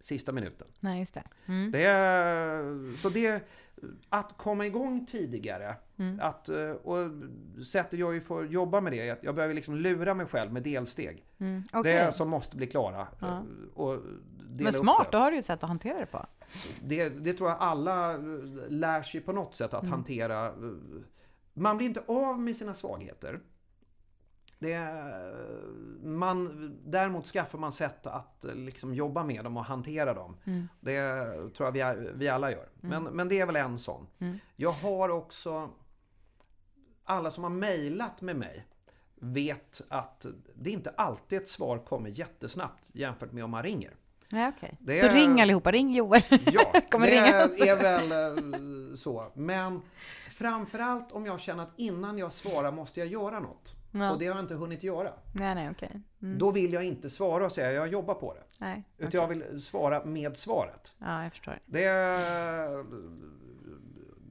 sista 0.00 0.32
minuten. 0.32 0.68
Nej, 0.80 0.98
just 1.00 1.14
det. 1.14 1.22
Mm. 1.46 1.70
Det 1.70 1.84
är, 1.84 2.96
så 2.96 3.08
det, 3.08 3.42
att 4.08 4.38
komma 4.38 4.66
igång 4.66 5.06
tidigare, 5.06 5.74
Mm. 5.96 6.20
att, 6.22 6.48
eh, 6.48 6.70
och 6.70 7.10
sättet 7.66 7.98
jag 8.00 8.22
får 8.24 8.46
jobba 8.46 8.80
med 8.80 8.92
det 8.92 9.08
är 9.08 9.12
att 9.12 9.22
jag 9.24 9.34
behöver 9.34 9.54
liksom 9.54 9.76
lura 9.76 10.14
mig 10.14 10.26
själv 10.26 10.52
med 10.52 10.62
delsteg. 10.62 11.24
Mm. 11.38 11.62
Det 11.72 11.78
okej. 11.78 11.92
är 11.92 12.10
som 12.10 12.28
måste 12.28 12.56
bli 12.56 12.66
klara. 12.66 13.06
Ja. 13.20 13.26
eh, 13.28 13.42
Och 13.74 13.98
Men 14.58 14.72
smart, 14.72 15.08
det. 15.12 15.16
då 15.18 15.22
har 15.22 15.30
du 15.30 15.36
ju 15.36 15.42
sätt 15.42 15.62
att 15.62 15.68
hantera 15.68 15.98
det 15.98 16.06
på. 16.06 16.26
Det, 16.82 17.08
det 17.08 17.32
tror 17.32 17.48
jag 17.50 17.58
alla 17.60 18.12
eh, 18.14 18.18
lär 18.68 19.02
sig 19.02 19.20
på 19.20 19.32
något 19.32 19.54
sätt 19.54 19.74
att 19.74 19.82
Mm. 19.82 19.92
hantera. 19.92 20.52
Man 21.54 21.76
blir 21.76 21.86
inte 21.86 22.02
av 22.06 22.40
med 22.40 22.56
sina 22.56 22.74
svagheter. 22.74 23.40
Det, 24.60 24.78
man, 26.02 26.70
däremot 26.84 27.26
skaffar 27.26 27.58
man 27.58 27.72
sätt 27.72 28.06
att 28.06 28.44
eh, 28.44 28.54
liksom 28.54 28.94
jobba 28.94 29.24
med 29.24 29.44
dem 29.44 29.56
och 29.56 29.64
hantera 29.64 30.14
dem. 30.14 30.36
Mm. 30.44 30.68
Det 30.80 31.24
tror 31.56 31.76
jag 31.76 31.96
vi, 31.96 32.10
vi 32.14 32.28
alla 32.28 32.50
gör. 32.50 32.68
Men, 32.80 33.04
men 33.04 33.28
det 33.28 33.40
är 33.40 33.46
väl 33.46 33.56
en 33.56 33.78
sån. 33.78 34.06
Mm. 34.18 34.38
Jag 34.56 34.72
har 34.72 35.08
också... 35.08 35.70
Alla 37.04 37.30
som 37.30 37.44
har 37.44 37.50
mejlat 37.50 38.22
med 38.22 38.36
mig 38.36 38.66
vet 39.14 39.80
att 39.88 40.26
det 40.54 40.70
inte 40.70 40.90
alltid 40.90 41.38
ett 41.38 41.48
svar 41.48 41.78
kommer 41.78 42.08
jättesnabbt 42.08 42.90
jämfört 42.92 43.32
med 43.32 43.44
om 43.44 43.50
man 43.50 43.62
ringer. 43.62 43.94
Nej, 44.28 44.52
okej. 44.56 44.76
Det 44.80 44.96
Så 44.96 45.08
ring 45.08 45.40
allihopa, 45.40 45.70
ring 45.70 45.94
Joel. 45.94 46.22
Ja, 46.52 46.72
Kommer 46.90 47.06
det 47.06 47.12
ringa. 47.12 47.72
är 47.72 47.76
väl 47.76 48.12
eh, 48.12 48.96
så. 48.96 49.26
Men 49.34 49.82
framförallt 50.30 51.12
om 51.12 51.26
jag 51.26 51.40
känner 51.40 51.62
att 51.62 51.72
innan 51.76 52.18
jag 52.18 52.32
svarar 52.32 52.72
måste 52.72 53.00
jag 53.00 53.08
göra 53.08 53.40
något. 53.40 53.79
Ja. 53.90 54.10
Och 54.10 54.18
det 54.18 54.26
har 54.26 54.34
jag 54.34 54.44
inte 54.44 54.54
hunnit 54.54 54.82
göra. 54.82 55.12
Nej, 55.32 55.54
nej, 55.54 55.70
okej. 55.70 55.92
Mm. 56.22 56.38
Då 56.38 56.50
vill 56.50 56.72
jag 56.72 56.84
inte 56.84 57.10
svara 57.10 57.46
och 57.46 57.52
säga 57.52 57.72
jag 57.72 57.88
jobbar 57.88 58.14
på 58.14 58.34
det. 58.34 58.42
Nej. 58.58 58.84
Utan 58.98 59.20
jag 59.20 59.28
vill 59.28 59.62
svara 59.62 60.04
med 60.04 60.36
svaret. 60.36 60.94
Ja, 60.98 61.22
jag 61.22 61.32
förstår. 61.32 61.58
Det 61.66 61.84
är, 61.84 62.84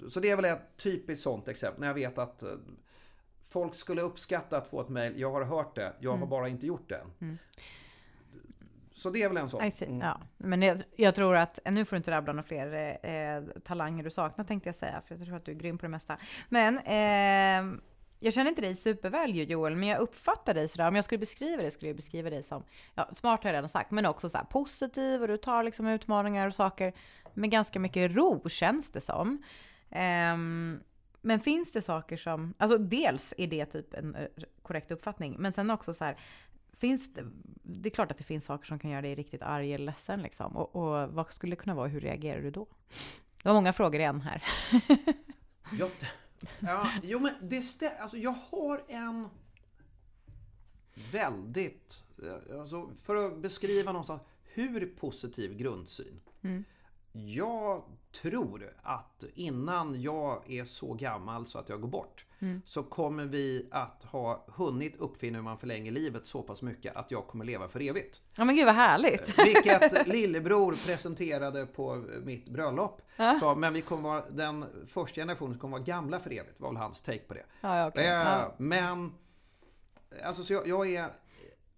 så 0.10 0.20
det 0.20 0.30
är 0.30 0.36
väl 0.36 0.46
ett 0.46 0.78
typiskt 0.78 1.24
sånt 1.24 1.48
exempel. 1.48 1.80
När 1.80 1.88
jag 1.88 1.94
vet 1.94 2.18
att 2.18 2.44
eh, 2.44 2.50
folk 3.50 3.76
skulle 3.76 4.02
uppskatta 4.02 4.58
att 4.58 4.68
få 4.68 4.82
ett 4.82 4.90
mejl. 4.90 5.20
Jag 5.20 5.32
har 5.32 5.46
hört 5.46 5.76
det, 5.76 5.94
jag 6.00 6.18
har 6.18 6.26
bara 6.28 6.48
inte 6.48 6.66
gjort 6.66 6.90
det 6.90 6.96
än. 6.96 7.12
Mm. 7.22 7.38
Så 8.94 9.10
det 9.10 9.24
är 9.24 9.28
väl 9.28 9.38
en 9.38 9.50
sån. 9.50 9.62
Mm. 9.82 10.00
Ja, 10.00 10.22
men 10.38 10.62
jag, 10.62 10.82
jag 10.96 11.16
tror 11.16 11.36
att, 11.36 11.60
nu 11.66 11.86
får 11.86 11.96
du 11.96 11.98
inte 11.98 12.12
rabbla 12.12 12.34
några 12.34 12.44
fler 12.44 12.98
eh, 13.06 13.44
talanger 13.64 14.04
du 14.04 14.10
saknar 14.10 14.46
tänkte 14.46 14.70
jag 14.70 14.76
säga, 14.76 15.02
för 15.08 15.16
jag 15.16 15.26
tror 15.26 15.38
att 15.38 15.46
du 15.46 15.52
är 15.52 15.56
grym 15.56 15.78
på 15.78 15.86
det 15.86 15.90
mesta. 15.90 16.18
Men 16.50 16.78
eh, 16.78 17.80
jag 18.20 18.34
känner 18.34 18.50
inte 18.50 18.62
dig 18.62 18.76
superväl 18.76 19.50
Joel, 19.52 19.76
men 19.76 19.90
jag 19.90 20.00
uppfattar 20.00 20.54
dig 20.54 20.68
sådär, 20.68 20.88
om 20.88 20.96
jag 20.96 21.06
skulle 21.06 21.20
beskriva 21.20 21.62
dig 21.62 21.72
skulle 21.72 21.90
jag 21.90 21.96
beskriva 21.96 22.30
dig 22.30 22.44
som, 22.44 22.64
ja 22.96 23.10
smart 23.14 23.44
har 23.44 23.50
jag 23.50 23.58
redan 23.58 23.70
sagt, 23.70 23.92
men 23.92 24.06
också 24.06 24.30
så 24.30 24.38
här 24.38 24.46
positiv 24.46 25.22
och 25.22 25.28
du 25.28 25.38
tar 25.38 25.64
liksom 25.64 25.88
utmaningar 25.88 26.48
och 26.48 26.54
saker 26.54 26.94
med 27.34 27.52
ganska 27.52 27.80
mycket 27.80 28.12
ro 28.12 28.50
känns 28.50 28.90
det 28.90 29.02
som. 29.02 29.44
Um, 29.90 30.84
men 31.22 31.40
finns 31.40 31.72
det 31.72 31.82
saker 31.82 32.18
som, 32.18 32.54
alltså 32.58 32.78
dels 32.78 33.34
är 33.38 33.48
det 33.48 33.66
typ 33.66 33.94
en 33.94 34.16
eh, 34.16 34.28
korrekt 34.62 34.92
uppfattning, 34.92 35.36
men 35.40 35.52
sen 35.52 35.72
också 35.72 35.94
så 35.94 36.06
här, 36.06 36.18
finns 36.80 37.14
det, 37.14 37.24
det 37.64 37.90
är 37.90 37.92
klart 37.92 38.12
att 38.12 38.18
det 38.18 38.24
finns 38.24 38.46
saker 38.46 38.66
som 38.66 38.80
kan 38.80 38.92
göra 38.92 39.02
dig 39.02 39.16
riktigt 39.16 39.42
arg 39.42 39.74
eller 39.74 39.86
ledsen 39.86 40.22
liksom. 40.22 40.58
Och, 40.58 40.76
och 40.76 41.10
vad 41.10 41.32
skulle 41.32 41.52
det 41.52 41.62
kunna 41.62 41.76
vara, 41.76 41.88
hur 41.88 42.02
reagerar 42.02 42.42
du 42.42 42.52
då? 42.52 42.68
Det 43.44 43.50
var 43.50 43.54
många 43.54 43.74
frågor 43.74 44.00
igen 44.00 44.22
här. 44.22 44.44
ja, 46.60 46.92
jo 47.04 47.20
men 47.20 47.34
det 47.42 47.60
stä- 47.60 47.98
alltså 48.00 48.18
jag 48.18 48.36
har 48.52 48.84
en 48.88 49.28
väldigt, 51.12 52.04
eh, 52.24 52.60
alltså 52.60 52.92
för 53.04 53.16
att 53.16 53.38
beskriva 53.38 53.92
någonstans 53.92 54.22
hur 54.44 54.86
positiv 54.96 55.58
grundsyn. 55.58 56.22
Mm. 56.42 56.64
Jag 57.14 57.84
tror 58.12 58.74
att 58.84 59.24
innan 59.36 60.02
jag 60.02 60.52
är 60.52 60.66
så 60.66 60.94
gammal 60.94 61.46
så 61.46 61.58
att 61.60 61.70
jag 61.70 61.82
går 61.82 61.88
bort 61.88 62.26
Mm. 62.42 62.62
så 62.66 62.84
kommer 62.84 63.26
vi 63.26 63.68
att 63.72 64.04
ha 64.04 64.46
hunnit 64.48 64.96
uppfinna 65.00 65.38
hur 65.38 65.44
man 65.44 65.58
förlänger 65.58 65.92
livet 65.92 66.26
så 66.26 66.42
pass 66.42 66.62
mycket 66.62 66.96
att 66.96 67.12
jag 67.12 67.28
kommer 67.28 67.46
leva 67.46 67.68
för 67.68 67.82
evigt. 67.82 68.22
Ja 68.38 68.46
men 68.46 68.56
gud 68.56 68.66
vad 68.66 68.76
härligt. 68.76 69.40
Vilket 69.40 70.08
lillebror 70.08 70.76
presenterade 70.86 71.66
på 71.66 71.96
mitt 72.24 72.50
bröllop. 72.50 73.02
Så, 73.40 73.56
men 73.56 73.74
vi 73.74 73.82
kommer 73.82 74.04
vara 74.10 74.24
den 74.30 74.66
första 74.88 75.22
generationen 75.22 75.54
som 75.54 75.60
kommer 75.60 75.78
vara 75.78 75.84
gamla 75.84 76.20
för 76.20 76.30
evigt. 76.30 76.60
var 76.60 76.70
väl 76.70 76.78
hans 76.78 77.02
take 77.02 77.20
på 77.28 77.34
det. 77.34 77.46
Ja, 77.62 77.78
ja, 77.78 77.88
okej. 77.88 78.06
Eh, 78.08 78.12
Ja. 78.14 78.56
Men 78.58 79.12
alltså, 80.24 80.44
så 80.44 80.54
jag, 80.54 80.68
jag 80.68 80.94
är 80.94 81.10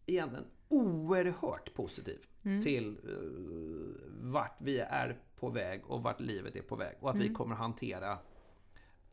egentligen 0.06 0.46
oerhört 0.70 1.74
positiv 1.74 2.20
Mm. 2.46 2.62
till 2.62 2.98
eh, 3.04 4.32
vart 4.32 4.56
vi 4.62 4.80
är 4.80 5.20
på 5.39 5.50
väg 5.50 5.86
och 5.88 6.04
vart 6.04 6.20
livet 6.22 6.56
är 6.56 6.62
på 6.62 6.76
väg. 6.76 6.96
Och 7.00 7.10
att 7.10 7.16
Mm. 7.16 7.28
vi 7.28 7.34
kommer 7.34 7.56
hantera 7.56 8.18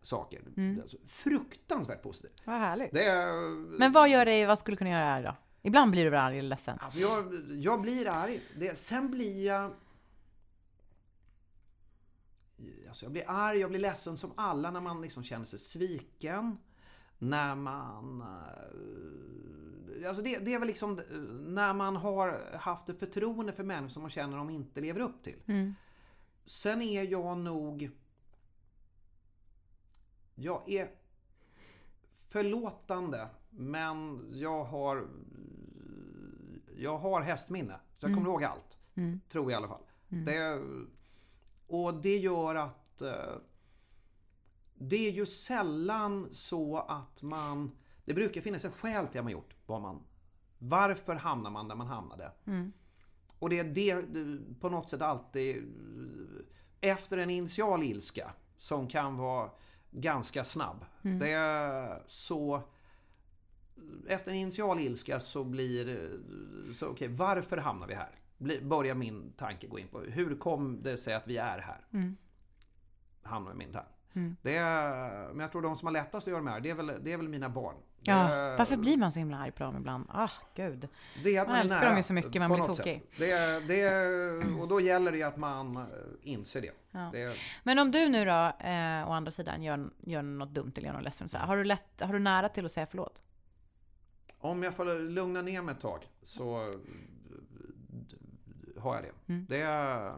saker. 0.02 0.42
Alltså, 0.82 0.96
fruktansvärt 1.06 2.02
positiv. 2.02 2.30
Vad 2.44 2.56
härligt. 2.58 2.94
Är, 2.94 3.78
Men 3.78 3.92
vad 3.92 4.08
gör 4.08 4.24
dig, 4.24 4.46
vad 4.46 4.58
skulle 4.58 4.76
kunna 4.76 4.90
göra 4.90 5.04
arg 5.12 5.22
då? 5.24 5.36
Ibland 5.62 5.90
blir 5.90 6.04
du 6.04 6.10
väl 6.10 6.20
arg 6.20 6.38
eller 6.38 6.48
ledsen? 6.48 6.78
Alltså 6.80 6.98
jag, 6.98 7.34
jag 7.50 7.80
blir 7.82 8.08
arg. 8.08 8.42
Det, 8.58 8.76
sen 8.78 9.10
blir 9.10 9.46
jag... 9.46 9.72
Alltså 12.88 13.04
jag 13.04 13.12
blir 13.12 13.24
arg, 13.26 13.58
jag 13.58 13.70
blir 13.70 13.80
ledsen 13.80 14.16
som 14.16 14.32
alla 14.36 14.70
när 14.70 14.80
man 14.80 15.00
liksom 15.02 15.22
känner 15.22 15.44
sig 15.46 15.58
sviken. 15.58 16.58
När 17.18 17.54
man... 17.54 18.20
eh, 18.20 18.26
Alltså 20.06 20.22
det, 20.22 20.38
det 20.38 20.54
är 20.54 20.58
väl 20.58 20.68
liksom 20.68 20.94
när 21.46 21.72
man 21.74 21.96
har 21.96 22.56
haft 22.58 22.88
ett 22.88 22.98
förtroende 22.98 23.52
för 23.52 23.62
människor 23.64 23.88
som 23.88 24.02
man 24.02 24.10
känner 24.10 24.36
de 24.36 24.50
inte 24.50 24.80
lever 24.80 25.00
upp 25.00 25.22
till. 25.22 25.42
Mm. 25.46 25.74
Sen 26.46 26.82
är 26.82 27.02
jag 27.02 27.38
nog... 27.38 27.90
Jag 30.34 30.70
är 30.70 30.90
förlåtande, 32.28 33.28
men 33.50 34.26
jag 34.32 34.64
har... 34.64 35.08
Jag 36.76 36.98
har 36.98 37.20
hästminne, 37.20 37.80
så 37.96 38.06
jag 38.06 38.14
kommer 38.14 38.30
ihåg 38.30 38.44
allt. 38.44 38.76
Mm. 38.94 39.20
Tror 39.28 39.44
jag 39.44 39.50
i 39.52 39.54
alla 39.54 39.68
fall. 39.68 39.82
Det, 40.08 40.62
och 41.66 41.94
det 41.94 42.16
gör 42.18 42.54
att... 42.54 43.00
eh, 43.00 43.34
Det 44.74 45.08
är 45.08 45.12
ju 45.12 45.26
sällan 45.26 46.28
så 46.32 46.78
att 46.78 47.22
man... 47.22 47.70
Det 48.04 48.14
brukar 48.14 48.40
finnas 48.40 48.64
ett 48.64 48.74
skäl 48.74 49.06
till 49.06 49.18
att 49.18 49.24
man 49.24 49.32
gjort 49.32 49.54
vad 49.68 49.80
man... 49.80 50.02
Varför 50.58 51.14
hamnar 51.14 51.50
man 51.50 51.68
där 51.68 51.74
man 51.74 51.86
hamnade? 51.86 52.32
Mm. 52.46 52.72
Och 53.38 53.50
det 53.50 53.58
är 53.58 53.64
det 53.64 54.06
på 54.60 54.68
något 54.68 54.90
sätt 54.90 55.02
alltid 55.02 55.74
efter 56.80 57.18
en 57.18 57.30
initial 57.30 57.82
ilska 57.82 58.32
som 58.58 58.88
kan 58.88 59.16
vara 59.16 59.50
ganska 59.90 60.44
snabb. 60.44 60.84
Det 61.02 61.32
är 61.32 62.02
så 62.06 62.62
efter 64.06 64.30
en 64.32 64.38
initial 64.38 64.80
ilska 64.80 65.20
så 65.20 65.44
blir 65.44 66.10
så 66.74 66.86
okej, 66.86 67.08
varför 67.08 67.56
hamnar 67.56 67.86
vi 67.86 67.94
här? 67.94 68.10
Börjar 68.62 68.94
min 68.94 69.32
tanke 69.32 69.66
gå 69.66 69.78
in 69.78 69.88
på. 69.88 70.00
Hur 70.00 70.36
kom 70.36 70.82
det 70.82 70.98
sig 70.98 71.14
att 71.14 71.26
vi 71.26 71.36
är 71.36 71.58
här? 71.58 71.86
Mm. 71.92 72.16
Hamnar 73.22 73.54
min 73.54 73.72
tanke. 73.72 73.97
Mm. 74.18 74.36
Det 74.42 74.60
men 75.32 75.40
jag 75.40 75.52
tror 75.52 75.62
de 75.62 75.76
som 75.76 75.86
har 75.86 75.92
lättast 75.92 76.26
att 76.26 76.32
göra 76.32 76.42
det 76.42 76.50
här, 76.50 76.60
det 76.60 76.70
är 76.70 76.74
väl, 76.74 76.92
det 77.00 77.12
är 77.12 77.16
väl 77.16 77.28
mina 77.28 77.48
barn. 77.48 77.74
Det 78.00 78.10
Ja, 78.10 78.28
är- 78.28 78.58
varför 78.58 78.76
blir 78.76 78.96
man 78.96 79.12
så 79.12 79.18
himla 79.18 79.38
arg 79.38 79.50
på 79.50 79.62
dem 79.64 79.76
ibland? 79.76 80.06
Ah, 80.12 80.30
gud. 80.54 80.88
Det 81.24 81.36
är 81.36 81.42
att 81.42 81.48
Man 81.48 81.56
är 81.56 81.60
älskar 81.60 81.78
nära 81.80 81.88
dem 81.88 81.96
ju 81.96 82.02
så 82.02 82.12
mycket, 82.14 82.42
man 82.42 82.52
blir 82.52 82.64
tokig. 82.64 83.02
Det 83.18 83.60
det 83.68 83.90
och 84.60 84.68
då 84.68 84.80
gäller 84.80 85.12
det 85.12 85.22
att 85.22 85.36
man 85.36 85.76
eh, 85.76 85.84
inser 86.22 86.60
det. 86.60 86.72
Ja. 86.90 87.10
det 87.12 87.36
Men 87.62 87.78
om 87.78 87.90
du 87.90 88.08
nu 88.08 88.24
då, 88.24 88.66
eh, 88.68 89.08
å 89.08 89.12
andra 89.12 89.30
sidan, 89.30 89.62
gör, 89.62 89.90
gör 90.00 90.22
något 90.22 90.54
dumt 90.54 90.72
eller 90.76 90.86
gör 90.86 90.94
något 90.94 91.04
ledsen, 91.04 91.28
så 91.28 91.38
här, 91.38 91.46
har, 91.46 91.56
du 91.56 91.64
lätt, 91.64 92.00
har 92.00 92.12
du 92.12 92.18
nära 92.18 92.48
till 92.48 92.66
att 92.66 92.72
säga 92.72 92.86
förlåt? 92.86 93.22
om 94.40 94.62
jag 94.62 94.74
får 94.74 95.08
lugna 95.08 95.42
ner 95.42 95.62
mig 95.62 95.74
ett 95.74 95.80
tag 95.80 96.08
så 96.22 96.60
eh, 96.60 96.78
har 98.82 98.94
jag 98.94 99.04
det. 99.04 99.32
Mm. 99.32 99.46
Det 99.48 99.60
är, 99.60 100.14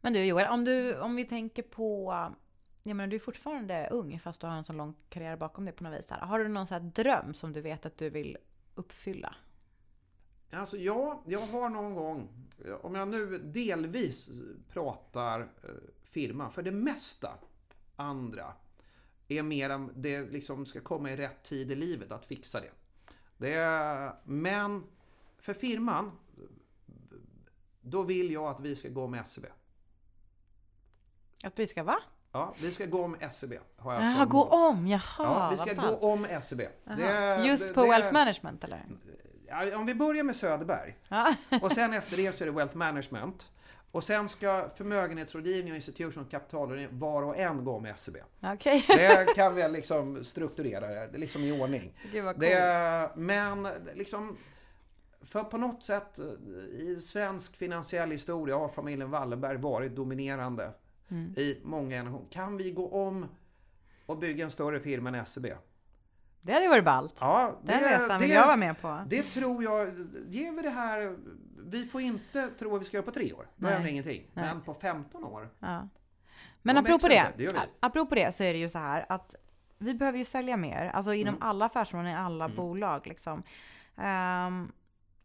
Men 0.00 0.12
du 0.12 0.24
Joel, 0.24 0.48
om, 0.48 0.64
du, 0.64 1.00
om 1.00 1.16
vi 1.16 1.24
tänker 1.24 1.62
på, 1.62 2.14
jag 2.88 2.96
menar 2.96 3.06
du 3.06 3.16
är 3.16 3.20
fortfarande 3.20 3.88
ung 3.90 4.20
fast 4.20 4.40
du 4.40 4.46
har 4.46 4.56
en 4.56 4.64
så 4.64 4.72
lång 4.72 4.94
karriär 5.08 5.36
bakom 5.36 5.64
dig 5.64 5.74
på 5.74 5.84
något 5.84 5.98
vis. 5.98 6.06
Här. 6.10 6.20
Har 6.20 6.38
du 6.38 6.48
någon 6.48 6.66
så 6.66 6.74
här 6.74 6.80
dröm 6.80 7.34
som 7.34 7.52
du 7.52 7.60
vet 7.60 7.86
att 7.86 7.98
du 7.98 8.10
vill 8.10 8.38
uppfylla? 8.74 9.34
Alltså 10.50 10.76
ja, 10.76 11.22
jag 11.26 11.40
har 11.40 11.68
någon 11.68 11.94
gång, 11.94 12.28
om 12.80 12.94
jag 12.94 13.08
nu 13.08 13.38
delvis 13.38 14.30
pratar 14.68 15.40
eh, 15.40 15.70
firma, 16.02 16.50
för 16.50 16.62
det 16.62 16.70
mesta 16.70 17.38
andra 17.96 18.52
är 19.28 19.42
mer 19.42 19.70
om 19.70 19.92
det 19.94 20.30
liksom 20.30 20.66
ska 20.66 20.80
komma 20.80 21.10
i 21.10 21.16
rätt 21.16 21.42
tid 21.42 21.70
i 21.70 21.74
livet 21.74 22.12
att 22.12 22.26
fixa 22.26 22.60
det. 22.60 22.70
det 23.36 23.52
är, 23.52 24.14
men 24.24 24.84
för 25.38 25.54
firman, 25.54 26.10
då 27.80 28.02
vill 28.02 28.32
jag 28.32 28.44
att 28.44 28.60
vi 28.60 28.76
ska 28.76 28.88
gå 28.88 29.06
med 29.06 29.28
SEB. 29.28 29.46
Att 31.44 31.58
vi 31.58 31.66
ska 31.66 31.82
va? 31.82 31.98
Ja, 32.36 32.54
vi 32.60 32.72
ska 32.72 32.86
gå 32.86 33.04
om 33.04 33.16
SEB. 33.30 33.52
Har 33.76 33.94
jag 33.94 34.02
Jaha, 34.02 34.24
gå 34.24 34.42
om, 34.44 34.86
jaha. 34.86 35.00
Ja, 35.18 35.48
vi 35.50 35.56
ska 35.56 35.82
gå 35.88 35.96
om 35.96 36.26
SEB. 36.42 36.58
Det- 36.84 37.44
Just 37.46 37.68
det- 37.68 37.74
på 37.74 37.82
det- 37.82 37.88
Wealth 37.88 38.12
Management 38.12 38.64
eller? 38.64 38.84
Ja, 39.48 39.76
om 39.78 39.86
vi 39.86 39.94
börjar 39.94 40.24
med 40.24 40.36
Söderberg. 40.36 40.96
Ja. 41.08 41.34
Och 41.62 41.72
sen 41.72 41.92
efter 41.94 42.16
det 42.16 42.32
så 42.36 42.44
är 42.44 42.46
det 42.46 42.52
Wealth 42.54 42.76
Management. 42.76 43.50
Och 43.92 44.04
sen 44.04 44.28
ska 44.28 44.68
förmögenhetsrådgivning 44.76 45.72
och 45.72 45.76
institution 45.76 46.24
och 46.24 46.30
kapitalrådgivning 46.30 46.98
var 46.98 47.22
och 47.22 47.36
en 47.38 47.64
gå 47.64 47.80
med 47.80 47.98
SEB. 47.98 48.16
Okej. 48.42 48.84
Det 48.88 49.34
kan 49.34 49.54
vi 49.54 49.68
liksom 49.68 50.24
strukturera 50.24 51.06
det, 51.06 51.18
liksom 51.18 51.44
i 51.44 51.60
ordning. 51.60 51.92
Gud 52.12 52.24
vad 52.24 52.34
coolt. 52.34 52.46
Det, 52.46 53.10
men 53.14 53.68
liksom, 53.94 54.36
för 55.22 55.44
på 55.44 55.58
något 55.58 55.82
sätt 55.82 56.18
i 56.78 57.00
svensk 57.00 57.56
finansiell 57.56 58.10
historia 58.10 58.56
har 58.56 58.68
familjen 58.68 59.10
Wallenberg 59.10 59.56
varit 59.56 59.96
dominerande 59.96 60.70
Mm. 61.10 61.34
i 61.36 61.60
många 61.64 61.90
generationer. 61.96 62.26
Kan 62.30 62.56
vi 62.56 62.70
gå 62.70 62.88
om 63.06 63.26
och 64.06 64.18
bygga 64.18 64.44
en 64.44 64.50
större 64.50 64.80
firma 64.80 65.08
än 65.18 65.26
SEB? 65.26 65.46
Det 66.40 66.52
hade 66.52 66.64
ju 66.64 66.70
varit 66.70 66.84
ballt. 66.84 67.14
Ja, 67.20 67.58
Den 67.62 67.80
resan 67.80 68.20
vill 68.20 68.30
jag 68.30 68.46
vara 68.46 68.56
med 68.56 68.80
på. 68.80 69.04
det 69.08 69.22
tror 69.22 69.62
jag, 69.64 69.86
ger 70.28 70.52
vi 70.52 70.62
det 70.62 70.70
här, 70.70 71.16
vi 71.66 71.86
får 71.86 72.00
inte 72.00 72.48
tro 72.48 72.74
att 72.76 72.80
vi 72.80 72.84
ska 72.84 72.96
göra 72.96 73.04
på 73.04 73.10
tre 73.10 73.32
år, 73.32 73.46
då 73.56 73.68
händer 73.68 73.88
ingenting. 73.90 74.30
Nej. 74.34 74.44
Men 74.44 74.60
på 74.60 74.74
15 74.74 75.24
år, 75.24 75.48
Ja. 75.58 75.88
Men 76.62 76.76
apropå 76.76 77.08
det, 77.08 77.32
det 77.36 77.54
apropå 77.80 78.14
det 78.14 78.34
så 78.34 78.42
är 78.42 78.52
det 78.52 78.58
ju 78.58 78.68
så 78.68 78.78
här 78.78 79.06
att 79.08 79.34
vi 79.78 79.94
behöver 79.94 80.18
ju 80.18 80.24
sälja 80.24 80.56
mer, 80.56 80.86
alltså 80.94 81.12
inom 81.14 81.34
Mm. 81.34 81.48
alla 81.48 81.64
affärsområden, 81.66 82.12
i 82.12 82.16
alla 82.16 82.48
bolag 82.48 83.06
liksom. 83.06 83.42
Ehm, 83.96 84.72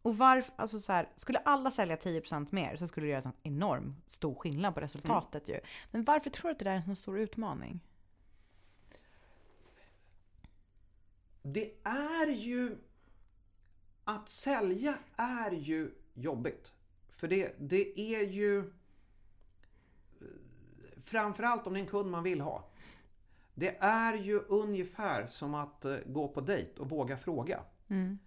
och 0.02 0.16
varför, 0.16 0.54
alltså 0.56 0.80
så 0.80 0.92
här, 0.92 1.08
skulle 1.16 1.38
alla 1.38 1.70
sälja 1.70 1.96
10% 1.96 2.46
mer 2.50 2.76
så 2.76 2.86
skulle 2.86 3.06
det 3.06 3.10
göra 3.10 3.22
en 3.22 3.52
enorm 3.52 3.96
stor 4.08 4.34
skillnad 4.34 4.74
på 4.74 4.80
resultatet 4.80 5.48
ju. 5.48 5.60
Men 5.90 6.04
varför 6.04 6.30
tror 6.30 6.48
du 6.48 6.52
att 6.52 6.58
det 6.58 6.64
där 6.64 6.72
är 6.72 6.76
en 6.76 6.82
så 6.82 6.94
stor 6.94 7.18
utmaning? 7.18 7.80
det 11.42 11.72
är 11.82 12.26
ju, 12.26 12.76
att 14.04 14.28
sälja 14.28 14.98
är 15.16 15.50
ju 15.50 15.90
jobbigt. 16.14 16.72
För 17.08 17.28
det, 17.28 17.54
det 17.58 18.00
är 18.00 18.26
ju, 18.26 18.58
eh, 18.58 18.64
framförallt 21.04 21.66
om 21.66 21.72
det 21.72 21.78
är 21.78 21.82
en 21.82 21.88
kund 21.88 22.10
man 22.10 22.22
vill 22.22 22.40
ha. 22.40 22.68
Det 23.54 23.76
är 23.80 24.14
ju 24.14 24.38
ungefär 24.38 25.26
som 25.26 25.54
att 25.54 25.84
eh, 25.84 25.96
gå 26.06 26.28
på 26.28 26.40
dejt 26.40 26.80
och 26.80 26.88
våga 26.88 27.16
fråga. 27.16 27.60
Mm. 27.88 28.18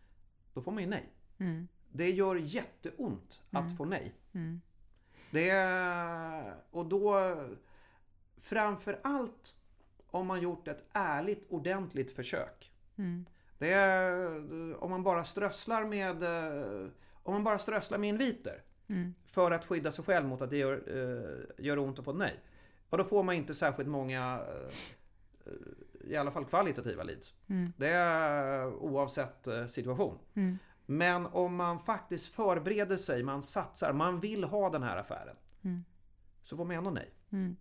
Då 0.54 0.62
får 0.62 0.72
man 0.72 0.84
ju 0.84 0.90
nej. 0.90 1.10
Mm. 1.38 1.68
Det 1.92 2.12
gör 2.12 2.36
jätteont 2.36 3.42
att 3.52 3.78
få 3.78 3.86
nej. 3.86 4.14
Mm. 4.34 4.62
Det 5.32 5.50
är, 5.50 6.56
och 6.72 6.86
då 6.86 7.36
framför 8.42 9.00
allt 9.04 9.56
om 10.12 10.28
man 10.28 10.42
gjort 10.42 10.68
ett 10.68 10.84
ärligt 10.92 11.46
ordentligt 11.50 12.12
försök. 12.12 12.72
Mm. 12.96 13.26
Det 13.58 13.72
är 13.72 14.84
om 14.84 14.90
man 14.92 15.04
bara 15.04 15.26
strösslar 15.26 15.86
med 15.86 16.24
om 17.24 17.34
man 17.34 17.44
bara 17.44 17.60
strösslar 17.60 17.98
med 17.98 18.10
inviter 18.10 18.62
Mm. 18.88 19.16
för 19.26 19.52
att 19.52 19.66
skydda 19.66 19.92
sig 19.92 20.06
själv 20.06 20.28
mot 20.28 20.42
att 20.42 20.50
det 20.50 20.58
gör, 20.58 20.74
eh, 20.88 21.66
gör 21.66 21.80
ont 21.80 22.00
att 22.00 22.06
få 22.06 22.14
nej. 22.14 22.40
Och 22.90 22.98
då 22.98 23.04
får 23.04 23.24
man 23.24 23.36
inte 23.36 23.56
särskilt 23.56 23.90
många 23.90 24.42
eh, 25.46 25.52
i 26.12 26.16
alla 26.16 26.32
fall 26.32 26.46
kvalitativa 26.46 27.04
leads. 27.04 27.34
Mm. 27.48 27.74
Det 27.78 27.90
är 27.90 28.74
oavsett 28.74 29.48
eh, 29.48 29.68
situation. 29.68 30.18
Mm. 30.34 30.58
Men 30.86 31.26
om 31.26 31.56
man 31.56 31.80
faktiskt 31.80 32.28
förbereder 32.28 32.98
sig, 32.98 33.24
man 33.24 33.44
satsar, 33.44 33.94
man 33.94 34.20
vill 34.20 34.44
ha 34.44 34.70
den 34.70 34.84
här 34.84 34.98
affären. 34.98 35.36
Mm. 35.64 35.84
Så 36.44 36.58
får 36.58 36.66
man 36.66 36.76
ändå 36.76 36.90
nej. 36.90 37.14
Mm. 37.32 37.56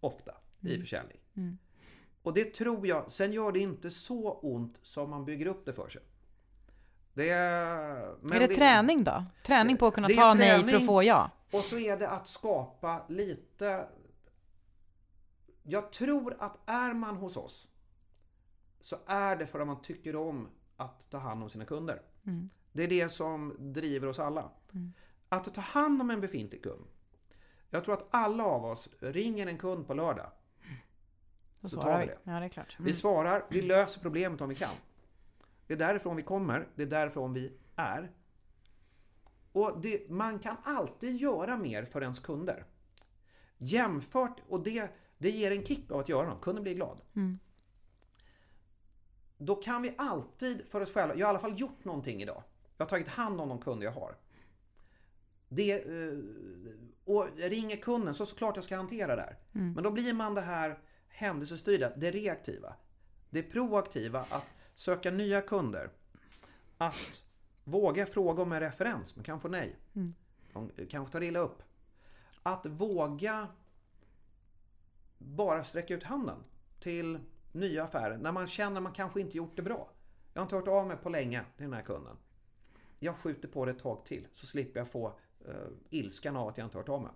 Ofta 0.00 0.32
i 0.60 0.80
försäljning. 0.80 1.18
Mm. 1.36 1.58
Och 2.22 2.34
det 2.34 2.54
tror 2.54 2.86
jag, 2.86 3.10
sen 3.10 3.32
gör 3.32 3.52
det 3.52 3.58
inte 3.58 3.90
så 3.90 4.32
ont 4.32 4.78
som 4.82 5.10
man 5.10 5.24
bygger 5.24 5.46
upp 5.46 5.66
det 5.66 5.72
för 5.72 5.88
sig. 5.88 6.02
Det 7.14 7.30
är... 7.30 8.16
men 8.20 8.32
är 8.42 8.48
det, 8.48 8.54
träning 8.54 9.04
då? 9.04 9.24
Träning 9.46 9.76
på 9.76 9.86
att 9.86 9.94
kunna 9.94 10.08
det 10.08 10.14
ta 10.14 10.34
nej 10.34 10.50
för 10.50 10.58
träning. 10.58 10.76
att 10.76 10.86
få 10.86 11.02
ja? 11.02 11.30
Och 11.52 11.60
så 11.60 11.78
är 11.78 11.96
det 11.96 12.08
att 12.08 12.28
skapa 12.28 13.06
lite... 13.08 13.88
Jag 15.62 15.92
tror 15.92 16.36
att 16.38 16.58
är 16.66 16.94
man 16.94 17.16
hos 17.16 17.36
oss 17.36 17.68
så 18.80 18.96
är 19.06 19.36
det 19.36 19.46
för 19.46 19.60
att 19.60 19.66
man 19.66 19.82
tycker 19.82 20.16
om 20.16 20.48
att 20.76 21.10
ta 21.10 21.18
hand 21.18 21.42
om 21.42 21.50
sina 21.50 21.64
kunder. 21.64 22.02
Det 22.72 22.82
är 22.82 22.88
det 22.88 23.08
som 23.08 23.56
driver 23.58 24.06
oss 24.06 24.18
alla. 24.18 24.50
Att 25.28 25.54
ta 25.54 25.60
hand 25.60 26.02
om 26.02 26.10
en 26.10 26.20
befintlig 26.20 26.62
kund. 26.62 26.84
Jag 27.70 27.84
tror 27.84 27.94
att 27.94 28.08
alla 28.10 28.44
av 28.44 28.64
oss 28.64 28.88
ringer 29.00 29.46
en 29.46 29.58
kund 29.58 29.86
på 29.86 29.94
lördag. 29.94 30.30
Då 31.60 31.68
Så 31.68 31.82
tar 31.82 32.00
vi 32.00 32.06
det. 32.06 32.18
Ja, 32.24 32.32
det 32.40 32.44
är 32.44 32.48
klart. 32.48 32.76
Vi 32.80 32.94
svarar, 32.94 33.44
vi 33.50 33.62
löser 33.62 34.00
problemet 34.00 34.40
om 34.40 34.48
vi 34.48 34.54
kan. 34.54 34.74
Det 35.66 35.74
är 35.74 35.78
därifrån 35.78 36.16
vi 36.16 36.22
kommer, 36.22 36.68
det 36.74 36.82
är 36.82 36.86
därifrån 36.86 37.32
vi 37.32 37.52
är. 37.76 38.10
Och 39.52 39.80
det, 39.80 40.10
man 40.10 40.38
kan 40.38 40.56
alltid 40.64 41.16
göra 41.16 41.56
mer 41.56 41.84
för 41.84 42.02
ens 42.02 42.18
kunder. 42.20 42.64
Jämfört, 43.58 44.40
och 44.48 44.62
det, 44.64 44.90
det 45.18 45.30
ger 45.30 45.50
en 45.50 45.64
kick 45.64 45.90
av 45.90 46.00
att 46.00 46.08
göra 46.08 46.28
något, 46.28 46.40
kunden 46.40 46.62
blir 46.64 46.74
glad. 46.74 47.00
Då 49.42 49.54
kan 49.54 49.82
vi 49.82 49.94
alltid 49.98 50.62
för 50.68 50.80
oss 50.80 50.92
själva, 50.92 51.14
jag 51.14 51.26
har 51.26 51.32
i 51.32 51.36
alla 51.36 51.48
fall 51.48 51.60
gjort 51.60 51.84
någonting 51.84 52.22
idag. 52.22 52.42
Jag 52.76 52.84
har 52.84 52.90
tagit 52.90 53.08
hand 53.08 53.40
om 53.40 53.48
de 53.48 53.58
kunder 53.58 53.86
jag 53.86 53.92
har. 53.92 54.14
Det, 55.48 55.72
eh, 55.72 56.18
och 57.04 57.28
ringer 57.36 57.76
kunden 57.76 58.14
så 58.14 58.26
såklart 58.26 58.56
jag 58.56 58.64
ska 58.64 58.76
hantera 58.76 59.16
det 59.16 59.22
här. 59.22 59.38
Men 59.74 59.84
då 59.84 59.90
blir 59.90 60.12
man 60.12 60.34
det 60.34 60.40
här 60.40 60.78
händelsestyrda, 61.08 61.92
det 61.96 62.10
reaktiva. 62.10 62.74
Det 63.30 63.42
proaktiva, 63.42 64.26
att 64.30 64.46
söka 64.74 65.10
nya 65.10 65.40
kunder. 65.40 65.90
Att 66.78 67.24
våga 67.64 68.06
fråga 68.06 68.42
om 68.42 68.52
en 68.52 68.60
referens, 68.60 69.16
men 69.16 69.24
kan 69.24 69.40
få 69.40 69.48
nej. 69.48 69.76
De 70.52 70.70
kanske 70.90 71.12
tar 71.12 71.22
illa 71.22 71.38
upp. 71.38 71.62
Att 72.42 72.66
våga 72.66 73.48
bara 75.18 75.64
sträcka 75.64 75.94
ut 75.94 76.02
handen 76.02 76.38
till 76.80 77.18
nya 77.52 77.84
affärer 77.84 78.18
när 78.18 78.32
man 78.32 78.46
känner 78.46 78.76
att 78.76 78.82
man 78.82 78.92
kanske 78.92 79.20
inte 79.20 79.36
gjort 79.36 79.56
det 79.56 79.62
bra. 79.62 79.90
Jag 80.32 80.40
har 80.40 80.44
inte 80.44 80.56
hört 80.56 80.68
av 80.68 80.86
mig 80.86 80.96
på 80.96 81.08
länge 81.08 81.44
till 81.56 81.64
den 81.64 81.72
här 81.72 81.82
kunden. 81.82 82.16
Jag 82.98 83.16
skjuter 83.16 83.48
på 83.48 83.64
det 83.64 83.70
ett 83.70 83.78
tag 83.78 84.04
till 84.04 84.26
så 84.32 84.46
slipper 84.46 84.80
jag 84.80 84.88
få 84.88 85.08
uh, 85.48 85.54
ilskan 85.90 86.36
av 86.36 86.48
att 86.48 86.58
jag 86.58 86.66
inte 86.66 86.78
hört 86.78 86.88
av 86.88 87.02
mig. 87.02 87.12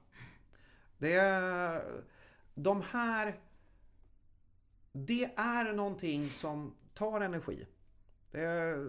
Det 0.99 1.15
är, 1.15 1.83
de 2.55 2.83
här... 2.83 3.35
Det 4.93 5.25
är 5.37 5.73
någonting 5.73 6.31
som 6.31 6.75
tar 6.95 7.21
energi. 7.21 7.67
Det 8.31 8.41
är, 8.41 8.89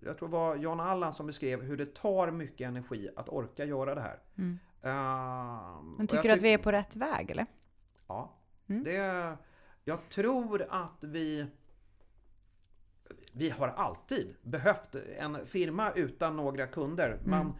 jag 0.00 0.18
tror 0.18 0.28
det 0.28 0.32
var 0.32 0.56
Jan 0.56 0.80
Allan 0.80 1.14
som 1.14 1.26
beskrev 1.26 1.62
hur 1.62 1.76
det 1.76 1.94
tar 1.94 2.30
mycket 2.30 2.68
energi 2.68 3.08
att 3.16 3.28
orka 3.28 3.64
göra 3.64 3.94
det 3.94 4.00
här. 4.00 4.18
Mm. 4.38 4.58
Ehm, 4.82 5.94
Men 5.98 6.06
tycker 6.06 6.28
du 6.28 6.34
att 6.34 6.42
vi 6.42 6.52
är 6.52 6.58
på 6.58 6.72
rätt 6.72 6.96
väg 6.96 7.30
eller? 7.30 7.46
Ja. 8.06 8.32
Mm. 8.66 8.84
Det, 8.84 9.36
jag 9.84 10.08
tror 10.08 10.66
att 10.70 11.04
vi... 11.04 11.46
Vi 13.32 13.50
har 13.50 13.68
alltid 13.68 14.34
behövt 14.42 14.94
en 15.18 15.46
firma 15.46 15.92
utan 15.92 16.36
några 16.36 16.66
kunder. 16.66 17.08
Mm. 17.08 17.30
Man, 17.30 17.54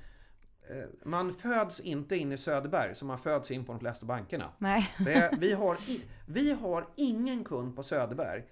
eh, 0.71 0.85
man 1.05 1.35
föds 1.35 1.81
inte 1.81 2.17
in 2.17 2.33
i 2.33 2.39
Söderberg 2.39 2.95
som 2.95 3.09
man 3.09 3.19
föds 3.19 3.51
in 3.51 3.65
på 3.65 3.73
de 3.73 3.81
flesta 3.81 4.07
bankerna. 4.07 4.53
Nej. 4.59 4.95
Det, 4.99 5.39
vi, 5.41 5.53
har 5.53 5.75
i, 5.87 6.05
vi 6.27 6.53
har 6.53 6.87
ingen 6.97 7.45
kund 7.45 7.77
på 7.77 7.83
Söderberg. 7.83 8.45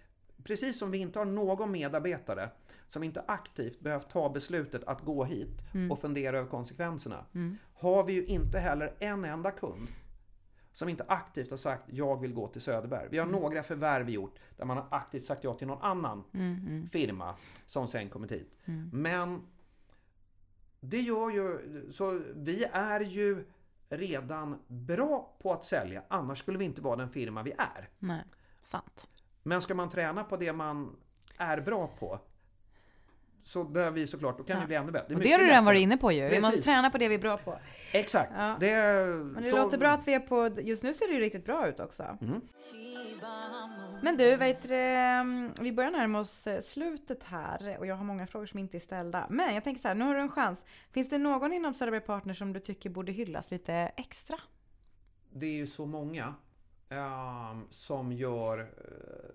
Precis 0.44 0.78
som 0.78 0.90
vi 0.90 0.98
inte 0.98 1.18
har 1.18 1.26
någon 1.26 1.70
medarbetare 1.70 2.50
som 2.88 3.02
inte 3.02 3.24
aktivt 3.26 3.80
behövt 3.80 4.10
ta 4.10 4.28
beslutet 4.28 4.84
att 4.84 5.00
gå 5.00 5.24
hit 5.24 5.62
och 5.90 6.00
fundera 6.00 6.38
över 6.38 6.48
konsekvenserna. 6.48 7.24
Har 7.74 8.04
vi 8.04 8.12
ju 8.12 8.24
inte 8.24 8.58
heller 8.58 8.94
en 8.98 9.24
enda 9.24 9.50
kund 9.50 9.88
som 10.72 10.88
inte 10.88 11.04
aktivt 11.08 11.50
har 11.50 11.56
sagt 11.56 11.84
jag 11.86 12.20
vill 12.20 12.32
gå 12.34 12.48
till 12.48 12.60
Söderberg. 12.62 13.08
Vi 13.10 13.18
har 13.18 13.26
några 13.26 13.62
förvärv 13.62 14.10
gjort 14.10 14.34
där 14.56 14.64
man 14.64 14.76
har 14.76 14.86
aktivt 14.90 15.24
sagt 15.24 15.44
ja 15.44 15.54
till 15.54 15.66
någon 15.66 15.82
annan 15.82 16.24
firma 16.92 17.34
som 17.66 17.88
sen 17.88 18.08
kommit 18.08 18.32
hit. 18.32 18.54
Men 18.92 19.42
det 20.80 21.00
gör 21.00 21.30
ju, 21.30 21.58
så 21.92 22.20
vi 22.34 22.64
är 22.72 23.00
ju 23.00 23.44
redan 23.88 24.58
bra 24.66 25.36
på 25.42 25.52
att 25.52 25.64
sälja, 25.64 26.02
annars 26.08 26.38
skulle 26.38 26.58
vi 26.58 26.64
inte 26.64 26.82
vara 26.82 26.96
den 26.96 27.10
firma 27.10 27.42
vi 27.42 27.52
är. 27.58 27.88
Nej. 27.98 28.22
Sant. 28.62 29.08
Men 29.42 29.62
ska 29.62 29.74
man 29.74 29.88
träna 29.88 30.24
på 30.24 30.36
det 30.36 30.52
man 30.52 30.96
är 31.38 31.60
bra 31.60 31.86
på 31.98 32.20
så 33.44 33.64
behöver 33.64 33.94
vi 34.00 34.06
såklart, 34.06 34.38
då 34.38 34.44
kan 34.44 34.56
Ja. 34.56 34.60
vi 34.60 34.66
bli 34.66 34.76
ännu 34.76 34.92
bättre. 34.92 35.14
är 35.14 35.16
Och 35.16 35.22
det 35.22 35.32
har 35.32 35.38
du 35.38 35.46
redan 35.46 35.64
varit 35.64 35.80
inne 35.80 35.96
på 35.96 36.12
ju. 36.12 36.28
Vi 36.28 36.36
måste 36.40 36.50
Precis. 36.50 36.64
träna 36.64 36.90
på 36.90 36.98
det 36.98 37.08
vi 37.08 37.14
är 37.14 37.18
bra 37.18 37.36
på. 37.36 37.58
Exakt. 37.92 38.32
Ja. 38.38 38.56
Det, 38.60 38.72
Men 39.24 39.42
det 39.42 39.50
så- 39.50 39.56
låter 39.56 39.78
bra 39.78 39.90
att 39.90 40.08
vi 40.08 40.14
är 40.14 40.20
på... 40.20 40.60
Just 40.60 40.82
nu 40.82 40.94
ser 40.94 41.08
det 41.08 41.14
ju 41.14 41.20
riktigt 41.20 41.44
bra 41.44 41.68
ut 41.68 41.80
också. 41.80 42.18
Mm. 42.20 42.40
Men 44.02 44.16
du, 44.16 44.36
vet 44.36 44.70
mm, 44.70 45.52
vi 45.60 45.72
börjar 45.72 45.90
närma 45.90 46.20
oss 46.20 46.46
eh, 46.46 46.60
slutet 46.60 47.24
här 47.24 47.76
och 47.78 47.86
jag 47.86 47.96
har 47.96 48.04
många 48.04 48.26
frågor 48.26 48.46
som 48.46 48.58
inte 48.58 48.76
är 48.76 48.80
ställda. 48.80 49.26
Men 49.30 49.54
jag 49.54 49.64
tänker 49.64 49.82
så 49.82 49.88
här, 49.88 49.94
nu 49.94 50.04
har 50.04 50.14
du 50.14 50.20
en 50.20 50.28
chans. 50.28 50.64
Finns 50.92 51.08
det 51.08 51.18
någon 51.18 51.52
inom 51.52 51.74
Söderberg 51.74 52.00
Partners 52.00 52.38
som 52.38 52.52
du 52.52 52.60
tycker 52.60 52.90
borde 52.90 53.12
hyllas 53.12 53.50
lite 53.50 53.74
extra? 53.74 54.38
det 55.32 55.46
är 55.46 55.56
ju 55.56 55.66
så 55.66 55.86
många 55.86 56.34
ehm, 56.88 57.66
som 57.70 58.12
gör 58.12 58.58
eh, 58.58 59.30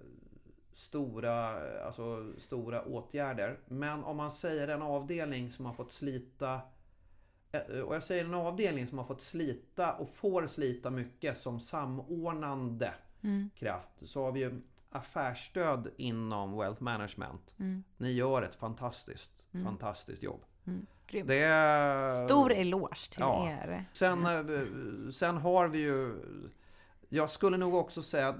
stora, 0.74 1.50
alltså, 1.86 2.34
stora 2.38 2.82
åtgärder. 2.82 3.60
Men 3.68 4.04
om 4.04 4.18
man 4.18 4.32
säger 4.32 4.68
en 4.68 4.82
avdelning 4.82 5.52
som 5.52 5.66
har 5.66 5.74
fått 5.74 5.92
slita 5.92 6.62
och 7.86 7.96
jag 7.96 8.04
säger 8.04 8.26
en 8.26 8.34
avdelning 8.34 8.88
som 8.88 8.98
har 8.98 9.06
fått 9.06 9.22
slita 9.22 9.94
och 9.94 10.10
får 10.10 10.48
slita 10.48 10.90
mycket 10.90 11.38
som 11.38 11.60
samordnande 11.60 12.94
kraft. 13.56 13.90
Så 14.02 14.24
har 14.24 14.32
vi 14.32 14.40
ju 14.40 14.62
affärsstöd 14.90 15.88
inom 15.98 16.58
Wealth 16.58 16.84
Management. 16.84 17.54
Ni 17.98 18.12
gör 18.12 18.42
ett 18.42 18.56
fantastiskt, 18.56 19.48
fantastiskt 19.64 20.24
jobb. 20.24 20.42
Grymt. 21.08 21.28
Det 21.28 21.40
är... 21.44 22.26
Stor 22.26 22.52
eloge 22.52 23.10
till 23.12 23.20
Ja. 23.20 23.50
er. 23.50 23.86
Sen, 23.94 24.26
eh, 24.26 25.12
sen 25.12 25.38
har 25.38 25.68
vi 25.68 25.78
ju... 25.80 26.16
Jag 27.10 27.30
skulle 27.30 27.58
nog 27.58 27.76
också 27.76 28.02
säga 28.02 28.28
att 28.30 28.36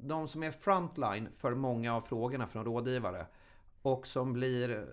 de 0.00 0.28
som 0.28 0.42
är 0.42 0.50
frontline 0.50 1.28
för 1.36 1.54
många 1.54 1.94
av 1.96 2.00
frågorna 2.00 2.46
från 2.46 2.64
rådgivare 2.64 3.26
och 3.82 4.06
som 4.06 4.32
blir... 4.32 4.86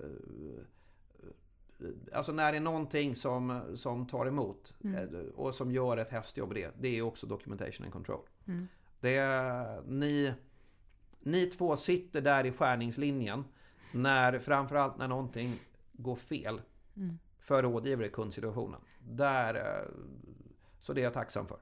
Alltså 2.14 2.32
när 2.32 2.52
det 2.52 2.58
är 2.58 2.62
någonting 2.62 3.16
som, 3.16 3.62
som 3.76 4.06
tar 4.06 4.26
emot 4.26 4.74
eh, 4.84 5.20
och 5.36 5.56
som 5.56 5.72
gör 5.72 5.98
ett 5.98 6.10
hästjobb 6.10 6.54
det, 6.54 6.72
det 6.80 6.98
är 6.98 7.02
också 7.02 7.28
documentation 7.28 7.84
and 7.86 7.94
control. 7.94 8.22
Det 9.00 9.16
är, 9.16 9.82
ni, 9.88 10.34
ni 11.20 11.46
två 11.46 11.78
sitter 11.78 12.22
där 12.22 12.46
i 12.46 12.52
skärningslinjen 12.52 13.44
när, 13.92 14.40
framförallt 14.40 14.98
när 14.98 15.08
någonting 15.08 15.60
går 15.92 16.16
fel 16.16 16.62
för 17.40 17.64
rådgivare 17.64 18.06
i 18.08 18.10
kundsituationen. 18.10 18.82
Där, 19.00 19.56
eh, 19.56 19.88
så 20.82 20.94
det 20.94 21.02
är 21.02 21.04
jag 21.04 21.14
tacksam 21.14 21.48
för. 21.48 21.58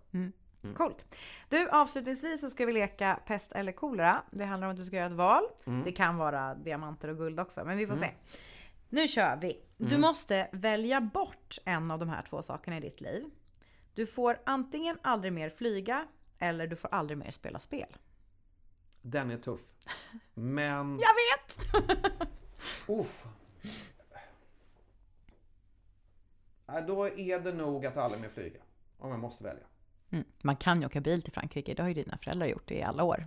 Coolt. 0.74 1.06
Du, 1.50 1.70
avslutningsvis 1.70 2.42
så 2.42 2.50
ska 2.50 2.66
vi 2.66 2.72
leka 2.74 3.20
pest 3.26 3.52
eller 3.52 3.72
kolera. 3.72 4.22
Det 4.32 4.46
handlar 4.46 4.68
om 4.68 4.72
att 4.72 4.78
du 4.80 4.86
ska 4.86 4.96
göra 4.96 5.06
ett 5.08 5.12
val. 5.12 5.44
Det 5.86 5.92
kan 5.92 6.18
vara 6.18 6.56
diamanter 6.56 7.08
och 7.08 7.18
guld 7.18 7.40
också, 7.40 7.66
men 7.66 7.78
vi 7.78 7.88
får 7.88 7.96
se. 7.96 8.12
Nu 8.90 9.08
kör 9.08 9.36
vi. 9.36 9.62
Du 9.78 9.98
måste 9.98 10.50
välja 10.52 11.02
bort 11.02 11.58
en 11.66 11.92
av 11.92 12.00
de 12.00 12.10
här 12.10 12.22
två 12.30 12.42
sakerna 12.42 12.78
i 12.78 12.80
ditt 12.80 13.02
liv. 13.02 13.26
Du 13.94 14.06
får 14.06 14.40
antingen 14.46 14.98
aldrig 15.02 15.34
mer 15.34 15.50
flyga 15.50 16.08
eller 16.40 16.68
du 16.68 16.76
får 16.76 16.94
aldrig 16.94 17.18
mer 17.18 17.32
spela 17.32 17.60
spel. 17.60 17.98
Den 19.02 19.32
är 19.32 19.38
tuff. 19.38 19.62
Men... 20.34 21.00
Jag 21.02 21.14
vet! 21.14 21.58
Uff. 22.88 23.26
Nej, 26.66 26.84
Då 26.88 27.08
är 27.08 27.40
det 27.40 27.54
nog 27.54 27.86
att 27.86 27.98
aldrig 27.98 28.22
mer 28.22 28.30
flyga. 28.30 28.60
Om 28.98 29.12
jag 29.12 29.20
måste 29.20 29.44
välja. 29.44 29.64
Mm. 30.10 30.26
Man 30.44 30.56
kan 30.56 30.82
ju 30.82 30.86
åka 30.88 31.02
bil 31.02 31.22
till 31.22 31.34
Frankrike, 31.34 31.74
det 31.74 31.82
har 31.82 31.88
ju 31.90 31.94
dina 31.94 32.18
föräldrar 32.18 32.48
gjort 32.48 32.72
i 32.72 32.84
alla 32.84 33.04
år. 33.04 33.26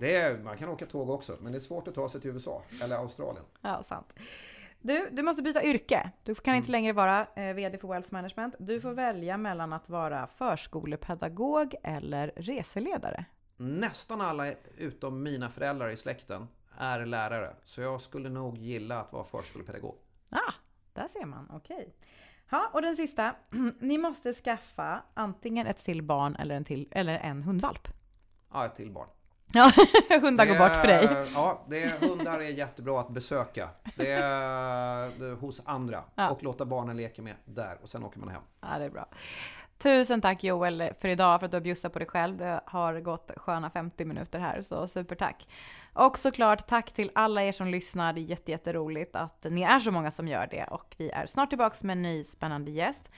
Det 0.00 0.16
är, 0.16 0.38
man 0.38 0.58
kan 0.58 0.68
åka 0.68 0.86
tåg 0.86 1.10
också, 1.10 1.36
men 1.40 1.52
det 1.52 1.58
är 1.58 1.60
svårt 1.60 1.88
att 1.88 1.94
ta 1.94 2.08
sig 2.08 2.20
till 2.20 2.30
USA 2.30 2.62
eller 2.82 2.96
Australien. 2.96 3.44
ja, 3.60 3.82
sant. 3.82 4.14
Du, 4.80 5.08
du 5.12 5.22
måste 5.22 5.42
byta 5.42 5.62
yrke. 5.64 6.10
Du 6.22 6.34
kan 6.34 6.54
inte 6.54 6.70
längre 6.70 6.92
vara 6.92 7.26
eh, 7.36 7.54
VD 7.54 7.78
för 7.78 7.88
Wealth 7.88 8.12
Management. 8.12 8.54
Du 8.58 8.80
får 8.80 8.92
välja 8.92 9.36
mellan 9.36 9.72
att 9.72 9.88
vara 9.88 10.26
förskolepedagog 10.26 11.74
eller 11.82 12.32
reseledare. 12.36 13.24
Nästan 13.56 14.20
alla 14.20 14.52
utom 14.76 15.22
mina 15.22 15.50
föräldrar 15.50 15.88
i 15.88 15.96
släkten 15.96 16.48
är 16.78 17.06
lärare. 17.06 17.56
Så 17.64 17.80
jag 17.80 18.00
skulle 18.00 18.28
nog 18.28 18.58
gilla 18.58 19.00
att 19.00 19.12
vara 19.12 19.24
förskolepedagog. 19.24 19.94
Ah, 20.30 20.52
där 20.92 21.08
ser 21.08 21.26
man. 21.26 21.50
Okej. 21.54 21.94
Ja, 22.50 22.70
och 22.72 22.82
den 22.82 22.96
sista. 22.96 23.34
Ni 23.80 23.98
måste 23.98 24.34
skaffa 24.34 25.02
antingen 25.14 25.66
ett 25.66 25.84
till 25.84 26.02
barn 26.02 26.36
eller 26.36 26.54
en, 26.54 26.64
till, 26.64 26.88
eller 26.90 27.18
en 27.18 27.42
hundvalp. 27.42 27.88
Ja, 28.52 28.66
ett 28.66 28.74
till 28.74 28.90
barn. 28.90 29.08
Ja, 29.52 29.72
hundar 30.22 30.46
går 30.46 30.58
bort 30.58 30.76
för 30.76 30.86
dig. 30.86 31.08
Ja, 31.34 31.60
det 31.68 31.82
är, 31.82 31.90
hundar 32.08 32.38
är 32.40 32.48
jättebra 32.48 33.00
att 33.00 33.08
besöka. 33.08 33.68
Det 33.96 34.10
är, 34.12 35.10
det 35.18 35.26
är 35.26 35.34
hos 35.40 35.62
andra 35.64 36.02
Ja. 36.14 36.30
och 36.30 36.42
låta 36.42 36.64
barnen 36.64 36.96
leka 36.96 37.22
med 37.22 37.34
där 37.44 37.78
och 37.82 37.88
sen 37.88 38.04
åker 38.04 38.18
man 38.18 38.28
hem. 38.28 38.42
Ja, 38.60 38.78
det 38.78 38.84
är 38.84 38.90
bra. 38.90 39.06
Tusen 39.78 40.20
tack 40.20 40.44
Joel 40.44 40.92
för 41.00 41.08
idag 41.08 41.40
för 41.40 41.44
att 41.44 41.50
du 41.50 41.56
har 41.56 41.62
bjussat 41.62 41.92
på 41.92 41.98
dig 41.98 42.08
själv. 42.08 42.36
Det 42.36 42.60
har 42.66 43.00
gått 43.00 43.30
sköna 43.36 43.70
50 43.70 44.04
minuter 44.04 44.38
här, 44.38 44.62
så 44.62 44.86
supertack. 44.88 45.48
Och 45.92 46.18
såklart 46.18 46.66
tack 46.66 46.92
till 46.92 47.10
alla 47.14 47.42
er 47.42 47.52
som 47.52 47.66
lyssnar. 47.66 48.12
Det 48.12 48.20
är 48.20 48.22
jätte, 48.22 48.50
jätteroligt 48.50 49.16
att 49.16 49.46
ni 49.50 49.62
är 49.62 49.78
så 49.80 49.90
många 49.90 50.10
som 50.10 50.28
gör 50.28 50.48
det 50.50 50.64
och 50.64 50.94
vi 50.98 51.10
är 51.10 51.26
snart 51.26 51.48
tillbaks 51.48 51.82
med 51.82 51.92
en 51.96 52.02
ny 52.02 52.24
spännande 52.24 52.70
gäst. 52.70 53.10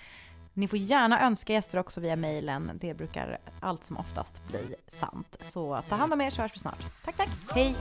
Ni 0.55 0.69
får 0.69 0.79
gärna 0.79 1.27
önska 1.27 1.53
gäster 1.53 1.79
också 1.79 2.01
via 2.01 2.17
mejlen. 2.17 2.71
Det 2.81 2.95
brukar 2.95 3.39
allt 3.61 3.85
som 3.85 3.97
oftast 3.97 4.47
bli 4.49 4.75
sant. 5.01 5.37
Så 5.41 5.83
ta 5.89 5.95
hand 5.95 6.13
om 6.13 6.21
er 6.21 6.31
så 6.31 6.43
hörs 6.43 6.55
vi 6.55 6.59
snart. 6.59 7.05
Tack, 7.05 7.17
tack. 7.17 7.29
Hej! 7.55 7.75